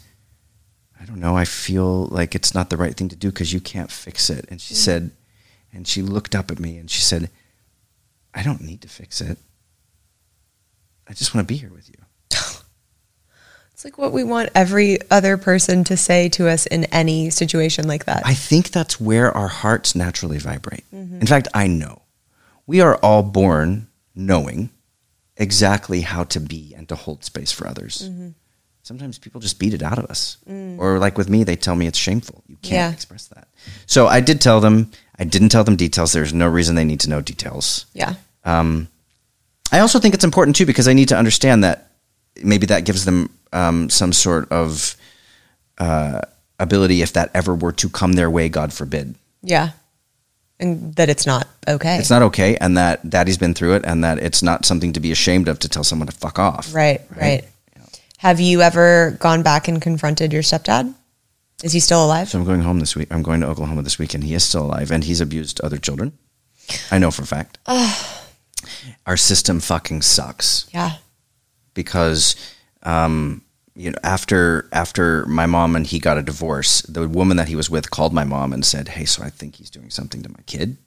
I 1.00 1.06
don't 1.06 1.20
know. 1.20 1.36
I 1.36 1.46
feel 1.46 2.06
like 2.08 2.36
it's 2.36 2.54
not 2.54 2.70
the 2.70 2.78
right 2.78 2.96
thing 2.96 3.10
to 3.10 3.16
do 3.16 3.30
because 3.30 3.54
you 3.54 3.60
can't 3.60 3.92
fix 3.92 4.30
it." 4.30 4.46
And 4.50 4.62
she 4.62 4.74
said, 4.74 5.12
and 5.74 5.88
she 5.88 6.02
looked 6.02 6.36
up 6.36 6.52
at 6.52 6.60
me 6.60 6.78
and 6.78 6.90
she 6.90 7.02
said, 7.02 7.30
"I 8.34 8.44
don't 8.44 8.62
need 8.62 8.82
to 8.82 8.88
fix 8.90 9.22
it. 9.22 9.38
I 11.08 11.14
just 11.14 11.34
want 11.34 11.48
to 11.48 11.52
be 11.54 11.58
here 11.58 11.72
with 11.72 11.90
you." 11.90 11.96
It's 13.74 13.84
like 13.84 13.98
what 13.98 14.12
we 14.14 14.24
want 14.24 14.50
every 14.54 15.00
other 15.10 15.36
person 15.36 15.84
to 15.86 15.98
say 15.98 16.30
to 16.30 16.48
us 16.48 16.68
in 16.68 16.86
any 16.86 17.32
situation 17.32 17.88
like 17.88 18.06
that. 18.06 18.22
I 18.24 18.36
think 18.36 18.70
that's 18.70 19.02
where 19.02 19.36
our 19.36 19.48
hearts 19.48 19.96
naturally 19.96 20.38
vibrate. 20.38 20.84
Mm-hmm. 20.94 21.20
In 21.22 21.28
fact, 21.28 21.48
I 21.56 21.66
know. 21.68 22.04
We 22.68 22.82
are 22.82 22.98
all 22.98 23.24
born 23.24 23.88
knowing 24.14 24.70
exactly 25.38 26.02
how 26.02 26.24
to 26.26 26.40
be 26.40 26.74
and 26.78 26.88
to 26.90 26.96
hold 26.96 27.24
space 27.26 27.52
for 27.52 27.68
others. 27.68 28.08
Mm-hmm. 28.10 28.30
Sometimes 28.84 29.18
people 29.18 29.42
just 29.42 29.58
beat 29.60 29.74
it 29.74 29.82
out 29.82 29.98
of 29.98 30.06
us. 30.06 30.38
Mm. 30.48 30.78
Or 30.78 31.00
like 31.00 31.18
with 31.18 31.30
me, 31.30 31.44
they 31.44 31.56
tell 31.56 31.76
me 31.76 31.88
it's 31.88 31.98
shameful. 31.98 32.44
You 32.48 32.58
can't 32.58 32.74
Yeah. 32.74 32.92
express 32.92 33.26
that. 33.30 33.48
So 33.88 34.08
I 34.08 34.20
did 34.22 34.40
tell 34.40 34.60
them, 34.62 34.92
I 35.20 35.24
didn't 35.24 35.50
tell 35.50 35.64
them 35.64 35.76
details. 35.76 36.12
There's 36.12 36.34
no 36.34 36.48
reason 36.48 36.76
they 36.76 36.84
need 36.84 37.00
to 37.02 37.10
know 37.10 37.22
details. 37.22 37.86
yeah. 37.94 38.16
Um, 38.46 38.90
I 39.72 39.80
also 39.80 40.00
think 40.00 40.14
it's 40.14 40.24
important 40.24 40.56
too 40.56 40.66
because 40.66 40.88
I 40.88 40.94
need 40.94 41.10
to 41.10 41.18
understand 41.18 41.64
that 41.64 41.90
maybe 42.44 42.68
that 42.68 42.86
gives 42.86 43.06
them 43.06 43.30
um, 43.52 43.90
some 43.90 44.14
sort 44.14 44.52
of 44.52 44.96
uh, 45.80 46.22
ability 46.60 47.02
if 47.02 47.14
that 47.14 47.32
ever 47.34 47.56
were 47.56 47.72
to 47.74 47.90
come 47.90 48.14
their 48.14 48.30
way, 48.30 48.50
God 48.50 48.72
forbid. 48.72 49.16
Yeah. 49.42 49.72
And 50.60 50.96
that 50.96 51.10
it's 51.10 51.26
not 51.26 51.48
okay. 51.68 51.98
It's 51.98 52.12
not 52.12 52.22
okay, 52.22 52.56
and 52.58 52.78
that 52.78 53.10
daddy's 53.10 53.40
been 53.40 53.54
through 53.54 53.74
it, 53.76 53.84
and 53.86 54.04
that 54.04 54.20
it's 54.20 54.44
not 54.44 54.66
something 54.66 54.94
to 54.94 55.00
be 55.00 55.12
ashamed 55.12 55.48
of 55.48 55.58
to 55.60 55.70
tell 55.70 55.84
someone 55.84 56.08
to 56.08 56.16
fuck 56.16 56.38
off. 56.38 56.74
Right, 56.74 57.02
right. 57.16 57.44
Have 58.18 58.40
you 58.40 58.62
ever 58.62 59.18
gone 59.20 59.42
back 59.44 59.68
and 59.68 59.82
confronted 59.82 60.32
your 60.32 60.44
stepdad? 60.44 60.94
Is 61.64 61.72
he 61.72 61.80
still 61.80 62.04
alive? 62.06 62.28
So 62.30 62.38
I'm 62.38 62.46
going 62.46 62.62
home 62.62 62.80
this 62.80 62.96
week. 62.96 63.08
I'm 63.10 63.24
going 63.24 63.40
to 63.42 63.48
Oklahoma 63.48 63.82
this 63.84 63.98
week, 63.98 64.14
and 64.14 64.24
he 64.24 64.34
is 64.36 64.44
still 64.44 64.66
alive, 64.66 64.92
and 64.92 65.04
he's 65.04 65.22
abused 65.22 65.62
other 65.62 65.78
children. 65.78 66.12
I 66.92 66.98
know 67.00 67.10
for 67.10 67.24
a 67.24 67.26
fact. 67.26 67.58
Our 69.06 69.18
system 69.18 69.60
fucking 69.60 70.02
sucks. 70.02 70.68
yeah. 70.74 70.98
because 71.74 72.36
um, 72.84 73.42
you 73.76 73.90
know 73.92 73.98
after 74.04 74.68
after 74.72 75.26
my 75.26 75.46
mom 75.46 75.76
and 75.76 75.88
he 75.88 76.00
got 76.00 76.18
a 76.18 76.22
divorce, 76.22 76.82
the 76.84 77.08
woman 77.08 77.38
that 77.38 77.48
he 77.48 77.56
was 77.56 77.70
with 77.70 77.90
called 77.92 78.14
my 78.14 78.24
mom 78.24 78.54
and 78.54 78.66
said, 78.66 78.90
"Hey, 78.90 79.06
so 79.06 79.24
I 79.24 79.30
think 79.30 79.56
he's 79.56 79.70
doing 79.70 79.90
something 79.90 80.22
to 80.24 80.30
my 80.30 80.42
kid." 80.46 80.78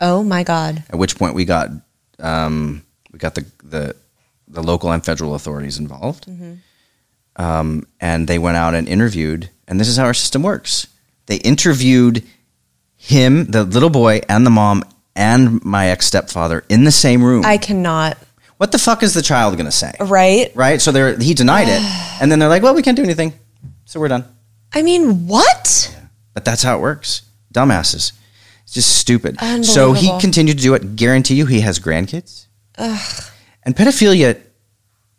Oh 0.00 0.22
my 0.22 0.42
God. 0.42 0.82
At 0.90 0.98
which 0.98 1.16
point 1.16 1.34
we 1.34 1.44
got 1.44 1.70
um, 2.18 2.84
we 3.12 3.18
got 3.18 3.34
the 3.34 3.46
the 3.64 3.96
the 4.48 4.62
local 4.62 4.90
and 4.92 5.04
federal 5.04 5.34
authorities 5.34 5.78
involved, 5.78 6.26
um, 7.36 7.86
and 8.00 8.26
they 8.26 8.38
went 8.38 8.56
out 8.56 8.74
and 8.74 8.88
interviewed. 8.88 9.50
And 9.68 9.78
this 9.80 9.88
is 9.88 9.96
how 9.96 10.04
our 10.04 10.14
system 10.14 10.42
works: 10.42 10.86
they 11.26 11.36
interviewed 11.36 12.24
him, 12.96 13.46
the 13.46 13.64
little 13.64 13.90
boy, 13.90 14.20
and 14.28 14.44
the 14.46 14.50
mom, 14.50 14.84
and 15.14 15.64
my 15.64 15.88
ex 15.88 16.06
stepfather 16.06 16.64
in 16.68 16.84
the 16.84 16.92
same 16.92 17.22
room. 17.22 17.44
I 17.44 17.58
cannot. 17.58 18.16
what 18.56 18.72
the 18.72 18.78
fuck 18.78 19.02
is 19.02 19.12
the 19.14 19.22
child 19.22 19.54
going 19.56 19.66
to 19.66 19.72
say? 19.72 19.92
Right? 20.00 20.50
right? 20.54 20.80
So 20.80 20.92
they're 20.92 21.18
he 21.18 21.34
denied 21.34 21.68
it, 21.68 21.80
and 22.20 22.30
then 22.30 22.38
they're 22.38 22.48
like, 22.48 22.62
"Well, 22.62 22.74
we 22.74 22.82
can't 22.82 22.96
do 22.96 23.02
anything, 23.04 23.32
so 23.84 24.00
we're 24.00 24.08
done." 24.08 24.24
I 24.72 24.82
mean, 24.82 25.26
what? 25.26 25.94
But 26.34 26.44
that's 26.44 26.62
how 26.62 26.76
it 26.76 26.80
works. 26.80 27.22
Dumbasses. 27.54 28.12
It's 28.64 28.74
just 28.74 28.96
stupid. 28.98 29.38
So 29.64 29.92
he 29.92 30.10
continued 30.20 30.56
to 30.58 30.62
do 30.62 30.74
it. 30.74 30.96
Guarantee 30.96 31.34
you, 31.36 31.46
he 31.46 31.60
has 31.60 31.78
grandkids. 31.78 32.46
Ugh. 32.78 33.24
And 33.62 33.76
pedophilia. 33.76 34.40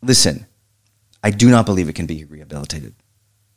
Listen, 0.01 0.45
I 1.27 1.29
do 1.29 1.49
not 1.49 1.65
believe 1.65 1.89
it 1.89 1.95
can 1.95 2.05
be 2.05 2.23
rehabilitated. 2.23 2.95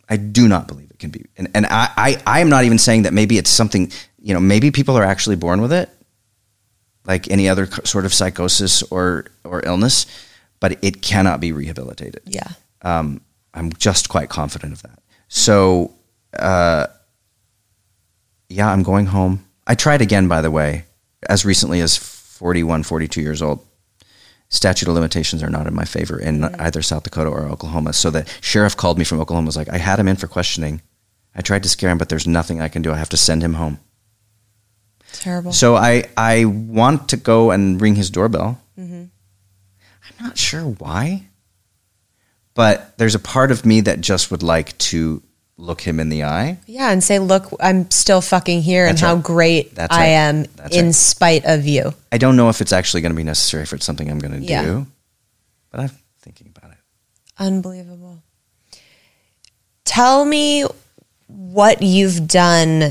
I 0.09 0.17
do 0.17 0.49
not 0.49 0.67
believe 0.67 0.91
it 0.91 0.99
can 0.99 1.11
be. 1.11 1.25
And 1.37 1.49
and 1.55 1.67
I 1.67 1.89
I, 1.97 2.23
I 2.27 2.41
am 2.41 2.49
not 2.49 2.65
even 2.65 2.79
saying 2.79 3.03
that 3.05 3.13
maybe 3.13 3.39
it's 3.39 3.49
something. 3.49 3.93
You 4.19 4.35
know, 4.35 4.41
maybe 4.41 4.73
people 4.73 4.97
are 4.99 5.05
actually 5.05 5.37
born 5.37 5.63
with 5.63 5.73
it, 5.73 5.89
like 7.05 7.31
any 7.31 7.49
other 7.49 7.67
sort 7.85 8.07
of 8.07 8.13
psychosis 8.13 8.83
or 8.83 9.27
or 9.45 9.65
illness, 9.65 10.07
but 10.59 10.83
it 10.83 11.01
cannot 11.01 11.39
be 11.39 11.53
rehabilitated. 11.53 12.23
Yeah. 12.25 12.49
Um, 12.83 13.21
I'm 13.55 13.73
just 13.75 14.09
quite 14.09 14.29
confident 14.29 14.73
of 14.73 14.83
that. 14.83 14.99
So, 15.29 15.95
uh, 16.37 16.89
yeah, 18.49 18.69
I'm 18.69 18.83
going 18.83 19.07
home. 19.07 19.47
I 19.65 19.77
tried 19.77 20.03
again, 20.03 20.27
by 20.27 20.41
the 20.41 20.51
way, 20.51 20.87
as 21.29 21.45
recently 21.45 21.81
as 21.81 21.97
41, 21.97 22.83
42 22.83 23.21
years 23.21 23.43
old. 23.43 23.65
Statute 24.53 24.89
of 24.89 24.95
limitations 24.95 25.43
are 25.45 25.49
not 25.49 25.69
in 25.69 25.75
my 25.75 25.85
favor 25.85 26.19
in 26.19 26.45
either 26.57 26.83
South 26.83 27.05
Dakota 27.05 27.31
or 27.31 27.43
Oklahoma. 27.43 27.93
So 27.93 28.11
the 28.11 28.29
sheriff 28.41 28.77
called 28.77 28.99
me 28.99 29.05
from 29.05 29.21
Oklahoma. 29.21 29.47
Was 29.47 29.57
like, 29.57 29.69
I 29.69 29.79
had 29.79 29.99
him 29.99 30.09
in 30.09 30.17
for 30.17 30.27
questioning. 30.27 30.83
I 31.37 31.41
tried 31.41 31.63
to 31.63 31.69
scare 31.69 31.91
him, 31.91 31.99
but 31.99 32.09
there's 32.09 32.27
nothing 32.27 32.61
I 32.61 32.69
can 32.69 32.83
do. 32.83 32.93
I 32.93 32.97
have 32.97 33.09
to 33.11 33.17
send 33.17 33.43
him 33.43 33.55
home. 33.55 33.79
Terrible. 35.13 35.53
So 35.53 35.77
I 35.77 36.09
I 36.17 36.47
want 36.47 37.09
to 37.11 37.17
go 37.17 37.53
and 37.53 37.81
ring 37.81 37.95
his 37.95 38.11
doorbell. 38.11 38.61
Mm-hmm. 38.79 39.05
I'm 39.05 40.27
not 40.27 40.37
sure 40.37 40.65
why, 40.65 41.29
but 42.55 42.99
there's 42.99 43.15
a 43.15 43.21
part 43.21 43.53
of 43.53 43.65
me 43.65 43.81
that 43.83 44.01
just 44.01 44.31
would 44.31 44.43
like 44.43 44.77
to 44.79 45.23
look 45.61 45.81
him 45.83 46.01
in 46.01 46.09
the 46.09 46.25
eye. 46.25 46.59
yeah. 46.67 46.91
And 46.91 47.05
say, 47.05 47.19
look, 47.19 47.45
I'm 47.61 47.91
still 47.91 48.21
fucking 48.21 48.63
here 48.63 48.87
and 48.87 48.93
That's 48.97 49.03
how 49.03 49.17
great 49.17 49.75
That's 49.75 49.95
I 49.95 49.99
right. 50.01 50.07
am 50.09 50.45
That's 50.57 50.75
in 50.77 50.87
right. 50.87 50.95
spite 50.95 51.45
of 51.45 51.67
you. 51.67 51.93
I 52.11 52.19
don't 52.19 52.37
know 52.37 52.49
if 52.49 52.61
it's 52.61 52.73
actually 52.73 53.03
going 53.03 53.13
to 53.13 53.17
be 53.17 53.25
necessary 53.25 53.67
for 53.67 53.77
it's 53.77 53.85
something 53.85 54.11
I'm 54.11 54.19
going 54.19 54.41
to 54.41 54.47
Yeah. 54.47 54.63
do, 54.65 54.87
but 55.71 55.81
I'm 55.81 55.91
thinking 56.23 56.53
about 56.57 56.73
it. 56.73 56.79
Unbelievable. 57.39 58.23
Tell 59.85 60.25
me 60.25 60.65
what 61.27 61.83
you've 61.83 62.27
done 62.27 62.91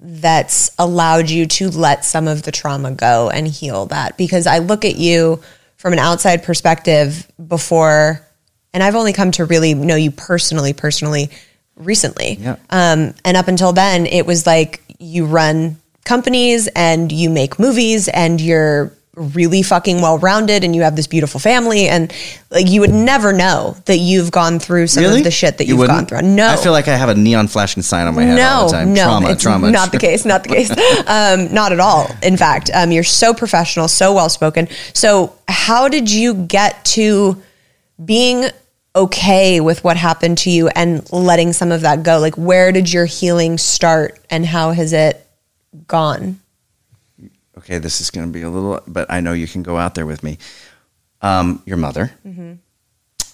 that's 0.00 0.70
allowed 0.78 1.30
you 1.30 1.46
to 1.46 1.70
let 1.70 2.04
some 2.04 2.28
of 2.28 2.42
the 2.42 2.52
trauma 2.52 2.90
go 2.92 3.30
and 3.30 3.46
heal 3.48 3.86
that. 3.86 4.16
Because 4.18 4.46
I 4.46 4.58
look 4.58 4.84
at 4.84 4.96
you 4.96 5.40
from 5.76 5.92
an 5.92 5.98
outside 5.98 6.42
perspective 6.42 7.26
before, 7.48 8.26
and 8.72 8.82
I've 8.82 8.94
only 8.96 9.12
come 9.12 9.30
to 9.32 9.44
really 9.44 9.74
know 9.74 9.96
you 9.96 10.10
personally, 10.10 10.72
personally 10.72 11.30
recently. 11.76 12.36
Yeah. 12.40 12.56
Um, 12.70 13.14
and 13.24 13.36
up 13.36 13.48
until 13.48 13.72
then, 13.72 14.06
it 14.06 14.26
was 14.26 14.46
like 14.46 14.82
you 14.98 15.26
run 15.26 15.76
companies 16.04 16.68
and 16.68 17.10
you 17.10 17.30
make 17.30 17.58
movies 17.58 18.08
and 18.08 18.40
you're 18.40 18.92
really 19.16 19.62
fucking 19.62 20.00
well 20.00 20.18
rounded 20.18 20.64
and 20.64 20.74
you 20.74 20.82
have 20.82 20.96
this 20.96 21.06
beautiful 21.06 21.38
family 21.38 21.86
and 21.86 22.12
like 22.50 22.68
you 22.68 22.80
would 22.80 22.92
never 22.92 23.32
know 23.32 23.76
that 23.84 23.98
you've 23.98 24.32
gone 24.32 24.58
through 24.58 24.86
some 24.88 25.04
really? 25.04 25.18
of 25.18 25.24
the 25.24 25.30
shit 25.30 25.58
that 25.58 25.66
You 25.66 25.78
you've 25.78 25.86
gone 25.86 26.06
through. 26.06 26.22
No. 26.22 26.48
I 26.48 26.56
feel 26.56 26.72
like 26.72 26.88
I 26.88 26.96
have 26.96 27.08
a 27.08 27.14
neon 27.14 27.46
flashing 27.46 27.82
sign 27.82 28.06
on 28.06 28.14
my 28.14 28.22
head 28.24 28.40
all 28.40 28.62
no, 28.62 28.66
the 28.66 28.72
time. 28.72 28.92
no, 28.92 29.04
trauma, 29.04 29.30
it's 29.30 29.42
trauma. 29.42 29.70
not 29.70 29.92
the 29.92 29.98
case. 29.98 30.24
Not 30.24 30.42
the 30.42 30.48
case. 30.48 30.70
um, 31.06 31.52
not 31.54 31.72
at 31.72 31.80
all. 31.80 32.10
In 32.22 32.36
fact, 32.36 32.70
um, 32.74 32.90
you're 32.90 33.04
so 33.04 33.32
professional, 33.32 33.88
so 33.88 34.12
well 34.12 34.28
spoken. 34.28 34.68
So, 34.94 35.36
how 35.46 35.88
did 35.88 36.10
you 36.10 36.34
get 36.34 36.84
to 36.86 37.40
being 38.04 38.46
okay 38.96 39.60
with 39.60 39.82
what 39.84 39.96
happened 39.96 40.38
to 40.38 40.50
you 40.50 40.68
and 40.68 41.10
letting 41.12 41.52
some 41.52 41.72
of 41.72 41.80
that 41.82 42.02
go? 42.02 42.18
Like, 42.18 42.36
where 42.36 42.72
did 42.72 42.92
your 42.92 43.06
healing 43.06 43.58
start, 43.58 44.18
and 44.30 44.46
how 44.46 44.72
has 44.72 44.92
it 44.92 45.26
gone? 45.86 46.40
okay, 47.64 47.78
this 47.78 48.00
is 48.00 48.10
going 48.10 48.26
to 48.26 48.32
be 48.32 48.42
a 48.42 48.50
little, 48.50 48.80
but 48.86 49.10
I 49.10 49.20
know 49.20 49.32
you 49.32 49.48
can 49.48 49.62
go 49.62 49.78
out 49.78 49.94
there 49.94 50.06
with 50.06 50.22
me. 50.22 50.38
Um, 51.22 51.62
your 51.64 51.78
mother. 51.78 52.12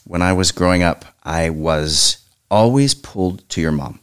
When 0.05 0.23
I 0.23 0.33
was 0.33 0.53
growing 0.53 0.83
up, 0.83 1.05
I 1.25 1.51
was 1.51 2.19
always 2.51 2.95
pulled 2.95 3.49
to 3.51 3.61
your 3.61 3.73
mom. 3.73 4.01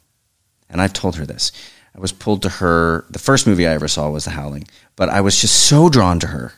And 0.70 0.82
I've 0.82 0.94
told 0.94 1.16
her 1.16 1.26
this. 1.26 1.52
I 1.96 2.00
was 2.00 2.12
pulled 2.12 2.42
to 2.42 2.50
her. 2.50 3.06
The 3.10 3.20
first 3.20 3.48
movie 3.48 3.66
I 3.66 3.74
ever 3.74 3.88
saw 3.88 4.10
was 4.10 4.26
The 4.26 4.32
Howling, 4.32 4.68
but 4.96 5.08
I 5.10 5.22
was 5.22 5.40
just 5.40 5.56
so 5.68 5.88
drawn 5.90 6.20
to 6.20 6.28
her. 6.28 6.54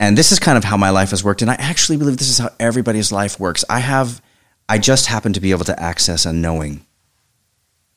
And 0.00 0.16
this 0.16 0.30
is 0.30 0.38
kind 0.38 0.56
of 0.56 0.64
how 0.64 0.76
my 0.76 0.90
life 0.90 1.10
has 1.10 1.24
worked. 1.24 1.42
And 1.42 1.50
I 1.50 1.54
actually 1.54 1.98
believe 1.98 2.18
this 2.18 2.30
is 2.30 2.38
how 2.38 2.50
everybody's 2.60 3.10
life 3.10 3.40
works. 3.40 3.64
I 3.68 3.80
have, 3.80 4.22
I 4.68 4.78
just 4.78 5.06
happen 5.06 5.32
to 5.32 5.40
be 5.40 5.50
able 5.50 5.64
to 5.64 5.80
access 5.80 6.24
a 6.24 6.32
knowing. 6.32 6.86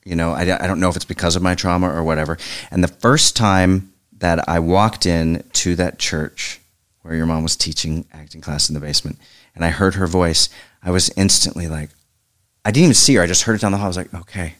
You 0.03 0.15
know, 0.15 0.31
I, 0.31 0.41
I 0.41 0.67
don't 0.67 0.79
know 0.79 0.89
if 0.89 0.95
it's 0.95 1.05
because 1.05 1.35
of 1.35 1.43
my 1.43 1.53
trauma 1.53 1.89
or 1.93 2.03
whatever. 2.03 2.37
And 2.71 2.83
the 2.83 2.87
first 2.87 3.35
time 3.35 3.93
that 4.17 4.49
I 4.49 4.59
walked 4.59 5.05
in 5.05 5.43
to 5.53 5.75
that 5.75 5.99
church, 5.99 6.59
where 7.03 7.15
your 7.15 7.25
mom 7.27 7.43
was 7.43 7.55
teaching 7.55 8.05
acting 8.11 8.41
class 8.41 8.69
in 8.69 8.73
the 8.73 8.79
basement, 8.79 9.19
and 9.55 9.63
I 9.63 9.69
heard 9.69 9.95
her 9.95 10.07
voice. 10.07 10.49
I 10.81 10.91
was 10.91 11.11
instantly 11.15 11.67
like, 11.67 11.89
I 12.65 12.71
didn't 12.71 12.85
even 12.85 12.93
see 12.95 13.15
her. 13.15 13.21
I 13.21 13.27
just 13.27 13.43
heard 13.43 13.55
it 13.55 13.61
down 13.61 13.71
the 13.71 13.77
hall. 13.77 13.85
I 13.85 13.89
was 13.89 13.97
like, 13.97 14.13
okay. 14.13 14.55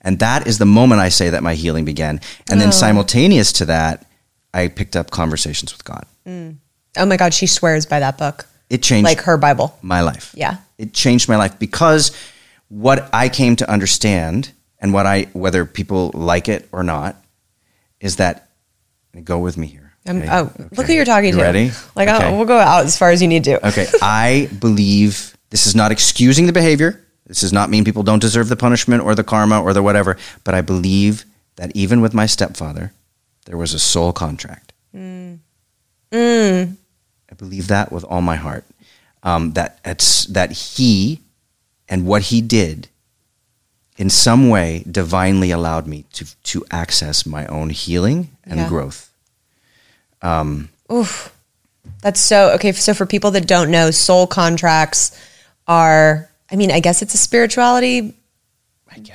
And 0.00 0.18
that 0.20 0.46
is 0.46 0.58
the 0.58 0.66
moment 0.66 1.00
I 1.00 1.08
say 1.08 1.30
that 1.30 1.42
my 1.42 1.54
healing 1.54 1.84
began. 1.84 2.20
And 2.50 2.60
then 2.60 2.68
oh. 2.68 2.72
simultaneous 2.72 3.52
to 3.54 3.66
that, 3.66 4.06
I 4.54 4.68
picked 4.68 4.96
up 4.96 5.10
conversations 5.10 5.72
with 5.72 5.84
God. 5.84 6.06
Oh 6.96 7.06
my 7.06 7.16
God, 7.16 7.32
she 7.34 7.46
swears 7.46 7.86
by 7.86 8.00
that 8.00 8.18
book. 8.18 8.46
It 8.70 8.82
changed 8.82 9.04
Like 9.04 9.20
her 9.22 9.36
Bible. 9.38 9.78
my 9.82 10.00
life. 10.02 10.32
Yeah. 10.36 10.58
It 10.76 10.92
changed 10.92 11.28
my 11.28 11.36
life 11.36 11.58
because 11.58 12.12
what 12.68 13.08
I 13.12 13.28
came 13.28 13.56
to 13.56 13.70
understand 13.70 14.52
and 14.78 14.92
what 14.92 15.06
I 15.06 15.24
whether 15.32 15.64
people 15.64 16.10
like 16.14 16.48
it 16.48 16.68
or 16.72 16.82
not 16.82 17.16
is 18.00 18.16
that 18.16 18.48
go 19.24 19.38
with 19.38 19.56
me 19.56 19.66
here. 19.68 19.92
Um, 20.06 20.18
okay? 20.18 20.28
Oh, 20.30 20.52
look 20.76 20.86
who 20.86 20.92
you're 20.92 21.04
talking 21.04 21.30
You 21.30 21.36
to. 21.36 21.42
Ready? 21.42 21.70
Like, 21.96 22.08
Okay. 22.08 22.36
we'll 22.36 22.46
go 22.46 22.58
out 22.58 22.84
as 22.84 22.96
far 22.96 23.10
as 23.10 23.20
you 23.22 23.28
need 23.28 23.44
to. 23.44 23.66
Okay, 23.68 23.86
I 24.02 24.48
believe 24.58 25.36
this 25.50 25.66
is 25.66 25.74
not 25.74 25.90
excusing 25.92 26.46
the 26.46 26.52
behavior. 26.52 27.04
This 27.26 27.40
does 27.40 27.52
not 27.52 27.68
mean 27.70 27.84
people 27.84 28.02
don't 28.04 28.20
deserve 28.20 28.48
the 28.48 28.56
punishment 28.56 29.02
or 29.02 29.14
the 29.14 29.24
karma 29.24 29.60
or 29.62 29.72
the 29.74 29.82
whatever, 29.82 30.16
but 30.44 30.54
I 30.54 30.60
believe 30.62 31.24
that 31.56 31.72
even 31.74 32.00
with 32.00 32.14
my 32.14 32.26
stepfather, 32.26 32.92
there 33.46 33.56
was 33.56 33.74
a 33.74 33.78
soul 33.78 34.12
contract. 34.12 34.72
I 36.12 37.34
believe 37.36 37.68
that 37.68 37.92
with 37.92 38.04
all 38.04 38.22
my 38.22 38.36
heart. 38.36 38.64
Um, 39.22 39.52
that 39.52 39.78
it's, 39.84 40.24
that 40.26 40.52
he 40.52 41.20
and 41.88 42.06
what 42.06 42.22
he 42.22 42.40
did 42.40 42.88
in 43.96 44.08
some 44.10 44.48
way 44.48 44.84
divinely 44.90 45.50
allowed 45.50 45.86
me 45.88 46.04
to 46.12 46.24
to 46.44 46.64
access 46.70 47.26
my 47.26 47.44
own 47.46 47.70
healing 47.70 48.30
and 48.44 48.60
Yeah. 48.60 48.68
growth. 48.68 49.10
Oof. 50.92 51.32
That's 52.02 52.20
so 52.20 52.50
okay. 52.52 52.72
So 52.72 52.94
for 52.94 53.06
people 53.06 53.32
that 53.32 53.46
don't 53.46 53.70
know, 53.70 53.90
soul 53.90 54.26
contracts 54.26 55.10
are, 55.66 56.30
I 56.50 56.56
mean, 56.56 56.70
I 56.70 56.80
guess 56.80 57.02
it's 57.02 57.14
a 57.14 57.18
spirituality 57.18 58.14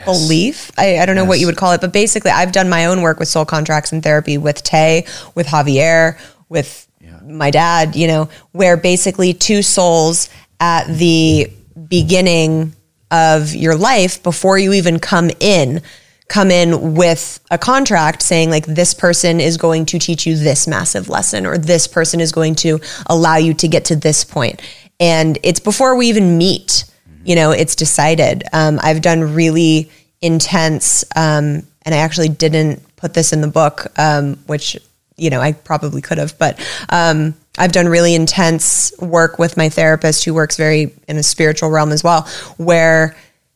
belief. 0.06 0.72
I, 0.78 1.00
I 1.00 1.06
don't 1.06 1.16
know 1.16 1.26
what 1.26 1.40
you 1.40 1.46
would 1.48 1.58
call 1.58 1.72
it, 1.72 1.82
but 1.82 1.92
basically, 1.94 2.32
I've 2.32 2.52
done 2.52 2.70
my 2.70 2.86
own 2.86 3.02
work 3.02 3.20
with 3.20 3.28
soul 3.28 3.46
contracts 3.46 3.92
and 3.92 4.04
therapy 4.04 4.38
with 4.38 4.64
Tay, 4.64 5.06
with 5.34 5.48
Javier, 5.48 6.18
with 6.54 6.88
my 7.26 7.52
dad, 7.52 7.96
you 7.98 8.08
know, 8.08 8.30
where 8.52 8.78
basically 8.78 9.34
two 9.34 9.62
souls 9.62 10.30
at 10.60 10.86
the 10.88 11.52
beginning 11.90 12.74
of 13.12 13.54
your 13.54 13.76
life 13.76 14.24
before 14.24 14.58
you 14.58 14.74
even 14.74 15.00
come 15.00 15.30
in 15.40 15.82
come 16.30 16.50
in 16.50 16.96
with 16.96 17.40
a 17.52 17.58
contract 17.58 18.22
saying 18.22 18.50
like 18.50 18.66
this 18.66 18.94
person 18.94 19.42
is 19.42 19.58
going 19.58 19.86
to 19.86 20.00
teach 20.00 20.26
you 20.26 20.36
this 20.38 20.68
massive 20.68 21.10
lesson 21.10 21.46
or 21.46 21.58
this 21.58 21.86
person 21.86 22.20
is 22.22 22.32
going 22.32 22.56
to 22.56 22.80
allow 23.08 23.36
you 23.36 23.54
to 23.54 23.68
get 23.68 23.86
to 23.86 23.96
this 23.96 24.24
point. 24.24 24.62
And 25.00 25.38
it's 25.44 25.60
before 25.60 25.96
we 25.96 26.08
even 26.08 26.38
meet 26.38 26.86
you 27.26 27.36
know 27.36 27.52
it's 27.52 27.76
decided. 27.76 28.44
Um, 28.54 28.80
i've 28.82 29.02
done 29.02 29.34
really 29.34 29.90
intense 30.22 31.04
um, 31.16 31.68
and 31.84 31.94
i 31.94 31.98
actually 31.98 32.30
didn't 32.30 32.82
put 32.96 33.14
this 33.14 33.34
in 33.34 33.42
the 33.42 33.48
book 33.48 33.88
um, 33.98 34.38
which 34.48 34.78
you 35.18 35.30
know 35.30 35.40
i 35.40 35.52
probably 35.52 36.02
could 36.02 36.18
have 36.18 36.38
but 36.38 36.60
um, 36.90 37.34
i've 37.58 37.72
done 37.72 37.88
really 37.88 38.16
intense 38.16 38.94
work 39.00 39.40
with 39.40 39.58
my 39.58 39.70
therapist 39.70 40.26
who 40.26 40.34
works 40.34 40.58
very 40.58 40.94
in 41.08 41.18
a 41.18 41.24
spiritual 41.24 41.70
realm 41.70 41.92
as 41.92 42.04
well 42.04 42.28
where 42.58 43.16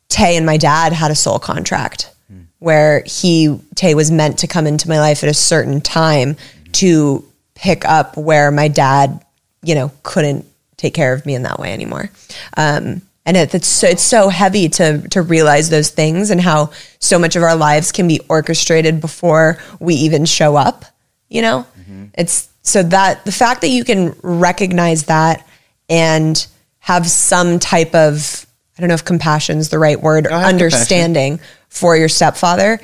tay 0.09 0.37
and 0.37 0.45
my 0.45 0.57
dad 0.57 0.93
had 0.93 1.11
a 1.11 1.15
soul 1.15 1.39
contract 1.39 2.13
where 2.59 3.03
he 3.05 3.59
tay 3.75 3.93
was 3.93 4.09
meant 4.11 4.39
to 4.39 4.47
come 4.47 4.65
into 4.65 4.89
my 4.89 4.99
life 4.99 5.23
at 5.23 5.29
a 5.29 5.33
certain 5.33 5.79
time 5.81 6.35
to 6.71 7.23
pick 7.55 7.85
up 7.85 8.17
where 8.17 8.51
my 8.51 8.67
dad 8.67 9.23
you 9.63 9.75
know 9.75 9.91
couldn't 10.03 10.45
take 10.77 10.93
care 10.93 11.13
of 11.13 11.25
me 11.25 11.35
in 11.35 11.43
that 11.43 11.59
way 11.59 11.73
anymore. 11.73 12.09
Um, 12.55 13.01
and 13.25 13.35
it, 13.35 13.53
it's 13.53 13.67
so, 13.67 13.87
it's 13.87 14.03
so 14.03 14.29
heavy 14.29 14.69
to 14.69 15.05
to 15.09 15.21
realize 15.21 15.69
those 15.69 15.89
things 15.89 16.29
and 16.29 16.39
how 16.39 16.71
so 16.99 17.19
much 17.19 17.35
of 17.35 17.43
our 17.43 17.55
lives 17.55 17.91
can 17.91 18.07
be 18.07 18.21
orchestrated 18.29 19.01
before 19.01 19.59
we 19.79 19.95
even 19.95 20.25
show 20.25 20.55
up 20.55 20.85
you 21.29 21.41
know 21.41 21.65
it's 22.13 22.49
so 22.61 22.83
that 22.83 23.23
the 23.25 23.31
fact 23.31 23.61
that 23.61 23.69
you 23.69 23.83
can 23.83 24.15
recognize 24.21 25.05
that 25.05 25.47
and 25.89 26.47
have 26.79 27.07
some 27.07 27.59
type 27.59 27.93
of 27.95 28.45
i 28.77 28.81
don't 28.81 28.89
know 28.89 28.95
if 28.95 29.05
compassion 29.05 29.57
is 29.57 29.69
the 29.69 29.79
right 29.79 30.01
word 30.01 30.25
or 30.27 30.33
understanding 30.33 31.39
for 31.69 31.95
your 31.95 32.09
stepfather 32.09 32.79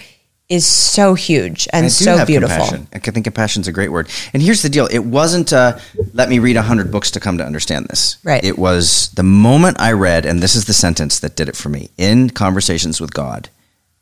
is 0.50 0.66
so 0.66 1.14
huge 1.14 1.68
and 1.74 1.92
so 1.92 2.26
beautiful 2.26 2.58
Compassion. 2.58 2.88
I 2.94 3.00
think 3.00 3.24
compassion's 3.24 3.68
a 3.68 3.72
great 3.72 3.90
word. 3.92 4.10
And 4.34 4.44
here's 4.44 4.62
the 4.62 4.70
deal: 4.70 4.88
it 4.92 5.00
wasn't 5.00 5.52
uh, 5.54 5.80
let 6.14 6.30
me 6.30 6.40
read 6.40 6.58
hundred 6.58 6.92
books 6.92 7.12
to 7.12 7.20
come 7.20 7.38
to 7.38 7.46
understand 7.46 7.88
this. 7.88 8.18
Right. 8.24 8.44
It 8.44 8.60
was 8.60 9.10
the 9.16 9.24
moment 9.24 9.80
I 9.80 9.94
read, 9.94 10.26
and 10.26 10.42
this 10.42 10.54
is 10.54 10.66
the 10.66 10.74
sentence 10.74 11.20
that 11.20 11.36
did 11.36 11.50
it 11.50 11.56
for 11.56 11.70
me. 11.70 11.90
In 11.98 12.30
Conversations 12.30 13.02
with 13.02 13.14
God, 13.14 13.50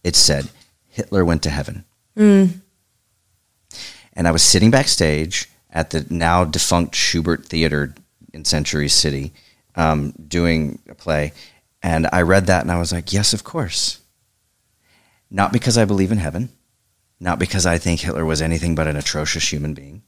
it 0.03 0.15
said, 0.15 0.49
"Hitler 0.89 1.23
went 1.23 1.43
to 1.43 1.49
heaven." 1.49 1.85
And 4.13 4.27
I 4.27 4.31
was 4.31 4.43
sitting 4.43 4.71
backstage 4.71 5.49
at 5.69 5.91
the 5.91 6.05
now 6.09 6.43
defunct 6.43 6.95
Shubert 6.95 7.45
Theater 7.45 7.95
in 8.33 8.45
Century 8.45 8.89
City, 8.89 9.33
um, 9.75 10.13
doing 10.27 10.79
a 10.89 10.95
play, 10.95 11.33
and 11.81 12.07
I 12.11 12.21
read 12.21 12.47
that, 12.47 12.61
and 12.61 12.71
I 12.71 12.77
was 12.77 12.91
like, 12.91 13.13
"Yes, 13.13 13.33
of 13.33 13.43
course." 13.43 13.99
Not 15.29 15.53
because 15.53 15.77
I 15.77 15.85
believe 15.85 16.11
in 16.11 16.17
heaven, 16.17 16.49
not 17.19 17.39
because 17.39 17.65
I 17.65 17.77
think 17.77 18.01
Hitler 18.01 18.25
was 18.25 18.41
anything 18.41 18.75
but 18.75 18.87
an 18.87 18.97
atrocious 18.97 19.51
human 19.51 19.73
being, 19.73 20.03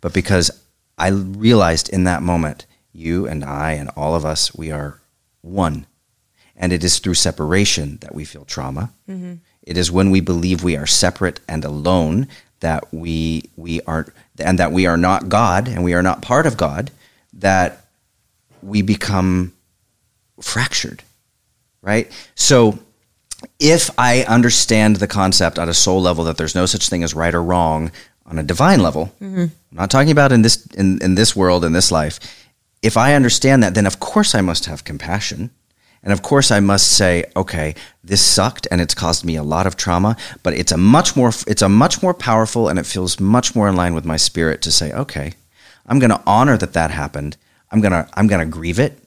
but 0.00 0.12
because 0.12 0.50
I 0.96 1.08
realized 1.08 1.88
in 1.88 2.04
that 2.04 2.22
moment, 2.22 2.66
you 2.92 3.26
and 3.26 3.44
I 3.44 3.72
and 3.72 3.90
all 3.96 4.14
of 4.14 4.24
us, 4.24 4.54
we 4.54 4.70
are 4.70 5.00
one. 5.42 5.86
And 6.56 6.72
it 6.72 6.82
is 6.82 6.98
through 6.98 7.14
separation 7.14 7.98
that 7.98 8.14
we 8.14 8.24
feel 8.24 8.44
trauma. 8.44 8.92
It 9.62 9.76
is 9.76 9.92
when 9.92 10.10
we 10.10 10.20
believe 10.20 10.62
we 10.64 10.76
are 10.76 10.86
separate 10.86 11.40
and 11.48 11.64
alone 11.64 12.26
that 12.60 12.92
we 12.92 13.50
we 13.56 13.80
are 13.82 14.12
and 14.38 14.58
that 14.58 14.72
we 14.72 14.86
are 14.86 14.96
not 14.96 15.28
God 15.28 15.68
and 15.68 15.84
we 15.84 15.94
are 15.94 16.02
not 16.02 16.22
part 16.22 16.46
of 16.46 16.56
God 16.56 16.90
that 17.34 17.84
we 18.62 18.82
become 18.82 19.52
fractured. 20.40 21.02
Right? 21.82 22.10
So 22.34 22.78
if 23.60 23.90
I 23.98 24.22
understand 24.24 24.96
the 24.96 25.06
concept 25.06 25.58
at 25.58 25.68
a 25.68 25.74
soul 25.74 26.02
level 26.02 26.24
that 26.24 26.36
there's 26.36 26.54
no 26.54 26.66
such 26.66 26.88
thing 26.88 27.02
as 27.02 27.14
right 27.14 27.34
or 27.34 27.42
wrong 27.42 27.92
on 28.26 28.38
a 28.38 28.42
divine 28.42 28.80
level, 28.80 29.12
mm-hmm. 29.20 29.42
I'm 29.42 29.52
not 29.70 29.90
talking 29.90 30.10
about 30.10 30.32
in 30.32 30.42
this 30.42 30.66
in, 30.68 31.00
in 31.02 31.14
this 31.14 31.36
world 31.36 31.64
in 31.64 31.72
this 31.72 31.92
life. 31.92 32.18
If 32.82 32.96
I 32.96 33.14
understand 33.14 33.62
that, 33.62 33.74
then 33.74 33.86
of 33.86 34.00
course 34.00 34.34
I 34.34 34.40
must 34.40 34.66
have 34.66 34.84
compassion. 34.84 35.50
And 36.02 36.12
of 36.12 36.22
course 36.22 36.50
I 36.50 36.60
must 36.60 36.86
say, 36.96 37.24
okay, 37.36 37.74
this 38.04 38.22
sucked 38.22 38.66
and 38.70 38.80
it's 38.80 38.94
caused 38.94 39.24
me 39.24 39.36
a 39.36 39.42
lot 39.42 39.66
of 39.66 39.76
trauma, 39.76 40.16
but 40.42 40.54
it's 40.54 40.72
a 40.72 40.76
much 40.76 41.16
more 41.16 41.30
it's 41.46 41.62
a 41.62 41.68
much 41.68 42.02
more 42.02 42.14
powerful 42.14 42.68
and 42.68 42.78
it 42.78 42.86
feels 42.86 43.18
much 43.20 43.54
more 43.54 43.68
in 43.68 43.76
line 43.76 43.94
with 43.94 44.04
my 44.04 44.16
spirit 44.16 44.62
to 44.62 44.70
say, 44.70 44.92
okay, 44.92 45.34
I'm 45.86 45.98
going 45.98 46.10
to 46.10 46.22
honor 46.26 46.56
that 46.56 46.72
that 46.74 46.90
happened. 46.90 47.36
I'm 47.70 47.80
going 47.80 47.92
to 47.92 48.08
I'm 48.14 48.26
going 48.28 48.40
to 48.40 48.46
grieve 48.58 48.78
it. 48.78 48.98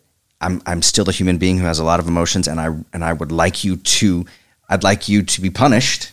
I'm 0.42 0.62
I'm 0.66 0.82
still 0.82 1.08
a 1.08 1.12
human 1.12 1.38
being 1.38 1.58
who 1.60 1.66
has 1.66 1.80
a 1.80 1.84
lot 1.84 2.00
of 2.00 2.08
emotions, 2.08 2.48
and 2.48 2.60
I 2.60 2.68
and 2.94 3.04
I 3.04 3.14
would 3.14 3.32
like 3.32 3.64
you 3.64 3.78
to, 3.78 4.26
I'd 4.68 4.84
like 4.84 5.08
you 5.08 5.22
to 5.22 5.42
be 5.42 5.52
punished, 5.52 6.12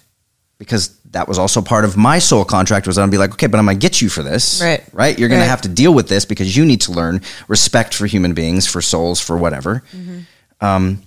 because 0.58 0.90
that 1.12 1.26
was 1.28 1.38
also 1.38 1.62
part 1.62 1.86
of 1.86 1.96
my 1.96 2.18
soul 2.18 2.44
contract. 2.44 2.86
Was 2.86 2.98
I'd 2.98 3.10
be 3.10 3.16
like, 3.16 3.32
okay, 3.32 3.46
but 3.46 3.58
I'm 3.58 3.64
gonna 3.64 3.78
get 3.78 4.02
you 4.02 4.10
for 4.10 4.22
this, 4.22 4.60
Right. 4.62 4.84
Right? 4.92 5.18
You're 5.18 5.30
gonna 5.30 5.40
Right. 5.40 5.48
have 5.48 5.62
to 5.62 5.68
deal 5.70 5.94
with 5.94 6.08
this 6.08 6.26
because 6.26 6.54
you 6.54 6.66
need 6.66 6.82
to 6.82 6.92
learn 6.92 7.22
respect 7.48 7.94
for 7.94 8.04
human 8.06 8.34
beings, 8.34 8.66
for 8.66 8.82
souls, 8.82 9.18
for 9.18 9.38
whatever. 9.38 9.82
Mm-hmm. 9.96 10.18
Um, 10.60 11.02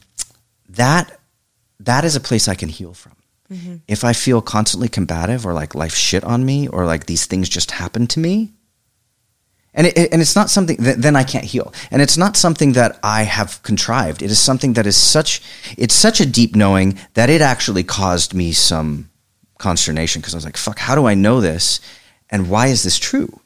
that 0.70 1.20
that 1.80 2.06
is 2.06 2.16
a 2.16 2.20
place 2.20 2.47
I 2.47 2.56
can 2.56 2.70
heal 2.70 2.93
from. 2.93 3.14
If 3.88 4.04
I 4.06 4.14
feel 4.14 4.41
constantly 4.41 4.88
combative 4.88 5.45
or 5.45 5.54
like 5.54 5.76
life 5.76 5.93
shit 5.93 6.24
on 6.24 6.45
me 6.45 6.68
or 6.70 6.86
like 6.86 7.06
these 7.06 7.26
things 7.26 7.49
just 7.49 7.72
happen 7.72 8.08
to 8.08 8.20
me, 8.20 8.54
and 9.74 9.88
it, 9.88 10.12
and 10.12 10.22
it's 10.22 10.36
not 10.36 10.49
something 10.49 10.78
that 10.78 11.02
then 11.02 11.16
I 11.16 11.24
can't 11.24 11.45
heal. 11.45 11.74
And 11.91 12.02
it's 12.02 12.18
not 12.18 12.38
something 12.38 12.74
that 12.74 12.99
I 13.04 13.24
have 13.24 13.62
contrived. 13.64 14.22
It 14.22 14.32
is 14.32 14.39
something 14.39 14.74
that 14.74 14.86
is 14.86 14.97
such 14.97 15.41
it's 15.78 15.95
such 15.95 16.20
a 16.22 16.26
deep 16.26 16.56
knowing 16.56 16.97
that 17.14 17.30
it 17.30 17.41
actually 17.41 17.84
caused 17.84 18.34
me 18.34 18.52
some 18.52 19.10
consternation 19.58 20.22
because 20.22 20.34
I 20.34 20.38
was 20.38 20.45
like, 20.45 20.58
fuck, 20.58 20.80
how 20.80 20.95
do 20.95 21.06
I 21.06 21.14
know 21.14 21.41
this? 21.41 21.80
And 22.30 22.49
why 22.49 22.68
is 22.68 22.84
this 22.84 22.97
true? 22.99 23.39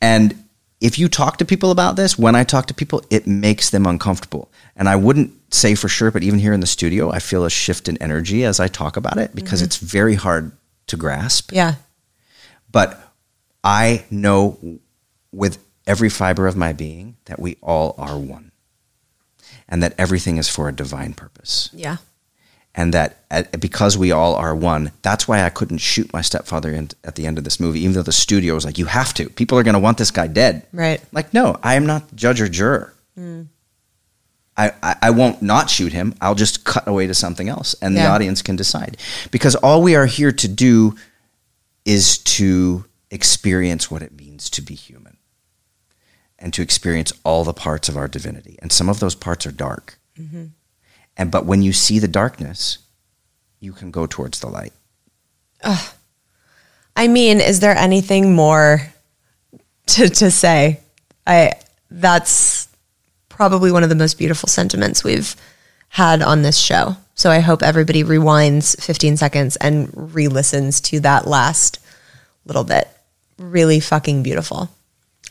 And 0.00 0.44
if 0.80 0.98
you 0.98 1.08
talk 1.08 1.38
to 1.38 1.44
people 1.44 1.70
about 1.70 1.96
this, 1.96 2.18
when 2.18 2.34
I 2.34 2.44
talk 2.44 2.66
to 2.66 2.74
people, 2.74 3.02
it 3.10 3.26
makes 3.26 3.70
them 3.70 3.86
uncomfortable. 3.86 4.50
And 4.76 4.88
I 4.88 4.96
wouldn't 4.96 5.32
say 5.54 5.74
for 5.74 5.88
sure, 5.88 6.10
but 6.10 6.22
even 6.22 6.38
here 6.38 6.52
in 6.52 6.60
the 6.60 6.66
studio, 6.66 7.10
I 7.10 7.18
feel 7.18 7.44
a 7.44 7.50
shift 7.50 7.88
in 7.88 7.96
energy 8.02 8.44
as 8.44 8.60
I 8.60 8.68
talk 8.68 8.96
about 8.96 9.16
it 9.16 9.34
because 9.34 9.60
mm-hmm. 9.60 9.66
it's 9.66 9.76
very 9.78 10.14
hard 10.14 10.52
to 10.86 10.96
grasp 10.96 11.52
yeah 11.52 11.74
but 12.70 13.00
I 13.62 14.04
know 14.10 14.78
with 15.32 15.58
every 15.86 16.08
fiber 16.08 16.46
of 16.46 16.56
my 16.56 16.72
being 16.72 17.16
that 17.24 17.40
we 17.40 17.56
all 17.62 17.94
are 17.98 18.18
one 18.18 18.52
and 19.68 19.82
that 19.82 19.94
everything 19.98 20.36
is 20.36 20.48
for 20.48 20.68
a 20.68 20.72
divine 20.72 21.14
purpose. 21.14 21.70
yeah 21.72 21.96
and 22.76 22.92
that 22.92 23.16
at, 23.30 23.58
because 23.58 23.96
we 23.96 24.12
all 24.12 24.34
are 24.34 24.54
one, 24.54 24.92
that's 25.00 25.26
why 25.26 25.42
I 25.42 25.48
couldn't 25.48 25.78
shoot 25.78 26.12
my 26.12 26.20
stepfather 26.20 26.70
in, 26.72 26.90
at 27.02 27.14
the 27.14 27.26
end 27.26 27.38
of 27.38 27.44
this 27.44 27.58
movie, 27.58 27.80
even 27.80 27.94
though 27.94 28.02
the 28.02 28.12
studio 28.12 28.54
was 28.54 28.66
like, 28.66 28.78
"You 28.78 28.84
have 28.84 29.14
to. 29.14 29.30
People 29.30 29.58
are 29.58 29.62
going 29.62 29.74
to 29.74 29.80
want 29.80 29.98
this 29.98 30.10
guy 30.10 30.26
dead." 30.26 30.66
Right. 30.72 31.00
Like, 31.10 31.32
no, 31.32 31.58
I 31.62 31.74
am 31.74 31.86
not 31.86 32.14
judge 32.14 32.40
or 32.40 32.48
juror. 32.48 32.94
Hmm. 33.16 33.42
I, 34.58 34.72
I, 34.82 34.96
I 35.02 35.10
won't 35.10 35.42
not 35.42 35.68
shoot 35.68 35.92
him. 35.92 36.14
I'll 36.20 36.34
just 36.34 36.64
cut 36.64 36.86
away 36.86 37.06
to 37.06 37.14
something 37.14 37.48
else, 37.48 37.74
and 37.82 37.96
the 37.96 38.06
audience 38.06 38.40
can 38.40 38.56
decide. 38.56 38.96
Because 39.30 39.54
all 39.56 39.82
we 39.82 39.94
are 39.96 40.06
here 40.06 40.32
to 40.32 40.48
do 40.48 40.96
is 41.84 42.18
to 42.18 42.84
experience 43.10 43.90
what 43.90 44.02
it 44.02 44.18
means 44.18 44.48
to 44.50 44.62
be 44.62 44.74
human, 44.74 45.18
and 46.38 46.54
to 46.54 46.62
experience 46.62 47.12
all 47.22 47.44
the 47.44 47.52
parts 47.52 47.88
of 47.88 47.96
our 47.96 48.08
divinity. 48.08 48.58
And 48.62 48.72
some 48.72 48.88
of 48.88 48.98
those 48.98 49.14
parts 49.14 49.46
are 49.46 49.52
dark. 49.52 49.98
Mm-hmm. 50.18 50.46
And 51.16 51.30
but 51.30 51.46
when 51.46 51.62
you 51.62 51.72
see 51.72 51.98
the 51.98 52.08
darkness, 52.08 52.78
you 53.60 53.72
can 53.72 53.90
go 53.90 54.06
towards 54.06 54.40
the 54.40 54.48
light. 54.48 54.72
I 56.96 57.08
mean, 57.08 57.40
is 57.40 57.60
there 57.60 57.76
anything 57.76 58.34
more 58.34 58.92
to, 59.86 60.08
to 60.08 60.30
say? 60.30 60.80
I 61.26 61.52
that's 61.90 62.68
probably 63.28 63.70
one 63.70 63.82
of 63.82 63.88
the 63.88 63.94
most 63.94 64.18
beautiful 64.18 64.48
sentiments 64.48 65.04
we've 65.04 65.36
had 65.90 66.22
on 66.22 66.42
this 66.42 66.58
show. 66.58 66.96
So 67.14 67.30
I 67.30 67.40
hope 67.40 67.62
everybody 67.62 68.02
rewinds 68.02 68.80
15 68.82 69.16
seconds 69.16 69.56
and 69.56 70.14
re-listens 70.14 70.80
to 70.82 71.00
that 71.00 71.26
last 71.26 71.78
little 72.44 72.64
bit. 72.64 72.88
Really 73.38 73.80
fucking 73.80 74.22
beautiful. 74.22 74.70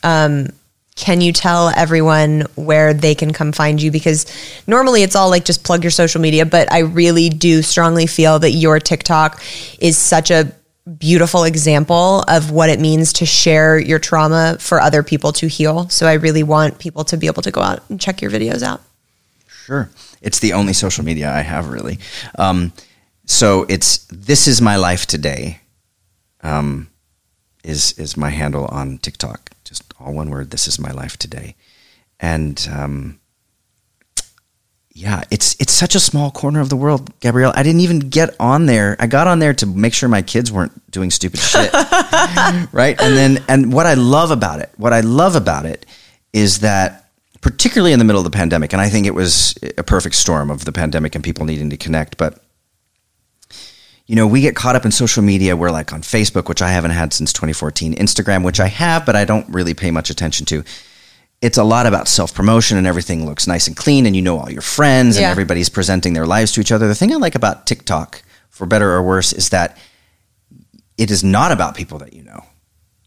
Um, 0.01 0.49
can 0.95 1.19
you 1.19 1.33
tell 1.33 1.69
everyone 1.75 2.41
where 2.55 2.93
they 2.93 3.15
can 3.15 3.33
come 3.33 3.51
find 3.51 3.81
you? 3.81 3.91
Because 3.91 4.25
normally 4.65 5.03
it's 5.03 5.15
all 5.15 5.29
like 5.29 5.43
just 5.43 5.63
plug 5.63 5.83
your 5.83 5.91
social 5.91 6.21
media, 6.21 6.45
but 6.45 6.71
I 6.71 6.79
really 6.79 7.29
do 7.29 7.61
strongly 7.61 8.07
feel 8.07 8.39
that 8.39 8.51
your 8.51 8.79
TikTok 8.79 9.43
is 9.79 9.97
such 9.97 10.31
a 10.31 10.53
beautiful 10.97 11.43
example 11.43 12.23
of 12.27 12.51
what 12.51 12.69
it 12.69 12.79
means 12.79 13.11
to 13.13 13.25
share 13.25 13.77
your 13.77 13.99
trauma 13.99 14.55
for 14.59 14.79
other 14.79 15.03
people 15.03 15.33
to 15.33 15.47
heal. 15.47 15.89
So 15.89 16.07
I 16.07 16.13
really 16.13 16.43
want 16.43 16.79
people 16.79 17.03
to 17.05 17.17
be 17.17 17.27
able 17.27 17.41
to 17.41 17.51
go 17.51 17.61
out 17.61 17.81
and 17.89 17.99
check 17.99 18.21
your 18.21 18.31
videos 18.31 18.63
out. 18.63 18.81
Sure. 19.47 19.89
It's 20.21 20.39
the 20.39 20.53
only 20.53 20.73
social 20.73 21.03
media 21.03 21.31
I 21.31 21.41
have, 21.41 21.69
really. 21.69 21.99
Um, 22.37 22.71
so 23.25 23.65
it's 23.67 24.05
this 24.11 24.47
is 24.47 24.61
my 24.61 24.75
life 24.75 25.07
today. 25.07 25.59
Um, 26.41 26.89
is 27.63 27.93
is 27.93 28.15
my 28.15 28.29
handle 28.29 28.65
on 28.65 28.99
TikTok? 28.99 29.54
Just 29.65 29.93
all 29.99 30.13
one 30.13 30.29
word. 30.29 30.51
This 30.51 30.67
is 30.67 30.79
my 30.79 30.91
life 30.91 31.17
today, 31.17 31.55
and 32.19 32.67
um, 32.71 33.19
yeah, 34.97 35.23
it's 35.29 35.57
it's 35.59 35.73
such 35.73 35.93
a 35.93 35.99
small 35.99 36.31
corner 36.31 36.61
of 36.61 36.69
the 36.69 36.77
world, 36.77 37.19
Gabrielle. 37.19 37.51
I 37.53 37.63
didn't 37.63 37.81
even 37.81 37.99
get 37.99 38.33
on 38.39 38.65
there. 38.65 38.95
I 38.97 39.07
got 39.07 39.27
on 39.27 39.39
there 39.39 39.53
to 39.55 39.65
make 39.65 39.93
sure 39.93 40.07
my 40.07 40.21
kids 40.21 40.53
weren't 40.53 40.89
doing 40.89 41.11
stupid 41.11 41.41
shit, 41.41 41.73
right? 42.71 42.95
And 43.01 43.17
then 43.17 43.43
and 43.49 43.73
what 43.73 43.85
I 43.85 43.95
love 43.95 44.31
about 44.31 44.61
it, 44.61 44.71
what 44.77 44.93
I 44.93 45.01
love 45.01 45.35
about 45.35 45.65
it, 45.65 45.85
is 46.31 46.59
that 46.59 47.09
particularly 47.41 47.91
in 47.91 47.99
the 47.99 48.05
middle 48.05 48.21
of 48.21 48.23
the 48.23 48.35
pandemic, 48.35 48.71
and 48.71 48.81
I 48.81 48.87
think 48.87 49.05
it 49.05 49.13
was 49.13 49.53
a 49.77 49.83
perfect 49.83 50.15
storm 50.15 50.49
of 50.49 50.63
the 50.63 50.71
pandemic 50.71 51.13
and 51.13 51.23
people 51.23 51.45
needing 51.45 51.69
to 51.71 51.77
connect, 51.77 52.15
but 52.17 52.41
you 54.07 54.15
know, 54.15 54.27
we 54.27 54.41
get 54.41 54.55
caught 54.55 54.75
up 54.75 54.85
in 54.85 54.91
social 54.91 55.23
media. 55.23 55.55
We're 55.55 55.71
like 55.71 55.91
on 55.91 56.01
Facebook, 56.01 56.47
which 56.47 56.61
I 56.61 56.69
haven't 56.69 56.91
had 56.91 57.11
since 57.13 57.33
2014, 57.33 57.95
Instagram, 57.95 58.43
which 58.43 58.59
I 58.59 58.67
have, 58.67 59.05
but 59.05 59.15
I 59.15 59.25
don't 59.25 59.47
really 59.49 59.73
pay 59.73 59.91
much 59.91 60.09
attention 60.09 60.45
to. 60.47 60.63
It's 61.41 61.57
a 61.57 61.63
lot 61.63 61.85
about 61.85 62.07
self 62.07 62.33
promotion 62.33 62.77
and 62.77 62.87
everything 62.87 63.25
looks 63.25 63.47
nice 63.47 63.67
and 63.67 63.75
clean, 63.75 64.05
and 64.05 64.15
you 64.15 64.21
know 64.21 64.37
all 64.37 64.51
your 64.51 64.61
friends, 64.61 65.17
and 65.17 65.25
everybody's 65.25 65.69
presenting 65.69 66.13
their 66.13 66.25
lives 66.25 66.51
to 66.53 66.61
each 66.61 66.71
other. 66.71 66.87
The 66.87 66.95
thing 66.95 67.11
I 67.11 67.17
like 67.17 67.35
about 67.35 67.67
TikTok, 67.67 68.21
for 68.49 68.65
better 68.65 68.91
or 68.91 69.03
worse, 69.03 69.33
is 69.33 69.49
that 69.49 69.77
it 70.97 71.11
is 71.11 71.23
not 71.23 71.51
about 71.51 71.75
people 71.75 71.97
that 71.99 72.13
you 72.13 72.23
know. 72.23 72.45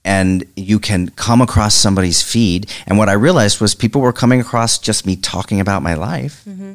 And 0.04 0.44
you 0.56 0.78
can 0.78 1.10
come 1.10 1.40
across 1.40 1.74
somebody's 1.74 2.22
feed. 2.22 2.72
And 2.86 2.96
what 2.96 3.08
I 3.08 3.12
realized 3.12 3.60
was 3.60 3.74
people 3.74 4.00
were 4.00 4.12
coming 4.12 4.40
across 4.40 4.78
just 4.78 5.04
me 5.06 5.16
talking 5.16 5.60
about 5.60 5.82
my 5.82 5.94
life. 5.94 6.44
Mm-hmm. 6.48 6.74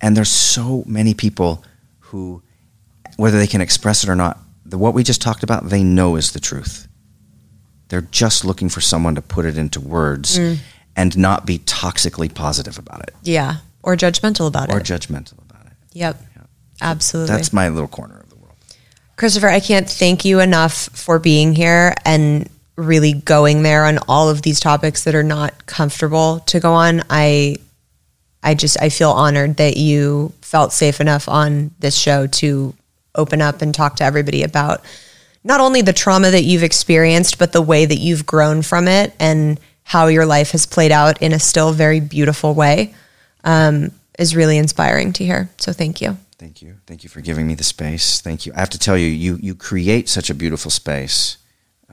And 0.00 0.16
there's 0.16 0.30
so 0.30 0.84
many 0.86 1.14
people 1.14 1.64
who, 2.00 2.42
whether 3.16 3.38
they 3.38 3.46
can 3.46 3.60
express 3.60 4.04
it 4.04 4.10
or 4.10 4.16
not, 4.16 4.38
the, 4.64 4.78
what 4.78 4.94
we 4.94 5.02
just 5.02 5.20
talked 5.22 5.42
about, 5.42 5.68
they 5.68 5.82
know 5.82 6.16
is 6.16 6.32
the 6.32 6.40
truth. 6.40 6.88
They're 7.88 8.00
just 8.00 8.44
looking 8.44 8.68
for 8.68 8.80
someone 8.80 9.14
to 9.16 9.22
put 9.22 9.44
it 9.44 9.58
into 9.58 9.80
words 9.80 10.38
mm. 10.38 10.58
and 10.96 11.16
not 11.18 11.46
be 11.46 11.58
toxically 11.58 12.32
positive 12.32 12.78
about 12.78 13.02
it 13.02 13.14
Yeah. 13.22 13.56
Or 13.82 13.96
judgmental 13.96 14.46
about 14.46 14.70
or 14.70 14.78
it. 14.78 14.90
Or 14.90 14.94
judgmental 14.94 15.42
about 15.42 15.66
it. 15.66 15.72
yep. 15.92 16.16
Absolutely. 16.82 17.34
That's 17.34 17.52
my 17.52 17.68
little 17.68 17.88
corner 17.88 18.18
of 18.18 18.28
the 18.28 18.36
world. 18.36 18.56
Christopher, 19.16 19.48
I 19.48 19.60
can't 19.60 19.88
thank 19.88 20.24
you 20.24 20.40
enough 20.40 20.88
for 20.92 21.18
being 21.18 21.54
here 21.54 21.94
and 22.04 22.48
really 22.76 23.12
going 23.12 23.62
there 23.62 23.84
on 23.84 23.98
all 24.08 24.28
of 24.28 24.42
these 24.42 24.58
topics 24.58 25.04
that 25.04 25.14
are 25.14 25.22
not 25.22 25.66
comfortable 25.66 26.40
to 26.40 26.58
go 26.58 26.72
on. 26.72 27.02
I 27.08 27.56
I 28.42 28.54
just 28.54 28.80
I 28.82 28.88
feel 28.88 29.10
honored 29.10 29.56
that 29.58 29.76
you 29.76 30.32
felt 30.40 30.72
safe 30.72 31.00
enough 31.00 31.28
on 31.28 31.70
this 31.78 31.96
show 31.96 32.26
to 32.26 32.74
open 33.14 33.40
up 33.40 33.62
and 33.62 33.74
talk 33.74 33.96
to 33.96 34.04
everybody 34.04 34.42
about 34.42 34.82
not 35.44 35.60
only 35.60 35.82
the 35.82 35.92
trauma 35.92 36.30
that 36.30 36.44
you've 36.44 36.62
experienced, 36.62 37.38
but 37.38 37.52
the 37.52 37.62
way 37.62 37.84
that 37.84 37.96
you've 37.96 38.26
grown 38.26 38.62
from 38.62 38.88
it 38.88 39.14
and 39.18 39.58
how 39.84 40.06
your 40.06 40.24
life 40.24 40.52
has 40.52 40.66
played 40.66 40.92
out 40.92 41.20
in 41.20 41.32
a 41.32 41.38
still 41.38 41.72
very 41.72 42.00
beautiful 42.00 42.54
way 42.54 42.94
um, 43.44 43.90
is 44.18 44.36
really 44.36 44.56
inspiring 44.56 45.12
to 45.14 45.24
hear. 45.24 45.50
So 45.58 45.72
thank 45.72 46.00
you. 46.00 46.16
Thank 46.38 46.62
you. 46.62 46.76
Thank 46.86 47.04
you 47.04 47.10
for 47.10 47.20
giving 47.20 47.46
me 47.46 47.54
the 47.54 47.64
space. 47.64 48.20
Thank 48.20 48.46
you. 48.46 48.52
I 48.54 48.60
have 48.60 48.70
to 48.70 48.78
tell 48.78 48.98
you, 48.98 49.06
you 49.06 49.38
you 49.40 49.54
create 49.54 50.08
such 50.08 50.28
a 50.28 50.34
beautiful 50.34 50.70
space 50.70 51.38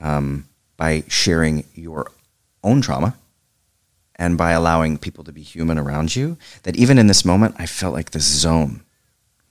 um, 0.00 0.48
by 0.76 1.04
sharing 1.06 1.64
your 1.74 2.10
own 2.64 2.80
trauma 2.80 3.16
and 4.16 4.36
by 4.36 4.50
allowing 4.50 4.98
people 4.98 5.24
to 5.24 5.32
be 5.32 5.42
human 5.42 5.78
around 5.78 6.16
you. 6.16 6.36
That 6.64 6.76
even 6.76 6.98
in 6.98 7.06
this 7.06 7.24
moment, 7.24 7.54
I 7.58 7.66
felt 7.66 7.94
like 7.94 8.10
this 8.10 8.24
zone 8.24 8.82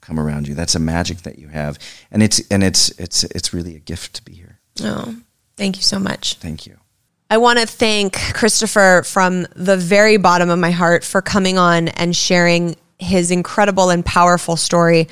come 0.10 0.20
around 0.20 0.48
you. 0.48 0.56
That's 0.56 0.74
a 0.74 0.80
magic 0.80 1.20
that 1.20 1.38
you 1.38 1.50
have, 1.50 1.78
and 2.12 2.24
it's 2.24 2.42
and 2.50 2.64
it's 2.64 2.90
it's 3.00 3.24
it's 3.26 3.54
really 3.54 3.76
a 3.76 3.80
gift 3.80 4.16
to 4.16 4.24
be 4.24 4.34
here. 4.34 4.60
Oh, 4.82 5.16
thank 5.56 5.78
you 5.78 5.84
so 5.84 6.00
much. 6.00 6.36
Thank 6.36 6.66
you. 6.66 6.78
I 7.30 7.38
want 7.38 7.60
to 7.60 7.68
thank 7.68 8.18
Christopher 8.34 9.04
from 9.06 9.46
the 9.56 9.78
very 9.78 10.18
bottom 10.18 10.50
of 10.50 10.58
my 10.58 10.72
heart 10.72 11.04
for 11.04 11.22
coming 11.22 11.60
on 11.60 11.90
and 11.90 12.16
sharing 12.16 12.76
his 12.98 13.30
incredible 13.30 13.92
and 13.92 14.04
powerful 14.04 14.58
story. 14.58 15.08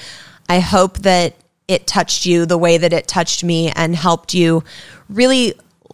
I 0.49 0.59
hope 0.59 0.97
that 0.99 1.35
it 1.67 1.85
touched 1.85 2.25
you 2.25 2.47
the 2.47 2.57
way 2.57 2.79
that 2.79 2.91
it 2.91 3.07
touched 3.07 3.43
me 3.43 3.69
and 3.75 3.95
helped 3.95 4.33
you 4.33 4.63
really 5.09 5.53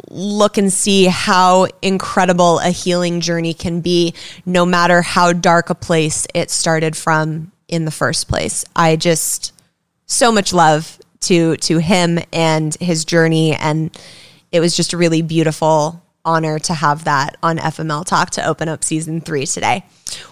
look 0.09 0.57
and 0.57 0.71
see 0.71 1.05
how 1.05 1.67
incredible 1.81 2.59
a 2.59 2.69
healing 2.69 3.19
journey 3.19 3.53
can 3.53 3.81
be, 3.81 4.13
no 4.45 4.65
matter 4.65 5.01
how 5.01 5.33
dark 5.33 5.69
a 5.69 5.75
place 5.75 6.25
it 6.33 6.49
started 6.49 6.95
from 6.95 7.51
in 7.73 7.85
the 7.85 7.91
first 7.91 8.27
place. 8.27 8.63
I 8.75 8.95
just 8.95 9.51
so 10.05 10.31
much 10.31 10.53
love 10.53 10.99
to 11.21 11.57
to 11.57 11.79
him 11.79 12.19
and 12.31 12.75
his 12.75 13.05
journey 13.05 13.55
and 13.55 13.97
it 14.51 14.59
was 14.59 14.75
just 14.75 14.93
a 14.93 14.97
really 14.97 15.21
beautiful 15.21 16.03
honor 16.25 16.59
to 16.59 16.73
have 16.73 17.05
that 17.05 17.37
on 17.41 17.57
FML 17.57 18.05
Talk 18.05 18.29
to 18.31 18.45
open 18.45 18.69
up 18.69 18.83
season 18.83 19.19
3 19.19 19.45
today. 19.45 19.83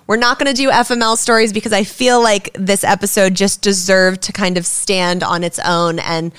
We're 0.08 0.18
not 0.18 0.38
going 0.38 0.54
to 0.54 0.56
do 0.56 0.70
FML 0.70 1.18
stories 1.18 1.52
because 1.52 1.74
I 1.74 1.84
feel 1.84 2.22
like 2.22 2.52
this 2.54 2.84
episode 2.84 3.34
just 3.34 3.62
deserved 3.62 4.22
to 4.24 4.32
kind 4.32 4.58
of 4.58 4.66
stand 4.66 5.24
on 5.24 5.44
its 5.44 5.60
own 5.60 6.00
and 6.00 6.32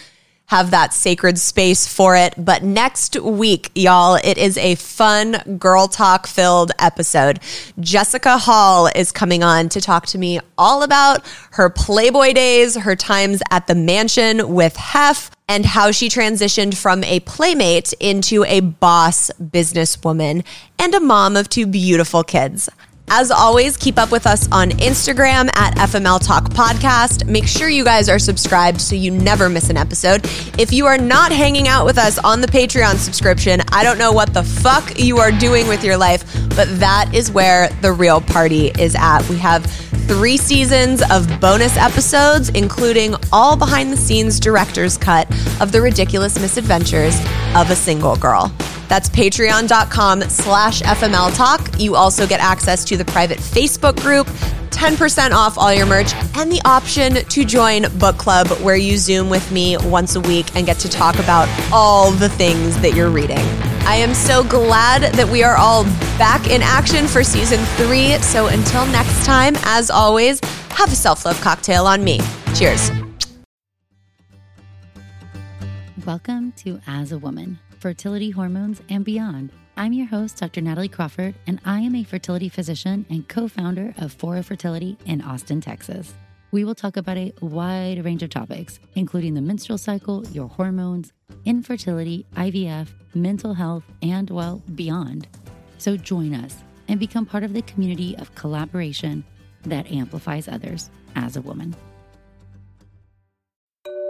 have 0.53 0.71
that 0.71 0.93
sacred 0.93 1.39
space 1.39 1.87
for 1.87 2.15
it. 2.15 2.35
But 2.37 2.63
next 2.63 3.19
week, 3.19 3.71
y'all, 3.75 4.17
it 4.23 4.37
is 4.37 4.59
a 4.59 4.75
fun 4.75 5.57
girl 5.59 5.89
talk 5.89 6.27
filled 6.27 6.73
episode. 6.79 7.41
Jessica 7.81 8.37
Hall 8.37 8.87
is 8.95 9.13
coming 9.13 9.43
on 9.43 9.71
to 9.71 9.81
talk 9.81 10.05
to 10.09 10.19
me 10.19 10.41
all 10.59 10.83
about 10.83 11.25
her 11.53 11.71
Playboy 11.71 12.35
days, 12.35 12.77
her 12.77 12.95
times 12.95 13.41
at 13.51 13.67
the 13.67 13.75
mansion 13.75 14.53
with 14.53 14.77
Hef, 14.77 15.31
and 15.49 15.65
how 15.65 15.91
she 15.91 16.11
transitioned 16.11 16.77
from 16.77 17.03
a 17.05 17.21
playmate 17.21 17.95
into 17.95 18.45
a 18.45 18.61
boss 18.61 19.31
businesswoman 19.41 20.45
and 20.79 20.95
a 20.95 21.01
mom 21.01 21.35
of 21.35 21.49
two 21.49 21.67
beautiful 21.67 22.23
kids. 22.23 22.69
As 23.09 23.31
always, 23.31 23.77
keep 23.77 23.99
up 23.99 24.11
with 24.11 24.27
us 24.27 24.51
on 24.51 24.71
Instagram 24.71 25.51
at 25.57 25.75
FML 25.77 26.25
Talk 26.27 26.45
Podcast. 26.51 27.27
Make 27.27 27.47
sure 27.47 27.69
you 27.69 27.85
guys 27.85 28.09
are 28.09 28.19
subscribed 28.19 28.81
so 28.81 28.95
you 28.95 29.11
never 29.11 29.51
miss 29.51 29.69
an 29.69 29.77
episode. 29.77 30.25
If 30.59 30.73
you 30.73 30.87
are 30.87 30.97
not 30.97 31.31
hanging 31.31 31.69
out 31.69 31.85
with 31.85 31.99
us 31.99 32.19
on 32.19 32.41
the 32.41 32.47
Patreon 32.47 32.97
subscription, 32.97 33.61
I 33.71 33.85
don't 33.85 33.99
know 33.99 34.13
what 34.13 34.33
the 34.33 34.43
fuck 34.43 34.99
you 34.99 35.19
are 35.19 35.31
doing 35.31 35.69
with 35.69 35.85
your 35.85 35.99
life, 35.99 36.25
but 36.57 36.69
that 36.81 37.11
is 37.13 37.31
where 37.31 37.69
the 37.83 37.93
real 37.93 38.23
party 38.23 38.69
is 38.79 38.95
at. 38.95 39.29
We 39.29 39.37
have 39.39 39.65
three 40.09 40.37
seasons 40.37 41.03
of 41.11 41.41
bonus 41.41 41.77
episodes, 41.77 42.49
including 42.51 43.15
all 43.33 43.57
behind 43.57 43.93
the 43.93 43.97
scenes 43.97 44.41
director's 44.41 44.97
cut 44.97 45.31
of 45.61 45.73
the 45.73 45.81
ridiculous 45.81 46.39
misadventures 46.39 47.19
of 47.55 47.71
a 47.71 47.77
single 47.77 48.17
girl. 48.17 48.53
That's 48.89 49.09
patreon.com 49.09 50.23
slash 50.23 50.83
FML 50.83 51.35
Talk. 51.35 51.81
You 51.81 51.97
also 51.97 52.27
get 52.27 52.41
access 52.41 52.85
to 52.85 52.97
the 52.97 53.05
private 53.07 53.39
Facebook 53.39 53.97
group, 54.01 54.27
10% 54.69 55.31
off 55.31 55.57
all 55.57 55.73
your 55.73 55.87
merch, 55.87 56.13
and 56.37 56.53
the 56.53 56.61
option 56.65 57.15
to 57.15 57.45
join 57.45 57.85
Book 57.99 58.19
Club, 58.19 58.49
where 58.61 58.77
you 58.77 58.99
Zoom 58.99 59.31
with 59.31 59.51
me 59.51 59.77
once 59.79 60.17
a 60.17 60.21
week 60.21 60.55
and 60.55 60.67
get 60.67 60.79
to 60.81 60.89
talk 60.89 61.19
about 61.19 61.49
all 61.73 62.11
the 62.11 62.29
things 62.29 62.79
that 62.83 62.95
you're 62.95 63.11
reading. 63.11 63.72
I 63.85 63.97
am 63.97 64.15
so 64.15 64.45
glad 64.45 65.13
that 65.15 65.29
we 65.29 65.43
are 65.43 65.57
all 65.57 65.83
back 66.17 66.49
in 66.49 66.63
action 66.63 67.09
for 67.09 67.25
season 67.25 67.59
three. 67.77 68.17
So 68.19 68.47
until 68.47 68.87
next 68.87 69.25
time, 69.25 69.55
as 69.65 69.91
always, 69.91 70.39
have 70.71 70.93
a 70.93 70.95
self 70.95 71.25
love 71.25 71.41
cocktail 71.41 71.87
on 71.87 72.05
me. 72.05 72.21
Cheers. 72.55 72.93
Welcome 76.07 76.53
to 76.59 76.81
As 76.87 77.11
a 77.11 77.19
Woman 77.19 77.59
Fertility, 77.81 78.31
Hormones, 78.31 78.81
and 78.89 79.05
Beyond. 79.05 79.51
I'm 79.77 79.93
your 79.93 80.07
host, 80.07 80.37
Dr. 80.39 80.61
Natalie 80.61 80.89
Crawford, 80.89 81.35
and 81.47 81.61
I 81.65 81.81
am 81.81 81.97
a 81.97 82.05
fertility 82.05 82.49
physician 82.49 83.05
and 83.11 83.29
co 83.29 83.49
founder 83.49 83.95
of 83.99 84.13
Fora 84.13 84.45
Fertility 84.45 84.97
in 85.07 85.21
Austin, 85.21 85.61
Texas. 85.61 86.15
We 86.53 86.67
will 86.67 86.75
talk 86.75 86.99
about 86.99 87.17
a 87.17 87.33
wide 87.41 88.05
range 88.05 88.23
of 88.23 88.29
topics, 88.29 88.79
including 88.95 89.33
the 89.33 89.41
menstrual 89.41 89.79
cycle, 89.79 90.23
your 90.29 90.49
hormones, 90.49 91.11
infertility, 91.47 92.27
IVF, 92.37 92.89
mental 93.15 93.55
health, 93.55 93.85
and, 94.03 94.29
well, 94.29 94.63
beyond. 94.75 95.29
So 95.79 95.97
join 95.97 96.35
us 96.35 96.55
and 96.89 97.01
become 97.01 97.25
part 97.25 97.43
of 97.43 97.55
the 97.55 97.63
community 97.63 98.15
of 98.19 98.35
collaboration 98.35 99.25
that 99.63 99.91
amplifies 99.91 100.47
others 100.47 100.91
as 101.17 101.37
a 101.37 101.41
woman. 101.41 101.75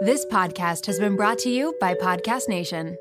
This 0.01 0.25
podcast 0.25 0.85
has 0.87 0.99
been 0.99 1.15
brought 1.15 1.39
to 1.39 1.49
you 1.49 1.73
by 1.79 1.93
Podcast 1.93 2.49
Nation. 2.49 2.97